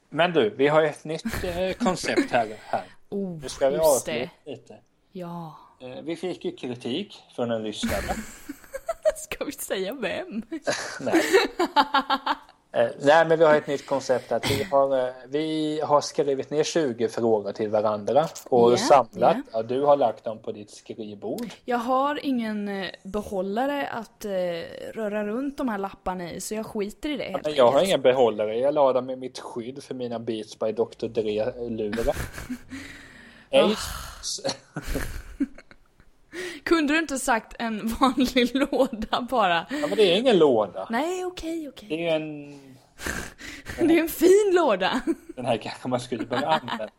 Men 0.09 0.33
du, 0.33 0.49
vi 0.49 0.67
har 0.67 0.81
ju 0.81 0.87
ett 0.87 1.03
nytt 1.03 1.43
eh, 1.43 1.71
koncept 1.85 2.31
här. 2.31 2.57
här. 2.61 2.83
Oh, 3.09 3.39
Nu 3.41 3.49
ska 3.49 3.69
vi 3.69 3.77
avsluta 3.77 4.19
det. 4.45 4.51
lite. 4.51 4.75
Ja. 5.11 5.55
Eh, 5.81 6.01
Vi 6.03 6.15
fick 6.15 6.45
ju 6.45 6.55
kritik 6.55 7.23
från 7.35 7.51
en 7.51 7.63
lyssnare. 7.63 8.15
Ska 9.17 9.45
vi 9.45 9.51
säga 9.51 9.93
vem? 9.93 10.41
Nej. 10.99 11.21
Eh, 12.77 12.87
nej, 12.99 13.25
men 13.25 13.39
vi 13.39 13.45
har 13.45 13.55
ett 13.55 13.67
nytt 13.67 13.87
koncept 13.87 14.31
att 14.31 14.51
vi 14.51 14.63
har, 14.63 14.99
eh, 14.99 15.13
vi 15.27 15.79
har 15.83 16.01
skrivit 16.01 16.49
ner 16.49 16.63
20 16.63 17.07
frågor 17.09 17.51
till 17.51 17.69
varandra 17.69 18.27
och 18.49 18.71
Ja, 18.71 18.77
samlat. 18.77 19.11
ja. 19.19 19.41
Ja, 19.51 19.63
du 19.63 19.81
har 19.81 19.97
lagt 19.97 20.23
dem 20.23 20.39
på 20.39 20.51
ditt 20.51 20.71
skrivbord. 20.71 21.49
Jag 21.65 21.77
har 21.77 22.25
ingen 22.25 22.67
eh, 22.67 22.89
behållare 23.03 23.87
att 23.87 24.25
eh, 24.25 24.31
röra 24.93 25.25
runt 25.25 25.57
de 25.57 25.69
här 25.69 25.77
lapparna 25.77 26.31
i, 26.31 26.41
så 26.41 26.55
jag 26.55 26.65
skiter 26.65 27.09
i 27.09 27.17
det 27.17 27.23
helt 27.23 27.45
Men 27.45 27.55
jag 27.55 27.71
har 27.71 27.83
inga 27.83 27.97
behållare. 27.97 28.57
Jag 28.57 28.73
la 28.73 28.93
dem 28.93 29.09
i 29.09 29.15
mitt 29.15 29.39
skydd 29.39 29.83
för 29.83 29.95
mina 29.95 30.19
Beats 30.19 30.59
by 30.59 30.71
Dr. 30.71 31.07
Dre-lurar. 31.07 32.15
Kunde 36.63 36.93
du 36.93 36.99
inte 36.99 37.19
sagt 37.19 37.55
en 37.59 37.87
vanlig 37.99 38.55
låda 38.55 39.21
bara? 39.29 39.65
Ja, 39.69 39.87
men 39.87 39.97
det 39.97 40.13
är 40.13 40.17
ingen 40.17 40.37
låda. 40.37 40.87
Nej, 40.89 41.25
okej, 41.25 41.69
okej. 41.69 41.89
Det 41.89 42.07
är 42.09 42.15
en... 42.15 42.59
Det 43.87 43.97
är 43.97 44.01
en 44.01 44.09
fin 44.09 44.51
låda. 44.53 45.01
Den 45.35 45.45
här 45.45 45.57
kanske 45.57 45.87
man 45.87 45.99
skulle 45.99 46.25
börja 46.25 46.47
använda. 46.47 46.89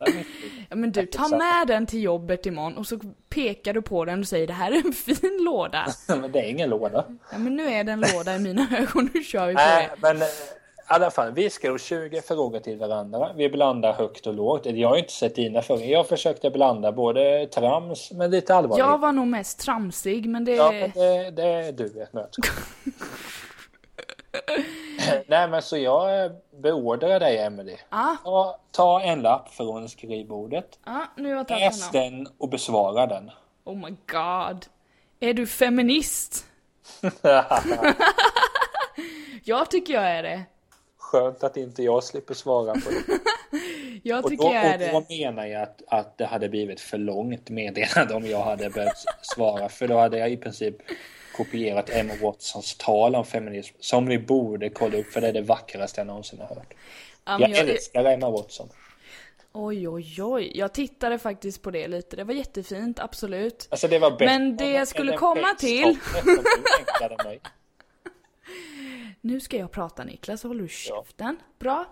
Ja, 0.69 0.77
men 0.77 0.93
du, 0.93 1.07
ta 1.07 1.29
med 1.29 1.67
den 1.67 1.87
till 1.87 2.03
jobbet 2.03 2.47
imorgon 2.47 2.77
och 2.77 2.87
så 2.87 2.99
pekar 3.29 3.75
du 3.75 3.83
på 3.83 4.05
den 4.05 4.21
och 4.21 4.29
säger 4.29 4.47
det 4.47 4.53
här 4.53 4.73
är 4.73 4.87
en 4.87 4.93
fin 4.93 5.39
låda. 5.45 5.87
Men 6.09 6.33
det 6.33 6.39
är 6.39 6.49
ingen 6.51 6.71
låda. 6.71 7.05
Ja, 7.33 7.39
men 7.39 7.57
nu 7.57 7.69
är 7.69 7.85
det 7.85 7.93
en 7.93 8.01
låda 8.01 8.37
i 8.37 8.39
mina 8.39 8.67
ögon, 8.79 9.11
nu 9.15 9.23
kör 9.23 9.47
vi 9.47 9.55
på 9.55 9.61
det. 9.61 9.91
men 10.03 10.17
eh, 10.17 10.29
alla 10.89 11.11
fall, 11.11 11.33
vi 11.33 11.51
skrev 11.51 11.79
20 11.79 12.23
frågor 12.23 12.61
till 12.61 12.79
varandra. 12.79 13.31
Vi 13.37 13.49
blandar 13.49 13.93
högt 13.93 14.27
och 14.27 14.35
lågt. 14.35 14.67
Jag 14.67 14.89
har 14.89 14.97
inte 14.97 15.13
sett 15.13 15.35
dina 15.35 15.63
frågor. 15.63 15.85
Jag 15.85 16.09
försökte 16.09 16.51
blanda 16.51 16.93
både 16.93 17.47
trams 17.47 18.13
men 18.13 18.31
lite 18.31 18.55
allvarligt. 18.55 18.85
Jag 18.87 18.99
var 18.99 19.13
nog 19.13 19.27
mest 19.27 19.61
tramsig, 19.61 20.29
men 20.29 20.45
det... 20.45 20.55
Ja, 20.55 20.73
men 20.73 20.91
det, 20.91 21.31
det 21.31 21.43
är 21.43 21.73
du 21.73 22.03
ett 22.03 22.13
nötskal. 22.13 22.55
Nej, 25.27 25.49
men 25.49 25.63
så 25.63 25.77
jag 25.77 26.31
beordrar 26.63 27.21
dig, 27.21 27.39
Emily. 27.39 27.77
Ah, 27.89 28.17
Ta, 28.25 28.59
ta 28.71 29.01
en 29.01 29.23
lapp 29.23 29.49
från 29.49 29.89
skrivbordet. 29.89 30.79
ah, 30.85 31.01
nu 31.17 31.29
har 31.31 31.37
jag 31.37 31.49
tagit 31.49 31.65
Läs 31.65 31.91
den 31.91 32.27
och 32.39 32.49
besvara 32.49 33.07
den. 33.07 33.31
Oh 33.65 33.77
my 33.77 33.97
god. 34.07 34.67
Är 35.21 35.35
du 35.35 35.47
feminist? 35.47 36.47
Jag 39.45 39.71
tycker 39.71 39.95
jag 39.95 40.11
är 40.11 40.23
det. 40.23 40.43
Skönt 41.09 41.43
att 41.45 41.57
inte 41.57 41.83
jag 41.83 42.05
slipper 42.05 42.35
svara 42.35 42.73
på 42.73 42.91
det. 42.91 43.19
Jag 44.03 44.25
Och 44.25 44.31
tycker 44.31 44.45
då, 44.45 44.55
jag 44.55 44.65
är 44.65 44.75
och 44.95 45.03
då 45.03 45.07
det. 45.09 45.19
menar 45.19 45.47
jag 45.47 45.63
att, 45.63 45.83
att 45.89 46.19
det 46.19 46.27
hade 46.27 46.49
blivit 46.49 46.81
för 46.81 46.99
långt 46.99 47.51
meddelande 47.51 48.15
om 48.15 48.27
jag 48.27 48.43
hade 48.43 48.71
börjat 48.71 49.05
svara. 49.23 49.69
För 49.69 49.89
då 49.89 49.99
hade 49.99 50.19
jag 50.19 50.31
i 50.31 50.37
princip 50.37 50.77
kopierat 51.37 51.91
Emma 51.91 52.13
Watsons 52.23 52.77
tal 52.77 53.15
om 53.15 53.25
feminism. 53.25 53.75
Som 53.81 54.07
vi 54.07 54.19
borde 54.19 54.71
kolla 54.71 54.99
upp 54.99 55.07
för 55.13 55.21
det 55.21 55.29
är 55.29 55.33
det 55.33 55.43
vackraste 55.43 56.01
jag 56.01 56.07
någonsin 56.07 56.39
har 56.41 56.47
hört. 56.47 56.75
Men 57.25 57.41
Jag 57.41 57.51
jag, 57.51 57.59
älskar 57.59 58.05
Emma 58.05 58.31
Watson. 58.31 58.69
oj, 59.53 59.89
oj, 59.89 60.23
oj. 60.23 60.53
Jag 60.55 60.73
tittade 60.75 61.19
faktiskt 61.19 61.63
på 61.63 61.71
det 61.71 61.89
lite. 61.89 62.17
Det 62.17 62.25
var 62.25 62.35
jättefint, 62.35 62.99
absolut. 63.01 63.69
Alltså 63.71 63.89
det 63.89 63.99
var 63.99 64.17
Men 64.21 64.57
det 64.57 64.71
jag 64.71 64.89
skulle 64.89 65.17
komma 65.17 65.55
till- 65.59 65.83
Toppet 65.83 66.25
som 66.25 66.35
du 66.35 66.43
tänkte 66.99 67.25
mig. 67.25 67.41
Nu 69.29 69.41
ska 69.41 69.57
jag 69.57 69.71
prata 69.71 70.05
Niklas, 70.05 70.41
så 70.41 70.49
håller 70.49 70.61
du 70.61 70.67
Ja. 70.89 71.03
käften. 71.05 71.37
Bra. 71.59 71.85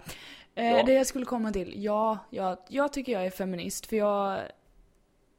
Eh, 0.55 0.71
Ja. 0.73 0.83
Det 0.83 0.93
jag 0.93 1.07
skulle 1.07 1.25
komma 1.27 1.53
till, 1.53 1.85
ja, 1.85 2.19
jag, 2.31 2.59
jag 2.69 2.93
tycker 2.93 3.13
jag 3.13 3.27
är 3.27 3.31
feminist 3.31 3.87
för 3.87 3.97
jag, 3.97 4.41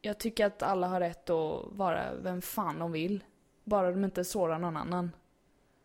jag 0.01 0.17
tycker 0.17 0.45
att 0.45 0.63
alla 0.63 0.87
har 0.87 0.99
rätt 0.99 1.29
att 1.29 1.63
vara 1.71 2.13
vem 2.15 2.41
fan 2.41 2.79
de 2.79 2.91
vill. 2.91 3.23
Bara 3.63 3.91
de 3.91 4.03
inte 4.03 4.23
sårar 4.23 4.59
någon 4.59 4.77
annan. 4.77 5.11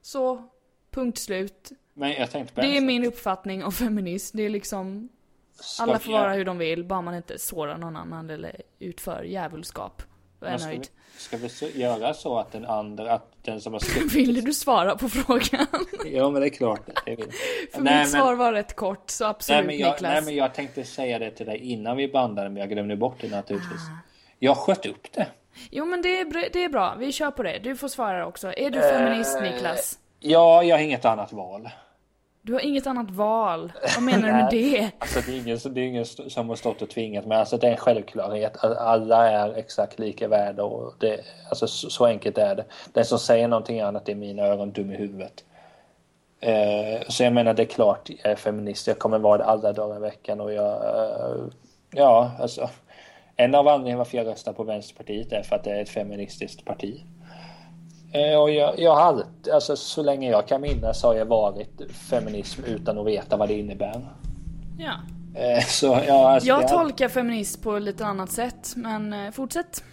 Så, 0.02 0.48
punkt 0.90 1.18
slut. 1.18 1.72
Men 1.94 2.10
jag 2.12 2.30
tänkte 2.30 2.54
på 2.54 2.60
Det 2.60 2.66
är 2.76 2.80
sak. 2.80 2.86
min 2.86 3.04
uppfattning 3.04 3.64
om 3.64 3.72
feminism. 3.72 4.36
Det 4.36 4.42
är 4.42 4.50
liksom, 4.50 5.08
alla 5.80 5.98
får 5.98 6.12
vara 6.12 6.32
hur 6.32 6.44
de 6.44 6.58
vill, 6.58 6.84
bara 6.84 7.00
man 7.02 7.14
inte 7.14 7.38
sårar 7.38 7.78
någon 7.78 7.96
annan 7.96 8.30
eller 8.30 8.62
utför 8.78 9.22
djävulskap. 9.22 10.02
Då 10.42 10.46
är 10.46 10.50
Men 10.50 10.52
jag 10.52 10.60
ska 10.60 10.68
nöjd. 10.68 10.88
vi, 11.42 11.48
ska 11.48 11.66
vi 11.66 11.80
göra 11.80 12.14
så 12.14 12.38
att 12.38 12.52
den 12.52 12.64
andra, 12.64 13.12
att 13.12 13.32
den 13.42 13.60
som 13.60 13.72
har 13.72 13.80
skrivit... 13.80 14.12
Vill 14.12 14.44
du 14.44 14.52
svara 14.52 14.96
på 14.96 15.08
frågan? 15.08 15.66
Ja 16.06 16.30
men 16.30 16.40
det 16.40 16.46
är 16.46 16.50
klart 16.50 16.80
det 17.06 17.16
vill. 17.16 17.32
För 17.72 17.80
Nej, 17.80 17.98
mitt 18.00 18.10
svar 18.10 18.34
var 18.34 18.52
rätt 18.52 18.76
kort, 18.76 19.10
så 19.10 19.24
absolut 19.24 19.56
nej, 19.56 19.66
men 19.66 19.78
jag, 19.78 19.92
Niklas. 19.92 20.12
nej 20.12 20.22
men 20.24 20.34
jag 20.34 20.54
tänkte 20.54 20.84
säga 20.84 21.18
det 21.18 21.30
till 21.30 21.46
dig 21.46 21.58
innan 21.58 21.96
vi 21.96 22.08
bandade 22.08 22.48
men 22.48 22.56
jag 22.60 22.68
glömde 22.70 22.96
bort 22.96 23.16
det 23.20 23.28
naturligtvis. 23.28 23.80
Ah. 23.80 23.98
Jag 24.38 24.56
sköt 24.56 24.86
upp 24.86 25.12
det. 25.12 25.26
Jo 25.70 25.84
men 25.84 26.02
det 26.02 26.20
är, 26.20 26.50
det 26.52 26.64
är 26.64 26.68
bra, 26.68 26.94
vi 26.98 27.12
kör 27.12 27.30
på 27.30 27.42
det. 27.42 27.58
Du 27.58 27.76
får 27.76 27.88
svara 27.88 28.26
också. 28.26 28.52
Är 28.56 28.70
du 28.70 28.78
Eh, 28.78 28.90
feminist 28.90 29.40
Niklas? 29.42 29.98
Ja, 30.20 30.62
jag 30.62 30.76
har 30.76 30.82
inget 30.82 31.04
annat 31.04 31.32
val. 31.32 31.68
Du 32.44 32.52
har 32.52 32.60
inget 32.60 32.86
annat 32.86 33.10
val. 33.10 33.72
Vad 33.94 34.02
menar 34.02 34.28
du 34.28 34.34
med 34.34 34.48
det? 34.50 34.90
Alltså 34.98 35.20
det 35.20 35.32
är 35.32 35.40
ingen, 35.40 35.58
det 35.64 35.80
är 35.80 35.84
ingen 35.84 36.04
som 36.06 36.48
har 36.48 36.56
stått 36.56 36.82
och 36.82 36.90
tvingat 36.90 37.26
mig. 37.26 37.38
Alltså 37.38 37.56
det 37.56 37.66
är 37.66 37.70
en 37.70 37.76
självklarhet. 37.76 38.64
Alla 38.64 39.30
är 39.30 39.54
exakt 39.54 39.98
lika 39.98 40.28
värda 40.28 40.64
och 40.64 40.94
det, 40.98 41.20
alltså 41.48 41.66
så, 41.66 41.90
så 41.90 42.06
enkelt 42.06 42.38
är 42.38 42.54
det. 42.54 42.64
Den 42.92 43.04
som 43.04 43.18
säger 43.18 43.48
någonting 43.48 43.80
annat 43.80 44.08
är 44.08 44.12
i 44.12 44.14
mina 44.14 44.42
öron 44.42 44.72
dum 44.72 44.90
i 44.90 44.96
huvudet. 44.96 45.44
Eh, 46.40 47.02
så 47.08 47.22
jag 47.22 47.32
menar 47.32 47.54
det 47.54 47.62
är 47.62 47.66
klart 47.66 48.10
jag 48.10 48.32
är 48.32 48.36
feminist. 48.36 48.86
Jag 48.86 48.98
kommer 48.98 49.18
vara 49.18 49.38
det 49.38 49.44
alla 49.44 49.72
dagar 49.72 49.96
i 49.96 50.00
veckan 50.00 50.40
och 50.40 50.52
jag, 50.52 50.72
eh, 50.72 51.44
ja 51.90 52.30
alltså. 52.40 52.70
En 53.36 53.54
av 53.54 53.68
anledningarna 53.68 53.98
varför 53.98 54.18
jag 54.18 54.26
röstar 54.26 54.52
på 54.52 54.64
Vänsterpartiet 54.64 55.32
är 55.32 55.42
för 55.42 55.56
att 55.56 55.64
det 55.64 55.70
är 55.70 55.82
ett 55.82 55.88
feministiskt 55.88 56.64
parti. 56.64 57.02
Eh, 58.12 58.40
Och 58.40 58.50
jag, 58.50 58.78
jag 58.78 58.94
har 58.94 59.24
alltså 59.52 59.76
så 59.76 60.02
länge 60.02 60.30
jag 60.30 60.48
kan 60.48 60.60
minnas 60.60 61.02
har 61.02 61.14
jag 61.14 61.26
varit 61.26 61.92
feminism 62.10 62.64
utan 62.64 62.98
att 62.98 63.06
veta 63.06 63.36
vad 63.36 63.48
det 63.48 63.54
innebär. 63.54 64.06
Ja. 64.78 64.92
Eh, 65.40 65.64
Så 65.64 65.98
ja, 66.06 66.30
alltså, 66.30 66.48
Jag 66.48 66.68
tolkar 66.68 67.08
feminist 67.08 67.62
på 67.62 67.78
lite 67.78 68.04
annat 68.04 68.30
sätt, 68.30 68.72
men 68.76 69.12
eh, 69.12 69.30
fortsätt. 69.30 69.84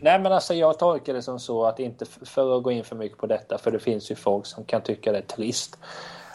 Nej 0.00 0.18
men 0.18 0.32
alltså 0.32 0.54
jag 0.54 0.78
tolkar 0.78 1.14
det 1.14 1.22
som 1.22 1.40
så 1.40 1.64
att 1.64 1.78
inte 1.78 2.04
för 2.06 2.56
att 2.56 2.62
gå 2.62 2.72
in 2.72 2.84
för 2.84 2.96
mycket 2.96 3.18
på 3.18 3.26
detta 3.26 3.58
för 3.58 3.70
det 3.70 3.78
finns 3.78 4.10
ju 4.10 4.14
folk 4.14 4.46
som 4.46 4.64
kan 4.64 4.80
tycka 4.80 5.12
det 5.12 5.18
är 5.18 5.22
trist. 5.22 5.78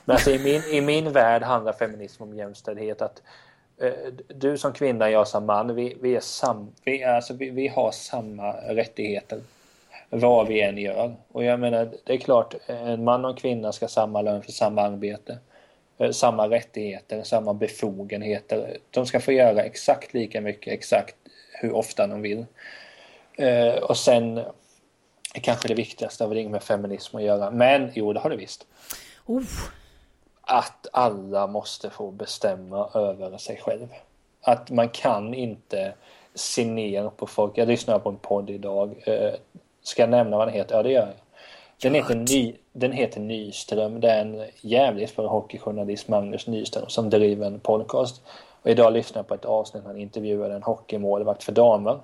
Men 0.06 0.14
alltså 0.14 0.32
i 0.32 0.40
min, 0.40 0.62
i 0.78 0.82
min 0.82 1.12
värld 1.12 1.44
handlar 1.44 1.74
feminism 1.74 2.24
om 2.24 2.34
jämställdhet. 2.34 3.02
Att 3.02 3.22
du 4.28 4.58
som 4.58 4.74
kvinna, 4.74 5.10
jag 5.10 5.28
som 5.28 5.46
man, 5.46 5.76
vi, 5.76 5.98
vi, 6.02 6.16
är 6.16 6.20
sam, 6.20 6.72
vi, 6.84 7.04
alltså, 7.04 7.34
vi, 7.34 7.50
vi 7.50 7.68
har 7.68 7.92
samma 7.92 8.52
rättigheter 8.52 9.42
vad 10.14 10.48
vi 10.48 10.62
än 10.62 10.78
gör. 10.78 11.16
Och 11.32 11.44
jag 11.44 11.60
menar, 11.60 11.90
det 12.04 12.14
är 12.14 12.18
klart, 12.18 12.56
en 12.68 13.04
man 13.04 13.26
och 13.26 13.32
en 13.32 13.38
kvinna 13.38 13.72
ska 13.72 13.86
ha 13.86 13.90
samma 13.90 14.22
lön 14.22 14.44
för 14.44 14.52
samma 14.52 14.82
arbete. 14.82 15.38
Eh, 15.98 16.12
Samma 16.12 16.50
rättigheter, 16.50 17.24
samma 17.24 17.54
befogenheter. 17.54 18.78
De 18.92 19.06
ska 19.06 19.20
få 19.20 19.32
göra 19.32 19.64
exakt 19.64 20.14
lika 20.14 20.42
mycket, 20.42 20.74
exakt 20.74 21.16
hur 21.62 21.76
ofta 21.76 22.08
de 22.08 22.22
vill. 22.22 22.46
Eh, 23.38 23.74
och 23.76 23.98
sen 23.98 24.42
kanske 25.34 25.68
det 25.68 25.74
viktigaste 25.74 26.24
av 26.24 26.34
det 26.34 26.40
inget 26.40 26.52
med 26.52 26.64
feminism 26.64 27.18
att 27.18 27.24
göra. 27.24 27.52
Men 27.52 27.92
jo, 27.96 28.14
det 28.14 28.20
har 28.20 28.30
det 28.30 28.36
visst. 28.36 28.68
Oh, 29.26 29.44
Att 30.42 30.88
alla 30.94 31.48
måste 31.48 31.90
få 31.90 32.12
bestämma 32.12 32.90
över 32.94 33.38
sig 33.38 33.58
själv. 33.58 33.88
Att 34.42 34.72
man 34.72 34.90
kan 34.90 35.34
inte 35.34 35.94
se 36.36 36.66
ner 36.66 37.10
på 37.10 37.28
folk. 37.28 37.58
Jag 37.58 37.68
lyssnade 37.68 38.00
på 38.00 38.10
en 38.10 38.18
podd 38.18 38.50
idag. 38.50 39.04
Eh, 39.06 39.34
ska 39.84 40.02
jag 40.02 40.10
nämna 40.10 40.38
vad 40.38 40.48
den 40.48 40.56
heter? 40.56 40.76
Ja, 40.76 40.84
det 40.84 40.92
gör 40.92 41.02
jag. 41.02 41.14
Den 41.82 41.94
heter, 41.94 42.16
Ny, 42.16 42.56
den 42.74 42.92
heter 42.92 43.20
Nyström. 43.20 44.00
Det 44.00 44.10
är 44.10 44.22
en 44.22 44.44
jävligt 44.62 45.16
bra 45.16 45.28
hockeyjournalist, 45.28 46.08
Magnus 46.08 46.48
Nyström, 46.48 46.86
som 46.88 47.10
driver 47.10 47.48
en 47.48 47.60
podcast. 47.60 48.22
Och 48.62 48.70
idag 48.70 48.94
lyssnade 48.94 49.20
jag 49.20 49.28
på 49.28 49.34
ett 49.34 49.46
avsnitt 49.46 49.84
när 49.84 49.92
han 49.92 50.02
intervjuade 50.02 50.56
en 50.56 50.64
hockeymålvakt 50.64 51.44
för 51.44 51.52
damer. 51.52 52.00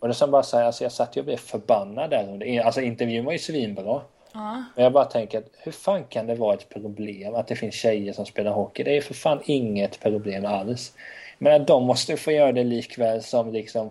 Och 0.00 0.08
det 0.08 0.14
som 0.14 0.30
bara 0.30 0.42
säger, 0.42 0.64
alltså 0.64 0.84
jag 0.84 0.92
satt 0.92 1.16
ju 1.16 1.20
och 1.20 1.24
blev 1.24 1.36
förbannad 1.36 2.10
där 2.10 2.28
under. 2.32 2.60
Alltså 2.60 2.80
intervjun 2.80 3.24
var 3.24 3.32
ju 3.32 3.38
svinbra. 3.38 4.00
ja. 4.32 4.64
Men 4.74 4.84
jag 4.84 4.92
bara 4.92 5.04
tänker 5.04 5.38
att 5.38 5.48
hur 5.58 5.72
fan 5.72 6.04
kan 6.04 6.26
det 6.26 6.34
vara 6.34 6.54
ett 6.54 6.68
problem 6.68 7.34
att 7.34 7.46
det 7.46 7.56
finns 7.56 7.74
tjejer 7.74 8.12
som 8.12 8.26
spelar 8.26 8.52
hockey? 8.52 8.82
Det 8.82 8.96
är 8.96 9.00
för 9.00 9.14
fan 9.14 9.40
inget 9.44 10.00
problem 10.00 10.46
alls. 10.46 10.92
Men 11.38 11.64
de 11.64 11.84
måste 11.84 12.16
få 12.16 12.32
göra 12.32 12.52
det 12.52 12.64
likväl 12.64 13.22
som 13.22 13.52
liksom 13.52 13.90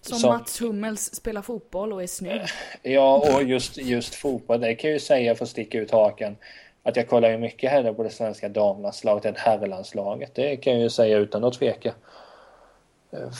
Som, 0.00 0.18
Som- 0.18 0.30
Mats 0.30 0.60
Hummels 0.60 1.14
spelar 1.14 1.42
fotboll 1.42 1.92
och 1.92 2.02
är 2.02 2.06
snygg. 2.06 2.40
Ja, 2.82 3.16
och 3.34 3.42
just, 3.42 3.76
just 3.76 4.14
fotboll, 4.14 4.60
det 4.60 4.74
kan 4.74 4.90
jag 4.90 4.94
ju 4.94 5.00
säga 5.00 5.34
för 5.34 5.44
att 5.44 5.50
sticka 5.50 5.78
ut 5.78 5.90
hakan. 5.90 6.36
Att 6.82 6.96
jag 6.96 7.08
kollar 7.08 7.30
ju 7.30 7.38
mycket 7.38 7.70
hellre 7.70 7.94
på 7.94 8.02
det 8.02 8.10
svenska 8.10 8.48
damlandslaget 8.48 9.24
än 9.24 9.34
herrlandslaget. 9.36 10.34
Det 10.34 10.56
kan 10.56 10.72
jag 10.72 10.82
ju 10.82 10.90
säga 10.90 11.18
utan 11.18 11.44
att 11.44 11.54
tveka. 11.54 11.94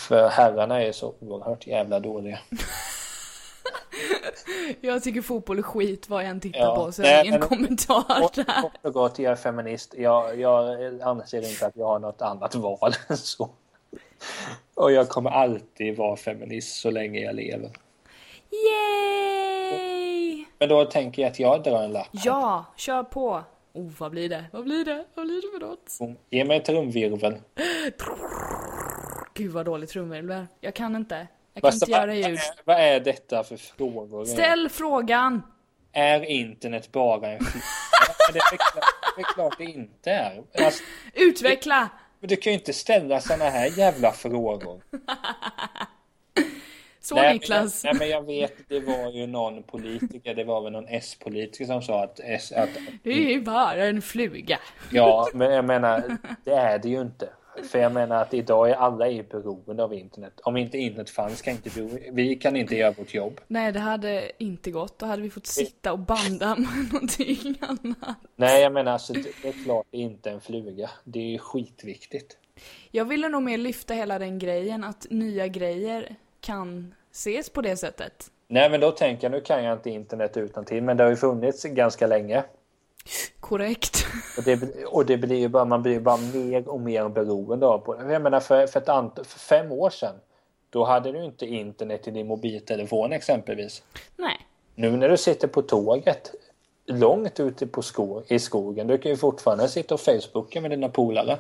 För 0.08 0.28
herrarna 0.28 0.82
är 0.82 0.92
så 0.92 1.14
oerhört 1.20 1.66
jävla 1.66 2.00
dåliga. 2.00 2.38
Jag 4.80 5.02
tycker 5.02 5.22
fotboll 5.22 5.58
är 5.58 5.62
skit 5.62 6.08
vad 6.08 6.22
jag 6.22 6.30
än 6.30 6.40
tittar 6.40 6.58
Ja, 6.61 6.76
på, 6.76 6.92
så 6.92 7.02
nej, 7.02 7.26
ingen 7.26 7.40
men- 7.40 7.48
kommentar 7.48 8.04
där. 8.08 8.61
kort 8.62 8.72
och 8.82 8.92
gott, 8.92 9.18
jag 9.18 9.32
är 9.32 9.36
feminist. 9.36 9.94
Jag, 9.98 10.40
jag 10.40 10.76
anser 11.02 11.48
inte 11.50 11.66
att 11.66 11.76
jag 11.76 11.86
har 11.86 11.98
något 11.98 12.22
annat 12.22 12.54
val 12.54 12.92
än 13.08 13.16
så. 13.16 13.50
Och 14.81 14.93
jag 14.93 15.09
kommer 15.09 15.31
alltid 15.31 15.97
vara 15.97 16.16
feminist 16.16 16.76
så 16.81 16.91
länge 16.91 17.20
jag 17.20 17.35
lever. 17.35 17.70
Yay! 18.51 20.45
Men 20.59 20.68
då 20.68 20.85
tänker 20.85 21.22
jag 21.22 21.31
att 21.31 21.39
jag 21.41 21.62
drar 21.62 21.83
en 21.83 21.93
lapp. 21.93 22.09
Ja, 22.11 22.64
kör 22.76 23.03
på! 23.03 23.43
Oh, 23.72 23.91
vad 23.99 24.11
blir 24.11 24.28
det? 24.28 24.45
Vad 24.53 24.64
blir 24.64 24.85
det? 24.85 25.05
Vad 25.14 25.26
blir 25.26 25.43
det 25.43 25.49
för 25.59 25.66
något? 25.66 26.16
Ge 26.31 26.45
mig 26.45 26.61
trumvirvel. 26.61 27.35
Gud 29.35 29.53
vad 29.53 29.66
dålig 29.66 29.89
trumvirvel. 29.89 30.47
Jag 30.61 30.74
kan 30.74 30.97
inte. 30.97 31.14
Jag 31.55 31.62
kan 31.62 31.68
Vad, 31.68 31.74
inte 31.74 31.87
vad, 31.91 32.01
göra 32.01 32.14
ljud. 32.14 32.26
är, 32.26 32.41
vad 32.64 32.76
är 32.81 33.01
detta 33.01 33.45
för 33.45 33.57
frågor? 33.57 34.24
Ställ 34.24 34.68
frågan! 34.68 35.43
Är 35.93 36.24
internet 36.24 36.93
bara 36.93 37.28
en 37.28 37.39
det, 38.33 38.39
är 38.39 38.57
klart, 38.57 38.85
det 39.16 39.22
är 39.22 39.35
klart 39.35 39.59
det 39.59 39.64
inte 39.64 40.11
är. 40.11 40.43
Alltså, 40.64 40.83
Utveckla! 41.14 41.89
Men 42.21 42.29
du 42.29 42.37
kan 42.37 42.53
ju 42.53 42.59
inte 42.59 42.73
ställa 42.73 43.21
såna 43.21 43.45
här 43.45 43.79
jävla 43.79 44.12
frågor. 44.12 44.83
Så 47.03 47.14
Nej, 47.14 47.33
Niklas. 47.33 47.85
Men 47.85 47.97
nej, 47.97 47.99
men 47.99 48.09
jag 48.09 48.27
vet, 48.27 48.68
det 48.68 48.81
var 48.81 49.11
ju 49.12 49.27
någon 49.27 49.62
politiker, 49.62 50.35
det 50.35 50.45
var 50.45 50.61
väl 50.61 50.73
någon 50.73 50.89
S-politiker 50.89 51.64
som 51.64 51.83
sa 51.83 52.05
att, 52.05 52.21
S, 52.25 52.53
att 52.53 52.68
Det 53.03 53.11
är 53.11 53.31
ju 53.31 53.41
bara 53.41 53.87
en 53.87 54.03
fluga. 54.03 54.59
Ja, 54.91 55.29
men 55.35 55.53
jag 55.53 55.64
menar, 55.64 56.16
det 56.45 56.53
är 56.53 56.79
det 56.79 56.89
ju 56.89 57.01
inte. 57.01 57.29
För 57.64 57.78
jag 57.78 57.92
menar 57.92 58.22
att 58.22 58.34
idag 58.34 58.70
är 58.70 58.74
alla 58.74 59.08
är 59.08 59.22
beroende 59.22 59.82
av 59.82 59.94
internet. 59.94 60.40
Om 60.42 60.56
inte 60.56 60.78
internet 60.78 61.11
fanns 61.11 61.42
kan 61.42 61.54
inte 61.54 61.70
vi, 61.80 62.11
vi 62.12 62.36
kan 62.36 62.56
inte 62.56 62.76
göra 62.76 62.92
vårt 62.92 63.14
jobb. 63.14 63.40
Nej, 63.46 63.72
det 63.72 63.78
hade 63.78 64.32
inte 64.38 64.70
gått. 64.70 64.98
Då 64.98 65.06
hade 65.06 65.22
vi 65.22 65.30
fått 65.30 65.46
sitta 65.46 65.92
och 65.92 65.98
banda 65.98 66.56
med 66.58 66.92
någonting 66.92 67.54
annat. 67.61 68.18
Nej, 68.36 68.62
jag 68.62 68.72
menar 68.72 68.92
alltså, 68.92 69.12
det, 69.12 69.48
är 69.48 69.64
klart 69.64 69.86
det 69.90 69.96
är 69.96 70.02
inte 70.02 70.30
en 70.30 70.40
fluga. 70.40 70.90
Det 71.04 71.34
är 71.34 71.38
skitviktigt. 71.38 72.36
Jag 72.90 73.04
ville 73.04 73.28
nog 73.28 73.42
mer 73.42 73.58
lyfta 73.58 73.94
hela 73.94 74.18
den 74.18 74.38
grejen 74.38 74.84
att 74.84 75.06
nya 75.11 75.46
grejer 75.46 76.16
kan 76.40 76.94
ses 77.12 77.50
på 77.50 77.62
det 77.62 77.76
sättet. 77.76 78.30
Nej, 78.48 78.70
men 78.70 78.80
då 78.80 78.90
tänker 78.90 79.24
jag, 79.24 79.32
nu 79.32 79.40
kan 79.40 79.64
jag 79.64 79.76
inte 79.76 79.90
internet 79.90 80.36
utan 80.36 80.64
till, 80.64 80.82
men 80.82 80.96
det 80.96 81.04
har 81.04 81.11
ju 81.11 81.16
funnits 81.16 81.64
ganska 81.64 82.06
länge. 82.06 82.44
Korrekt. 83.40 84.07
Och 84.36 84.42
det, 84.42 84.84
och 84.86 85.07
det 85.07 85.16
blir 85.16 85.36
ju 85.36 85.48
bara, 85.48 85.64
man 85.64 85.82
blir 85.82 85.92
ju 85.92 86.01
bara 86.01 86.16
mer 86.16 86.68
och 86.68 86.80
mer 86.80 87.09
beroende 87.09 87.66
av. 87.66 87.96
Jag 88.11 88.22
menar 88.22 88.40
för, 88.40 88.66
för, 88.66 88.80
ett 88.80 88.88
ant, 88.88 89.14
för 89.26 89.38
fem 89.38 89.72
år 89.72 89.90
sedan, 89.90 90.14
då 90.70 90.84
hade 90.84 91.12
du 91.12 91.24
inte 91.24 91.46
internet 91.46 92.09
i 92.09 92.11
din 92.11 92.26
mobiltelefon 92.26 93.12
exempelvis. 93.12 93.82
Nej. 94.16 94.46
Nu 94.74 94.90
när 94.90 95.09
du 95.09 95.16
sitter 95.16 95.48
på 95.48 95.62
tåget 95.62 96.34
långt 96.86 97.40
ute 97.40 97.66
på 97.66 97.82
sko 97.82 98.22
i 98.28 98.38
skogen, 98.38 98.86
du 98.86 98.98
kan 98.98 99.11
ju 99.11 99.16
fortfarande 99.16 99.68
sitta 99.68 99.94
och 99.94 100.01
facebooka 100.01 100.61
med 100.61 100.70
dina 100.70 100.88
polare. 100.88 101.38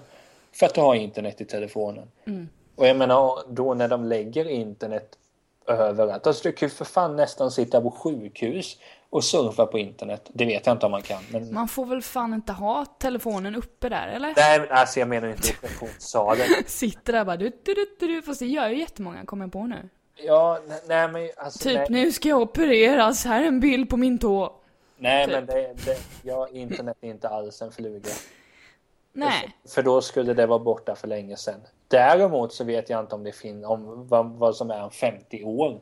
för 0.52 0.66
att 0.66 0.74
du 0.74 0.80
har 0.80 0.94
internet 0.94 1.40
i 1.40 1.44
telefonen. 1.44 2.08
Mm. 2.24 2.48
Och 2.76 2.86
jag 2.86 2.96
menar 2.96 3.42
då 3.48 3.74
när 3.74 3.88
de 3.88 4.04
lägger 4.04 4.48
internet 4.48 5.18
överallt. 5.66 6.26
Alltså 6.26 6.48
du 6.48 6.52
kan 6.52 6.68
ju 6.68 6.74
för 6.74 6.84
fan 6.84 7.16
nästan 7.16 7.50
sitta 7.50 7.80
på 7.80 7.90
sjukhus 7.90 8.76
och 9.10 9.24
surfa 9.24 9.66
på 9.66 9.78
internet. 9.78 10.30
Det 10.32 10.44
vet 10.44 10.66
jag 10.66 10.74
inte 10.74 10.86
om 10.86 10.92
man 10.92 11.02
kan. 11.02 11.22
Men... 11.32 11.54
Man 11.54 11.68
får 11.68 11.86
väl 11.86 12.02
fan 12.02 12.34
inte 12.34 12.52
ha 12.52 12.84
telefonen 12.84 13.54
uppe 13.54 13.88
där 13.88 14.08
eller? 14.08 14.34
Nej, 14.36 14.68
alltså 14.70 15.00
jag 15.00 15.08
menar 15.08 15.28
inte 15.28 15.52
operationssalen. 15.58 16.46
Sitter 16.66 17.12
där 17.12 17.24
bara 17.24 17.36
du, 17.36 17.48
du, 17.64 17.74
du, 17.74 17.86
du, 18.00 18.06
du. 18.06 18.22
Fast 18.22 18.40
det 18.40 18.46
gör 18.46 18.68
ju 18.68 18.78
jättemånga, 18.78 19.24
kommer 19.24 19.44
jag 19.44 19.52
på 19.52 19.66
nu. 19.66 19.88
Ja, 20.16 20.58
ne- 20.68 20.80
nej 20.88 21.08
men 21.08 21.30
alltså... 21.36 21.68
Typ 21.68 21.76
nej, 21.76 21.86
nu 21.90 22.12
ska 22.12 22.28
jag 22.28 22.40
opereras, 22.40 23.24
här 23.24 23.42
är 23.42 23.46
en 23.46 23.60
bild 23.60 23.90
på 23.90 23.96
min 23.96 24.18
tå. 24.18 24.52
nej 24.98 25.26
typ. 25.26 25.34
men 25.34 25.46
det, 25.46 25.74
det, 25.86 25.98
ja, 26.22 26.48
internet 26.48 26.96
är 27.00 27.08
inte 27.08 27.28
alls 27.28 27.62
en 27.62 27.72
fluga. 27.72 28.10
Nej. 29.12 29.56
För 29.68 29.82
då 29.82 30.00
skulle 30.00 30.34
det 30.34 30.46
vara 30.46 30.58
borta 30.58 30.94
för 30.94 31.08
länge 31.08 31.36
sedan. 31.36 31.60
Däremot 31.88 32.52
så 32.52 32.64
vet 32.64 32.90
jag 32.90 33.00
inte 33.00 33.14
om 33.14 33.24
det 33.24 33.32
finns, 33.32 33.66
om 33.66 34.08
vad, 34.08 34.26
vad 34.26 34.56
som 34.56 34.70
är 34.70 34.84
om 34.84 34.90
50 34.90 35.44
år. 35.44 35.80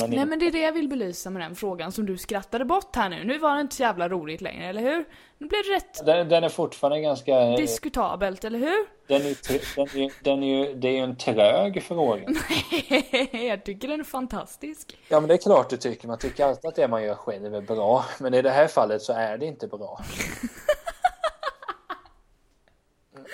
Men 0.00 0.10
Nej 0.10 0.26
men 0.26 0.38
det 0.38 0.46
är 0.46 0.52
det 0.52 0.60
jag 0.60 0.72
vill 0.72 0.88
belysa 0.88 1.30
med 1.30 1.42
den 1.42 1.54
frågan 1.54 1.92
som 1.92 2.06
du 2.06 2.16
skrattade 2.16 2.64
bort 2.64 2.96
här 2.96 3.08
nu. 3.08 3.24
Nu 3.24 3.38
var 3.38 3.54
det 3.54 3.60
inte 3.60 3.74
så 3.74 3.82
jävla 3.82 4.08
roligt 4.08 4.40
längre, 4.40 4.66
eller 4.66 4.80
hur? 4.80 5.04
Nu 5.38 5.46
blev 5.46 5.62
det 5.68 5.76
rätt 5.76 6.06
den, 6.06 6.28
den 6.28 6.44
är 6.44 6.48
fortfarande 6.48 7.00
ganska... 7.00 7.56
diskutabelt, 7.56 8.44
eller 8.44 8.58
hur? 8.58 8.86
Den 9.06 9.22
är, 9.22 9.76
den 9.76 10.02
är, 10.02 10.24
den 10.24 10.42
är 10.42 10.46
ju, 10.46 10.74
det 10.74 10.88
är 10.88 10.92
ju 10.92 10.98
en 10.98 11.16
trög 11.16 11.82
fråga. 11.82 12.22
jag 13.32 13.64
tycker 13.64 13.88
den 13.88 14.00
är 14.00 14.04
fantastisk. 14.04 14.98
Ja 15.08 15.20
men 15.20 15.28
det 15.28 15.34
är 15.34 15.38
klart 15.38 15.70
du 15.70 15.76
tycker. 15.76 16.08
Man 16.08 16.18
tycker 16.18 16.44
alltid 16.44 16.68
att 16.68 16.74
det 16.74 16.88
man 16.88 17.02
gör 17.02 17.14
själv 17.14 17.54
är 17.54 17.60
bra. 17.60 18.04
Men 18.20 18.34
i 18.34 18.42
det 18.42 18.50
här 18.50 18.68
fallet 18.68 19.02
så 19.02 19.12
är 19.12 19.38
det 19.38 19.46
inte 19.46 19.66
bra. 19.66 20.00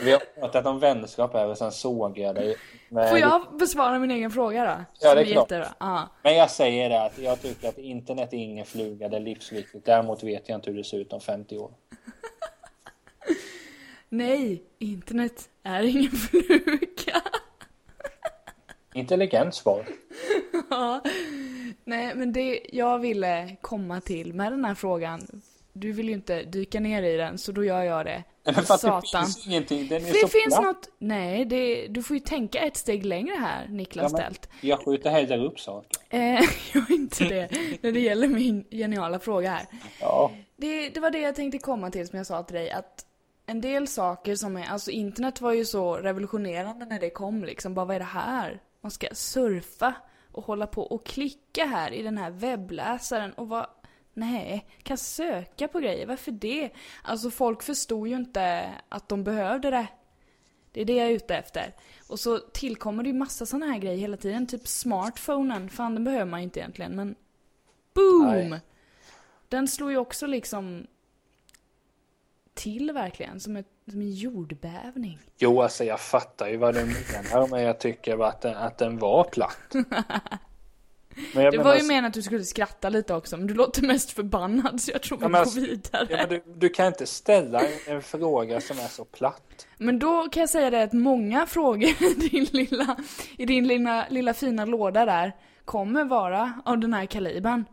Vi 0.05 0.12
har 0.12 0.18
pratat 0.40 0.66
om 0.66 0.78
vänskap 0.80 1.32
här 1.32 1.46
och 1.49 1.59
sen 1.59 1.72
såg 1.72 2.18
jag 2.18 2.34
dig. 2.34 2.57
med- 2.88 3.11
Får 3.11 3.18
jag 3.18 3.42
besvara 3.59 3.99
min 3.99 4.11
egen 4.11 4.30
fråga 4.30 4.64
då? 4.64 4.84
Ja, 5.01 5.14
det 5.14 5.20
är 5.20 5.24
klart. 5.24 5.53
Ja. 5.80 6.09
Men 6.22 6.36
jag 6.36 6.51
säger 6.51 6.88
det 6.90 7.03
att 7.05 7.18
jag 7.18 7.42
tycker 7.42 7.68
att 7.68 7.78
internet 7.78 8.32
är 8.32 8.36
ingen 8.36 8.66
fluga, 8.66 9.09
det 9.09 9.16
är 9.16 9.20
livsviktigt. 9.20 9.84
Däremot 9.86 10.22
vet 10.22 10.49
jag 10.49 10.57
inte 10.59 10.70
hur 10.70 10.76
det 10.78 10.84
ser 10.84 10.99
ut 10.99 11.12
om 11.12 11.20
50 11.20 11.59
år. 11.59 11.70
Nej, 14.09 14.62
internet 14.78 15.49
är 15.62 15.82
ingen 15.82 16.11
fluga. 16.30 17.22
Intelligent 18.94 19.55
svar. 19.55 19.86
Ja. 20.70 21.01
Nej, 21.84 22.14
men 22.14 22.32
det 22.32 22.61
jag 22.72 22.99
ville 22.99 23.57
komma 23.61 24.01
till 24.01 24.34
med 24.34 24.53
den 24.53 24.64
här 24.64 24.74
frågan, 24.74 25.42
du 25.72 25.92
vill 25.92 26.09
ju 26.09 26.14
inte 26.14 26.42
dyka 26.42 26.80
ner 26.80 27.03
i 27.03 27.16
den, 27.16 27.38
så 27.38 27.53
då 27.53 27.64
gör 27.64 27.82
jag 27.82 28.07
det. 28.07 28.24
Men 28.55 28.64
för 28.64 28.74
att 28.74 28.80
det 28.80 28.88
Satan. 29.07 29.24
finns 29.24 29.46
ingenting. 29.46 29.88
Den 29.88 30.03
är 30.05 30.12
Det 30.12 30.18
så 30.20 30.28
finns 30.28 30.55
platt. 30.55 30.62
något, 30.64 30.88
nej, 30.99 31.44
det, 31.44 31.86
du 31.88 32.03
får 32.03 32.16
ju 32.16 32.20
tänka 32.20 32.59
ett 32.59 32.76
steg 32.76 33.05
längre 33.07 33.34
här, 33.34 33.68
Niklas 33.68 34.12
Ja, 34.12 34.18
Ställt. 34.18 34.49
Jag 34.61 34.84
skjuter 34.84 35.11
hellre 35.11 35.46
upp 35.46 35.61
saker. 35.61 35.90
Eh, 36.11 36.20
jag 36.72 36.90
är 36.90 36.94
inte 36.94 37.24
det, 37.24 37.49
när 37.80 37.92
det 37.92 38.01
gäller 38.01 38.28
min 38.28 38.64
geniala 38.70 39.18
fråga 39.18 39.51
här. 39.51 39.66
Ja. 40.01 40.30
Det, 40.57 40.88
det 40.88 41.01
var 41.01 41.11
det 41.11 41.18
jag 41.20 41.34
tänkte 41.34 41.59
komma 41.59 41.90
till 41.90 42.09
som 42.09 42.16
jag 42.16 42.26
sa 42.26 42.42
till 42.42 42.57
dig 42.57 42.70
att 42.70 43.05
en 43.46 43.61
del 43.61 43.88
saker 43.88 44.34
som 44.34 44.57
är, 44.57 44.66
alltså 44.66 44.90
internet 44.90 45.40
var 45.40 45.53
ju 45.53 45.64
så 45.64 45.96
revolutionerande 45.96 46.86
när 46.86 47.01
det 47.01 47.11
kom 47.11 47.44
liksom, 47.44 47.74
bara 47.74 47.84
vad 47.86 47.94
är 47.96 48.01
det 48.01 48.05
här? 48.05 48.61
Man 48.82 48.90
ska 48.90 49.07
surfa 49.12 49.94
och 50.32 50.44
hålla 50.44 50.66
på 50.66 50.82
och 50.82 51.07
klicka 51.07 51.64
här 51.64 51.92
i 51.92 52.03
den 52.03 52.18
här 52.18 52.30
webbläsaren 52.30 53.32
och 53.32 53.49
vad, 53.49 53.66
nej, 54.18 54.66
kan 54.82 54.98
söka 54.98 55.68
på 55.68 55.80
grejer, 55.80 56.06
varför 56.06 56.32
det? 56.32 56.70
Alltså 57.02 57.30
folk 57.30 57.62
förstod 57.62 58.08
ju 58.08 58.16
inte 58.16 58.74
att 58.88 59.08
de 59.08 59.24
behövde 59.24 59.70
det. 59.70 59.86
Det 60.72 60.80
är 60.80 60.84
det 60.84 60.94
jag 60.94 61.06
är 61.06 61.12
ute 61.12 61.36
efter. 61.36 61.74
Och 62.08 62.20
så 62.20 62.38
tillkommer 62.38 63.02
det 63.02 63.08
ju 63.08 63.14
massa 63.14 63.46
såna 63.46 63.66
här 63.66 63.78
grejer 63.78 63.98
hela 63.98 64.16
tiden, 64.16 64.46
typ 64.46 64.68
smartphonen, 64.68 65.70
fan 65.70 65.94
den 65.94 66.04
behöver 66.04 66.24
man 66.24 66.40
ju 66.40 66.44
inte 66.44 66.60
egentligen 66.60 66.96
men 66.96 67.14
boom! 67.94 68.50
Nej. 68.50 68.60
Den 69.48 69.68
slår 69.68 69.90
ju 69.90 69.96
också 69.96 70.26
liksom 70.26 70.86
till 72.54 72.92
verkligen, 72.92 73.40
som, 73.40 73.56
ett, 73.56 73.66
som 73.90 74.00
en 74.00 74.10
jordbävning. 74.10 75.18
Jo, 75.36 75.62
alltså 75.62 75.84
jag 75.84 76.00
fattar 76.00 76.48
ju 76.48 76.56
vad 76.56 76.74
du 76.74 76.84
menar, 76.84 77.48
men 77.48 77.62
jag 77.62 77.80
tycker 77.80 78.24
att 78.24 78.40
den, 78.40 78.56
att 78.56 78.78
den 78.78 78.98
var 78.98 79.24
platt. 79.24 79.74
Det 81.32 81.38
menar, 81.38 81.64
var 81.64 81.74
ju 81.76 81.82
meningen 81.82 82.04
att 82.04 82.12
du 82.14 82.22
skulle 82.22 82.44
skratta 82.44 82.88
lite 82.88 83.14
också, 83.14 83.36
men 83.36 83.46
du 83.46 83.54
låter 83.54 83.82
mest 83.82 84.10
förbannad 84.10 84.80
så 84.80 84.90
jag 84.90 85.02
tror 85.02 85.18
vi 85.18 85.24
Ja, 85.24 85.28
men 85.28 85.32
går 85.32 85.40
alltså- 85.40 85.60
vidare. 85.60 86.06
Ja, 86.10 86.16
men 86.16 86.28
du, 86.28 86.42
du 86.56 86.68
kan 86.68 86.86
inte 86.86 87.06
ställa 87.06 87.60
en, 87.86 88.02
fråga 88.02 88.60
som 88.60 88.78
är 88.78 88.88
så 88.88 89.04
platt. 89.04 89.66
Men 89.78 89.98
då 89.98 90.28
kan 90.28 90.40
jag 90.40 90.50
säga 90.50 90.70
det 90.70 90.82
att 90.82 90.92
många 90.92 91.46
frågor 91.46 91.90
i 92.02 92.28
din 92.30 92.44
lilla, 92.52 92.96
i 93.36 93.46
din 93.46 93.66
lilla, 93.68 94.06
lilla 94.10 94.34
fina 94.34 94.64
låda 94.64 95.04
där 95.04 95.32
kommer 95.64 96.04
vara 96.04 96.52
av 96.64 96.78
den 96.78 96.92
här 96.94 97.06
kalibern. 97.06 97.64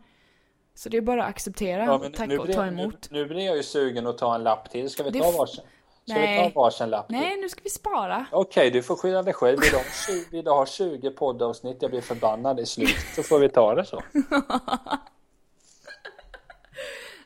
Så 0.74 0.88
det 0.88 0.96
är 0.96 1.00
bara 1.00 1.24
att 1.24 1.30
acceptera, 1.30 1.84
Ja, 1.84 2.10
tack 2.16 2.28
nu, 2.28 2.38
och 2.38 2.52
ta 2.52 2.62
nu, 2.70 2.82
emot. 2.82 3.10
nu 3.10 3.26
blir 3.26 3.46
jag 3.46 3.56
ju 3.56 3.62
sugen 3.62 4.06
att 4.06 4.18
ta 4.18 4.34
en 4.34 4.42
lapp 4.42 4.70
till. 4.70 4.90
Ska 4.90 5.02
vi 5.02 5.10
Det 5.10 5.18
ta 5.20 5.30
varsin? 5.30 5.64
Ska 6.10 6.18
Nej. 6.18 6.44
vi 6.48 6.52
ta 6.52 6.60
varsin 6.60 6.90
lapp? 6.90 7.10
Nej, 7.10 7.36
nu 7.36 7.48
ska 7.48 7.60
vi 7.64 7.70
spara. 7.70 8.26
Okej, 8.32 8.70
du 8.70 8.82
får 8.82 8.96
skylla 8.96 9.22
dig 9.22 9.34
själv. 9.34 9.60
Vill 9.60 9.70
du, 9.70 9.76
ha 9.76 9.84
20, 10.06 10.24
vill 10.30 10.44
du 10.44 10.50
ha 10.50 10.66
20 10.66 11.10
poddavsnitt, 11.10 11.76
jag 11.80 11.90
blir 11.90 12.00
förbannad 12.00 12.60
i 12.60 12.66
slutet, 12.66 13.14
så 13.14 13.22
får 13.22 13.38
vi 13.38 13.48
ta 13.48 13.74
det 13.74 13.84
så. 13.84 14.02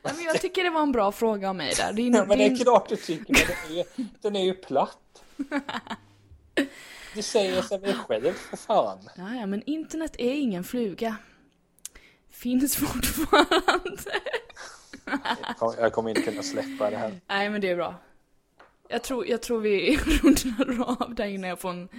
Nej, 0.03 0.13
men 0.15 0.23
jag 0.25 0.41
tycker 0.41 0.63
det 0.63 0.69
var 0.69 0.81
en 0.81 0.91
bra 0.91 1.11
fråga 1.11 1.49
av 1.49 1.55
mig 1.55 1.73
där. 1.77 1.93
Din, 1.93 2.13
Ja, 2.13 2.25
men 2.25 2.37
det 2.37 2.45
är 2.45 2.55
klart 2.63 2.89
du 2.89 2.95
tycker, 2.95 3.33
men 3.33 3.41
den 3.67 3.77
är 3.77 3.85
den 4.21 4.35
är 4.35 4.43
ju 4.43 4.53
platt. 4.53 5.23
Det 7.15 7.23
säger 7.23 7.61
sig 7.61 7.79
väl 7.79 7.93
själv 7.93 8.33
för 8.33 8.57
fan. 8.57 9.09
Ja, 9.17 9.35
ja, 9.35 9.45
men 9.45 9.63
internet 9.65 10.15
är 10.17 10.33
ingen 10.33 10.63
fluga. 10.63 11.15
Finns 12.29 12.75
fortfarande. 12.75 14.11
Jag 15.77 15.93
kommer 15.93 16.09
inte 16.09 16.21
kunna 16.21 16.43
släppa 16.43 16.89
det 16.89 16.97
här. 16.97 17.21
Nej, 17.27 17.49
men 17.49 17.61
det 17.61 17.69
är 17.69 17.75
bra. 17.75 17.95
Jag 18.91 19.03
tror, 19.03 19.27
jag 19.27 19.41
tror 19.41 19.59
vi 19.59 19.97
rundar 20.23 20.85
av 21.01 21.15
där 21.15 21.25
innan 21.25 21.49
jag 21.49 21.59
får 21.59 21.69
en 21.69 21.89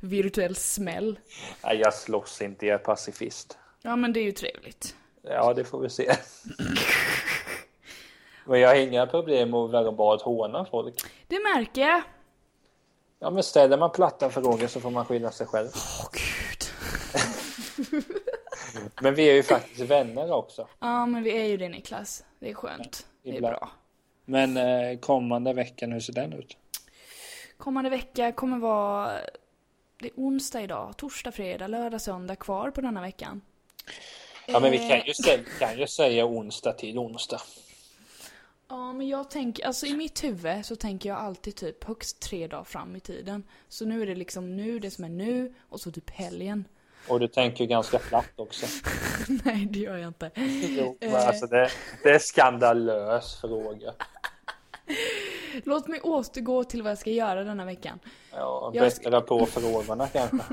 virtuell 0.00 0.56
smäll. 0.56 1.18
Nej, 1.64 1.76
jag 1.78 1.94
slåss 1.94 2.42
inte, 2.42 2.66
jag 2.66 2.74
är 2.74 2.84
pacifist. 2.84 3.58
Ja, 3.82 3.96
men 3.96 4.12
det 4.12 4.20
är 4.20 4.24
ju 4.24 4.32
trevligt. 4.32 4.96
Ja, 5.22 5.54
det 5.54 5.64
får 5.64 5.80
vi 5.80 5.90
se. 5.90 6.12
Men 8.46 8.60
jag 8.60 8.68
har 8.68 8.76
inga 8.76 9.06
problem 9.06 9.50
med 9.50 9.60
att 9.60 9.70
verbalt 9.72 10.22
håna 10.22 10.64
folk. 10.64 10.94
Det 11.28 11.38
märker 11.54 11.80
jag. 11.80 12.02
Ja, 13.18 13.30
men 13.30 13.42
ställer 13.42 13.78
man 13.78 13.90
platta 13.90 14.30
frågor 14.30 14.66
så 14.66 14.80
får 14.80 14.90
man 14.90 15.04
skylla 15.04 15.30
sig 15.30 15.46
själv. 15.46 15.68
Åh 15.74 16.08
gud. 16.12 16.62
Men 19.00 19.14
vi 19.14 19.30
är 19.30 19.34
ju 19.34 19.42
faktiskt 19.42 19.80
vänner 19.80 20.32
också. 20.32 20.68
Ja, 20.80 21.06
men 21.06 21.22
vi 21.22 21.40
är 21.40 21.44
ju 21.44 21.56
det 21.56 21.68
Niklas. 21.68 22.24
Det 22.38 22.50
är 22.50 22.54
skönt. 22.54 23.06
Det 23.22 23.36
är 23.36 23.40
bra. 23.40 23.70
Men 24.32 24.56
eh, 24.56 24.98
kommande 24.98 25.52
veckan, 25.52 25.92
hur 25.92 26.00
ser 26.00 26.12
den 26.12 26.32
ut? 26.32 26.56
Kommande 27.56 27.90
vecka 27.90 28.32
kommer 28.32 28.58
vara... 28.58 29.12
Det 30.00 30.06
är 30.06 30.12
onsdag 30.16 30.62
idag. 30.62 30.96
Torsdag, 30.96 31.32
fredag, 31.32 31.66
lördag, 31.66 32.00
söndag 32.00 32.36
kvar 32.36 32.70
på 32.70 32.80
denna 32.80 33.00
veckan. 33.00 33.40
Ja, 34.46 34.60
men 34.60 34.70
vi 34.70 34.78
kan 34.78 34.90
Eh, 34.90 35.06
ju, 35.06 35.14
säga, 35.14 35.38
kan 35.58 35.78
ju 35.78 35.86
säga 35.86 36.26
onsdag 36.26 36.72
till 36.72 36.98
onsdag. 36.98 37.40
Ja, 38.68 38.92
men 38.92 39.08
jag 39.08 39.30
tänker, 39.30 39.66
alltså 39.66 39.86
i 39.86 39.96
mitt 39.96 40.24
huvud 40.24 40.66
så 40.66 40.76
tänker 40.76 41.08
jag 41.08 41.18
alltid 41.18 41.56
typ 41.56 41.84
högst 41.84 42.20
tre 42.20 42.46
dagar 42.46 42.64
fram 42.64 42.96
i 42.96 43.00
tiden. 43.00 43.44
Så 43.68 43.84
nu 43.84 44.02
är 44.02 44.06
det 44.06 44.14
liksom 44.14 44.56
nu, 44.56 44.78
det 44.78 44.90
som 44.90 45.04
är 45.04 45.08
nu, 45.08 45.54
och 45.68 45.80
så 45.80 45.90
typ 45.90 46.10
helgen. 46.10 46.64
Och 47.08 47.20
du 47.20 47.28
tänker 47.28 47.64
ju 47.64 47.70
ganska 47.70 47.98
platt 47.98 48.32
också. 48.36 48.66
Nej, 49.44 49.66
det 49.70 49.78
gör 49.78 49.96
jag 49.96 50.08
inte. 50.08 50.30
Jo, 50.78 50.96
men 51.00 51.14
alltså 51.14 51.46
det, 51.46 51.70
det 52.02 52.10
är 52.10 52.18
skandalös 52.18 53.40
fråga. 53.40 53.94
Låt 55.64 55.88
mig 55.88 56.00
återgå 56.00 56.64
till 56.64 56.82
vad 56.82 56.90
jag 56.90 56.98
ska 56.98 57.10
göra 57.10 57.44
denna 57.44 57.64
veckan. 57.64 57.98
Ja, 58.32 58.70
bättra 58.74 59.20
på 59.20 59.46
frågorna 59.46 60.08
kanske. 60.08 60.38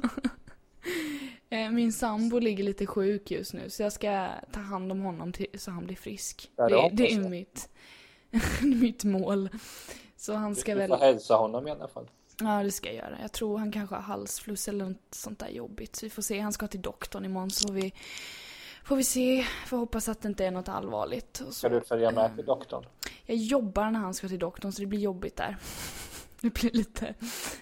Eh, 1.52 1.72
Min 1.72 1.94
sambo 1.94 2.40
ligger 2.40 2.64
lite 2.64 2.86
sjuk 2.86 3.32
just 3.32 3.54
nu, 3.54 3.70
så 3.70 3.84
jag 3.84 3.94
ska 3.94 4.30
ta 4.52 4.60
hand 4.60 4.92
om 4.92 5.02
honom 5.02 5.34
till, 5.34 5.48
så 5.58 5.72
han 5.72 5.86
blir 5.86 5.96
frisk. 5.96 6.52
Ja, 6.56 6.68
det 6.70 6.90
det, 6.94 7.14
är 7.14 7.20
mitt, 7.30 7.70
mitt 8.62 9.04
mål. 9.04 9.50
Så 10.18 10.34
han 10.34 10.56
ska 10.56 10.72
Du 10.74 10.78
väl... 10.78 10.90
får 10.90 10.98
hälsa 10.98 11.36
honom 11.36 11.68
i 11.68 11.72
alla 11.72 11.88
fall. 11.88 12.10
Ja, 12.40 12.64
det 12.64 12.72
ska 12.72 12.88
jag 12.88 12.96
göra. 12.96 13.18
Jag 13.22 13.32
tror 13.32 13.58
han 13.58 13.72
kanske 13.72 13.96
har 13.96 14.02
halsfluss 14.02 14.68
eller 14.68 14.86
något 14.86 14.98
sånt 15.12 15.40
där 15.40 15.50
jobbigt. 15.50 15.96
Så 15.96 16.06
vi 16.06 16.10
får 16.10 16.22
se. 16.22 16.40
Han 16.40 16.54
ska 16.54 16.68
till 16.68 16.82
doktorn 16.82 17.26
imorgon 17.26 17.52
så 17.52 17.68
får 17.68 17.74
vi, 17.76 17.94
får 18.84 18.96
vi 18.96 19.04
se. 19.04 19.46
Får 19.68 19.78
hoppas 19.78 20.10
att 20.10 20.22
det 20.22 20.28
inte 20.28 20.46
är 20.46 20.52
något 20.52 20.70
allvarligt. 20.70 21.40
Och 21.40 21.48
så. 21.48 21.54
Ska 21.54 21.70
du 21.70 21.82
följa 21.82 22.12
med 22.12 22.36
till 22.36 22.46
doktorn? 22.46 22.86
Jag 23.30 23.38
jobbar 23.38 23.92
när 23.92 24.00
han 24.00 24.14
ska 24.14 24.28
till 24.28 24.40
doktorn 24.40 24.72
så 24.72 24.82
det 24.82 24.88
blir 24.88 25.00
jobbigt 25.00 25.36
där. 25.36 25.58
Det 26.42 26.50
blir 26.50 26.72
lite, 26.72 27.14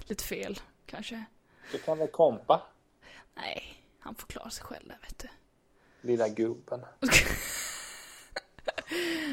lite 0.05 0.23
fel 0.23 0.59
kanske. 0.85 1.25
Du 1.71 1.77
kan 1.77 1.97
väl 1.97 2.07
kompa, 2.07 2.61
Nej, 3.35 3.63
han 3.99 4.15
får 4.15 4.27
klara 4.27 4.49
sig 4.49 4.63
själv 4.63 4.87
där 4.87 4.97
vet 5.01 5.19
du. 5.19 5.27
lilla 6.01 6.29
gubben. 6.29 6.85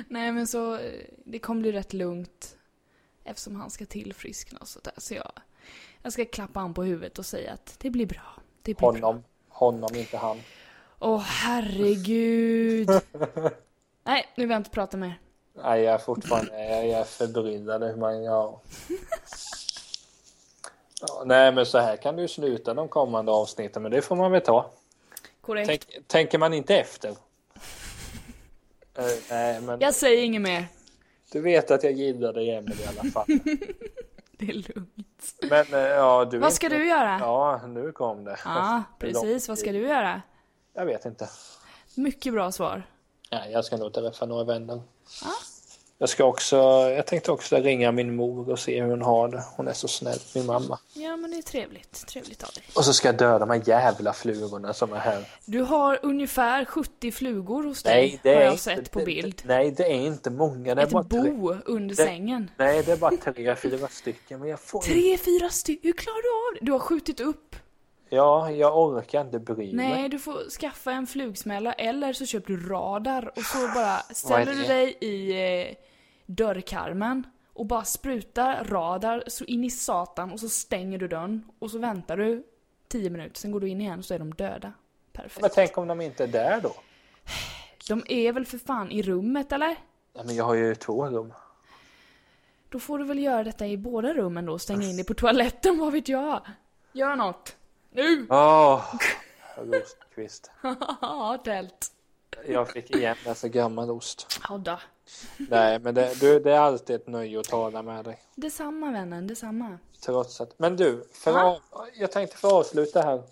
Nej 0.08 0.32
men 0.32 0.46
så, 0.46 0.78
eh, 0.78 1.04
det 1.24 1.38
kommer 1.38 1.60
bli 1.60 1.72
rätt 1.72 1.92
lugnt. 1.92 2.56
Eftersom 3.24 3.56
han 3.56 3.70
ska 3.70 3.86
tillfriskna 3.86 4.58
och 4.58 4.68
sådär. 4.68 4.94
Så 4.96 5.14
jag, 5.14 5.32
jag 6.02 6.12
ska 6.12 6.24
klappa 6.24 6.60
han 6.60 6.74
på 6.74 6.82
huvudet 6.82 7.18
och 7.18 7.26
säga 7.26 7.52
att 7.52 7.76
det 7.78 7.90
blir 7.90 8.06
bra. 8.06 8.40
Det 8.62 8.74
blir 8.74 8.74
bra. 8.74 8.90
Honom, 8.90 9.24
honom, 9.48 9.94
inte 9.94 10.16
han. 10.16 10.40
Åh 10.98 11.20
herregud. 11.20 12.88
Nej, 14.04 14.32
nu 14.36 14.44
vill 14.44 14.50
jag 14.50 14.60
inte 14.60 14.70
prata 14.70 14.96
mer. 14.96 15.20
Nej, 15.56 15.82
jag 15.82 15.94
är 15.94 15.98
fortfarande 15.98 16.64
jag 16.86 17.00
är 17.00 17.04
förbryllad 17.04 17.98
man, 17.98 18.22
ja. 18.24 18.60
ja. 21.00 21.22
Nej, 21.26 21.52
men 21.52 21.66
så 21.66 21.78
här 21.78 21.96
kan 21.96 22.16
du 22.16 22.28
sluta 22.28 22.74
de 22.74 22.88
kommande 22.88 23.32
avsnitten, 23.32 23.82
men 23.82 23.90
det 23.92 24.02
får 24.02 24.16
man 24.16 24.32
väl 24.32 24.40
ta. 24.40 24.70
Korrekt. 25.40 25.68
Tänk, 25.68 26.06
tänker 26.08 26.38
man 26.38 26.54
inte 26.54 26.76
efter? 26.76 27.10
Eh, 28.98 29.04
nej, 29.30 29.60
men 29.60 29.80
Jag 29.80 29.94
säger 29.94 30.22
inget 30.24 30.42
mer. 30.42 30.66
du 31.32 31.40
vet 31.40 31.70
att 31.70 31.82
jag 31.84 31.92
gillar 31.92 32.32
dig 32.32 32.50
Emelie 32.50 32.84
i 32.84 32.86
alla 32.98 33.10
fall. 33.10 33.26
Det 34.38 34.44
är 34.48 34.52
lugnt. 34.54 35.34
Men 35.50 35.66
eh, 35.74 35.80
ja, 35.80 36.24
du 36.24 36.38
Vad 36.38 36.52
ska 36.52 36.66
inte- 36.66 36.78
du 36.78 36.88
göra? 36.88 37.18
Ja, 37.20 37.60
nu 37.66 37.92
kom 37.92 38.24
det. 38.24 38.36
Ja, 38.44 38.82
precis. 38.98 39.48
Vad 39.48 39.58
ska 39.58 39.72
du 39.72 39.78
göra? 39.88 40.22
Jag 40.72 40.86
vet 40.86 41.04
inte. 41.04 41.28
Mycket 41.94 42.32
bra 42.32 42.52
svar. 42.52 42.82
Nej, 43.30 43.52
jag 43.52 43.64
ska 43.64 43.76
nog 43.76 43.92
träffa 43.92 44.26
några 44.26 44.44
vänner. 44.44 44.80
Ja. 45.22 45.30
Jag 45.98 46.08
ska 46.08 46.24
också, 46.24 46.56
jag 46.96 47.06
tänkte 47.06 47.32
också 47.32 47.56
ringa 47.56 47.92
min 47.92 48.16
mor 48.16 48.50
och 48.50 48.58
se 48.58 48.82
hur 48.82 48.90
hon 48.90 49.02
har 49.02 49.28
det. 49.28 49.44
Hon 49.56 49.68
är 49.68 49.72
så 49.72 49.88
snäll, 49.88 50.18
min 50.34 50.46
mamma. 50.46 50.78
Ja, 50.94 51.16
men 51.16 51.30
det 51.30 51.36
är 51.36 51.42
trevligt. 51.42 52.06
Trevligt 52.06 52.42
av 52.42 52.50
dig. 52.54 52.64
Och 52.76 52.84
så 52.84 52.92
ska 52.92 53.08
jag 53.08 53.16
döda 53.16 53.38
de 53.38 53.50
här 53.50 53.62
jävla 53.68 54.12
flugorna 54.12 54.74
som 54.74 54.92
är 54.92 54.96
här. 54.98 55.28
Du 55.44 55.60
har 55.62 55.98
ungefär 56.02 56.64
70 56.64 57.12
flugor 57.12 57.62
hos 57.64 57.82
dig, 57.82 57.94
Nej, 57.94 58.20
det 58.22 58.28
har 58.34 58.36
är 58.40 58.44
jag 58.44 58.52
inte, 58.52 58.62
sett 58.62 58.90
på 58.90 58.98
det- 58.98 59.04
bild. 59.04 59.42
Nej, 59.44 59.70
det 59.70 59.82
är 59.84 59.94
inte 60.06 60.30
många. 60.30 60.74
Det 60.74 60.82
är 60.82 60.86
Ett 60.86 60.92
bara 60.92 61.04
tre, 61.04 61.20
bo 61.30 61.52
under 61.64 61.94
det- 61.96 62.02
sängen. 62.04 62.50
Nej, 62.56 62.82
det 62.82 62.92
är 62.92 62.96
bara 62.96 63.16
tre, 63.16 63.56
fyra 63.56 63.88
stycken. 63.88 64.40
Men 64.40 64.48
jag 64.48 64.60
får 64.60 64.78
inte- 64.84 64.92
Tre, 64.92 65.18
fyra 65.18 65.48
stycken. 65.50 65.82
Hur 65.88 65.92
klarar 65.92 66.22
du 66.22 66.28
av 66.48 66.54
det? 66.60 66.66
Du 66.66 66.72
har 66.72 66.78
skjutit 66.78 67.20
upp. 67.20 67.56
Ja, 68.14 68.50
jag 68.50 68.78
orkar 68.78 69.20
inte 69.20 69.38
bry 69.38 69.72
mig. 69.72 69.88
Nej, 69.88 70.08
du 70.08 70.18
får 70.18 70.50
skaffa 70.50 70.92
en 70.92 71.06
flugsmälla 71.06 71.72
eller 71.72 72.12
så 72.12 72.26
köper 72.26 72.52
du 72.52 72.68
radar 72.68 73.32
och 73.36 73.42
så 73.42 73.58
bara 73.74 73.98
ställer 73.98 74.54
du 74.54 74.62
dig 74.62 74.96
i 75.00 75.30
eh, 75.68 75.76
dörrkarmen 76.26 77.26
och 77.52 77.66
bara 77.66 77.84
sprutar 77.84 78.64
radar 78.64 79.24
så 79.26 79.44
in 79.44 79.64
i 79.64 79.70
satan 79.70 80.32
och 80.32 80.40
så 80.40 80.48
stänger 80.48 80.98
du 80.98 81.08
dörren 81.08 81.44
och 81.58 81.70
så 81.70 81.78
väntar 81.78 82.16
du 82.16 82.44
10 82.88 83.10
minuter, 83.10 83.38
sen 83.38 83.50
går 83.50 83.60
du 83.60 83.68
in 83.68 83.80
igen 83.80 83.98
och 83.98 84.04
så 84.04 84.14
är 84.14 84.18
de 84.18 84.34
döda. 84.34 84.72
Perfekt. 85.12 85.40
Men 85.40 85.50
tänk 85.54 85.78
om 85.78 85.88
de 85.88 86.00
inte 86.00 86.24
är 86.24 86.28
där 86.28 86.60
då? 86.60 86.74
De 87.88 88.02
är 88.08 88.32
väl 88.32 88.46
för 88.46 88.58
fan 88.58 88.90
i 88.90 89.02
rummet 89.02 89.52
eller? 89.52 89.76
Nej, 90.14 90.24
men 90.24 90.34
jag 90.34 90.44
har 90.44 90.54
ju 90.54 90.74
två 90.74 91.06
rum. 91.06 91.32
Då 92.68 92.78
får 92.78 92.98
du 92.98 93.04
väl 93.04 93.18
göra 93.18 93.44
detta 93.44 93.66
i 93.66 93.76
båda 93.76 94.14
rummen 94.14 94.46
då, 94.46 94.58
stänga 94.58 94.82
in 94.82 94.96
dig 94.96 95.04
på 95.04 95.14
toaletten, 95.14 95.78
vad 95.80 95.92
vet 95.92 96.08
jag? 96.08 96.40
Gör 96.92 97.16
något! 97.16 97.56
Nu! 97.96 98.26
Åh, 98.30 98.94
Rosqvist. 99.56 100.50
Ja, 101.00 101.38
tält. 101.44 101.92
Jag 102.46 102.68
fick 102.70 102.90
igen 102.90 103.16
en 103.26 103.34
så 103.34 103.48
gammal 103.48 103.90
ost. 103.90 104.40
Ja 104.48 104.58
då. 104.58 104.78
Nej, 105.36 105.78
men 105.78 105.94
det, 105.94 106.20
du, 106.20 106.40
det 106.40 106.52
är 106.52 106.58
alltid 106.60 106.96
ett 106.96 107.06
nöje 107.06 107.40
att 107.40 107.46
tala 107.48 107.82
med 107.82 108.04
dig. 108.04 108.18
Detsamma 108.34 108.90
vännen, 108.90 109.26
detsamma. 109.26 109.78
Trots 110.00 110.40
att... 110.40 110.58
Men 110.58 110.76
du, 110.76 111.08
för 111.12 111.38
att, 111.38 111.62
jag 111.94 112.12
tänkte 112.12 112.36
få 112.36 112.56
avsluta 112.58 113.02
här. 113.02 113.22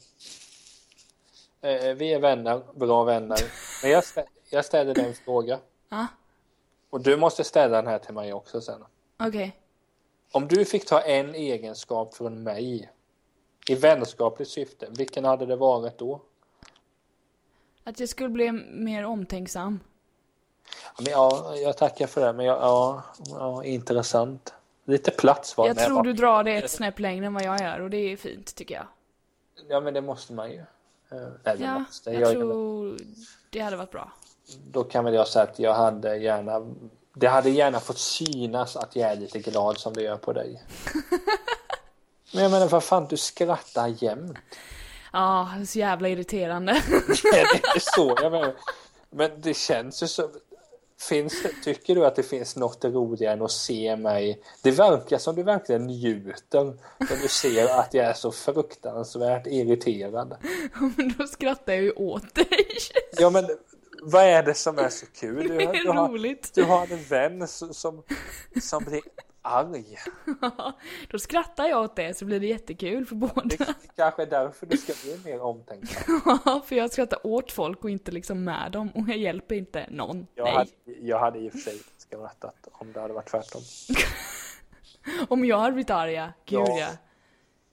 Eh, 1.61 1.95
vi 1.95 2.13
är 2.13 2.19
vänner, 2.19 2.63
bra 2.75 3.05
vänner. 3.05 3.39
Men 3.83 3.91
jag, 3.91 4.05
stä, 4.05 4.25
jag 4.51 4.65
ställer 4.65 4.95
dig 4.95 5.05
en 5.09 5.15
fråga. 5.15 5.59
Ja, 5.89 6.07
Och 6.91 7.01
du 7.01 7.17
måste 7.17 7.45
ställa 7.45 7.77
den 7.77 7.87
här 7.87 7.99
till 7.99 8.15
mig 8.15 8.33
också 8.33 8.61
sen. 8.61 8.85
okej. 9.19 9.57
Om 10.33 10.49
du 10.49 10.65
fick 10.65 10.87
ta 10.87 11.01
en 11.01 11.35
egenskap 11.35 12.15
från 12.15 12.43
mig 12.43 12.91
i 13.69 13.75
vänskapligt 13.75 14.51
syfte, 14.51 14.87
vilken 14.91 15.25
hade 15.25 15.47
det 15.47 15.57
varit 15.57 15.99
då? 15.99 16.21
Att 17.85 18.01
jag 18.01 18.09
skulle 18.09 18.29
bli 18.29 18.53
mer 18.73 19.05
omtänksam. 19.05 19.81
Ja, 20.87 21.03
Men 21.05 21.13
ja, 21.13 21.57
jag 21.57 21.77
tackar 21.77 22.07
för 22.07 22.21
det, 22.27 22.33
men 22.33 22.47
jag, 22.47 22.59
ja, 22.59 23.03
ja, 23.29 23.65
intressant. 23.65 24.55
Lite 24.85 25.11
plats 25.11 25.57
var 25.57 25.67
Jag 25.67 25.79
tror 25.79 26.03
du 26.03 26.13
drar 26.13 26.45
det 26.45 26.53
ett 26.57 26.71
snäpp 26.71 26.99
längre 26.99 27.27
än 27.27 27.35
vad 27.35 27.43
jag 27.45 27.61
gör 27.61 27.81
och 27.81 27.91
det 27.91 27.97
är 28.13 28.17
fint 28.17 28.55
tycker 28.55 28.75
jag. 28.75 28.87
Ja, 29.69 29.81
men 29.81 29.95
det 29.95 30.01
måste 30.01 30.33
man 30.33 30.51
ju. 30.51 30.59
Eh, 30.59 30.65
Nej, 31.45 31.57
det 31.59 31.65
Ja, 31.65 31.79
måste. 31.79 32.11
jag 32.11 32.23
Jag, 32.23 32.31
tror 32.33 32.97
det 33.51 33.61
hade 33.61 33.77
varit 33.77 33.91
bra. 33.91 34.13
Då 34.71 34.85
kan 34.85 35.05
väl 35.05 35.15
jag 35.15 35.29
säga 35.29 35.43
att 35.43 35.59
jag 35.59 35.75
hade 35.75 36.17
gärna 36.17 36.75
det 37.15 37.27
hade 37.27 37.51
gärna 37.51 37.81
fått 37.81 37.99
synas 37.99 38.77
att 38.77 38.97
jag 38.97 39.11
är 39.11 39.17
lite 39.17 39.39
glad 39.39 39.79
som 39.79 39.93
det 39.93 40.03
gör 40.03 40.17
på 40.17 40.33
dig. 40.33 40.63
Men 42.33 42.43
jag 42.43 42.51
menar, 42.53 42.69
vad 42.69 42.85
fan, 42.85 43.07
du 43.11 43.17
skrattar 43.17 43.95
jämt. 44.05 44.39
Ja, 45.13 45.51
det 45.57 45.63
är 45.63 45.67
så 45.67 45.79
jävla 45.79 46.09
irriterande. 46.09 46.73
Det 47.33 47.39
är 47.41 47.55
inte 47.55 47.81
så 47.81 48.17
jag 48.23 48.33
menar. 48.33 48.55
Men 49.11 49.41
det 49.41 49.55
känns 49.57 50.03
ju 50.03 50.07
så. 50.07 50.31
Finns 51.09 51.35
tycker 51.65 51.95
du 51.95 52.07
att 52.07 52.17
det 52.17 52.23
finns 52.23 52.57
något 52.57 52.85
roligare 52.85 53.33
än 53.35 53.43
att 53.43 53.51
se 53.51 53.97
mig? 53.97 54.43
Det 54.63 54.71
verkar 54.71 55.19
som 55.19 55.35
du 55.37 55.43
verkligen 55.43 55.87
njuter 55.87 56.65
när 56.99 57.23
du 57.23 57.29
ser 57.29 57.79
att 57.81 57.95
jag 57.95 58.07
är 58.07 58.13
så 58.15 58.33
fruktansvärt 58.33 59.47
irriterad. 59.47 60.37
Men 60.97 61.15
då 61.19 61.27
skrattar 61.27 61.73
jag 61.73 61.83
ju 61.83 61.93
åt 61.93 62.35
dig. 62.35 62.67
Ja, 63.19 63.31
men 63.31 63.47
vad 64.03 64.25
är 64.25 64.43
det 64.43 64.55
som 64.55 64.79
är 64.79 64.89
så 64.89 65.07
kul? 65.07 65.49
Du, 65.49 65.49
Det 65.49 65.73
du, 65.73 65.89
är 65.89 65.93
har, 65.95 66.09
roligt. 66.09 66.51
du 66.55 66.63
har 66.63 66.93
en 66.93 67.03
vän 67.05 67.49
som, 67.49 67.75
som, 67.75 68.03
som 68.63 68.85
blir 68.85 69.01
arg. 69.43 69.97
Då 71.11 71.19
skrattar 71.19 71.67
jag 71.67 71.83
åt 71.85 71.97
det 71.97 72.17
så 72.19 72.25
blir 72.25 72.41
det 72.41 72.47
jättekul 72.47 73.07
för 73.07 73.15
Det 73.15 73.21
båda. 73.35 73.65
är 73.65 73.75
kanske 73.97 74.23
är 74.23 74.27
därför 74.27 74.67
du 74.67 74.77
ska 74.77 74.93
bli 75.05 75.31
mer 75.33 75.41
omtänksam. 75.41 76.21
för 76.67 76.77
jag 76.77 76.93
skrattar 76.93 77.27
åt 77.27 77.53
folk 77.53 77.85
och 77.85 77.91
inte 77.91 78.11
liksom 78.11 78.45
med 78.45 78.73
dem 78.73 78.91
och 78.95 79.09
jag 79.09 79.17
hjälper 79.19 79.55
inte 79.55 79.87
någon. 79.91 80.27
Jag 80.35 80.45
Nej. 80.45 80.55
hade, 80.55 80.71
jag 81.01 81.19
hade 81.19 81.39
i 81.39 81.49
och 81.49 81.53
för 81.53 81.59
sig 81.59 81.81
skrattat 81.97 82.69
om 82.73 82.93
det 82.93 83.01
hade 83.01 83.15
varit 83.15 83.31
tvärtom. 83.31 83.63
Om 85.29 85.45
jag 85.45 85.59
hade 85.59 85.73
blivit 85.73 85.91
arg, 85.91 86.13
ja. 86.13 86.29
Gud 86.45 86.61
Ja. 86.61 86.79
ja. 86.79 86.89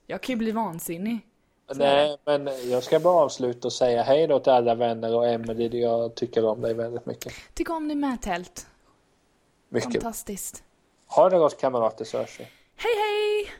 Jag 0.06 0.20
kan 0.22 0.32
ju 0.32 0.36
bli 0.36 0.52
vansinnig. 0.52 1.26
Nej, 1.74 2.16
men 2.24 2.48
jag 2.70 2.82
ska 2.82 3.00
bara 3.00 3.24
avsluta 3.24 3.68
och 3.68 3.72
säga 3.72 4.02
hej 4.02 4.26
då 4.26 4.40
till 4.40 4.52
alla 4.52 4.74
vänner 4.74 5.14
och 5.14 5.28
Emelie, 5.28 5.80
jag 5.80 6.14
tycker 6.14 6.44
om 6.44 6.60
dig 6.60 6.74
väldigt 6.74 7.06
mycket. 7.06 7.32
Tycker 7.54 7.74
om 7.74 7.88
dig 7.88 7.96
med 7.96 8.22
tält. 8.22 8.66
Mycket. 9.68 9.92
Fantastiskt. 9.92 10.64
Ha 11.16 11.28
det 11.28 11.38
gott 11.38 11.60
kamrater 11.60 12.04
så 12.04 12.18
hörs 12.18 12.40
vi. 12.40 12.44
Hej 12.76 12.94
hej! 12.96 13.52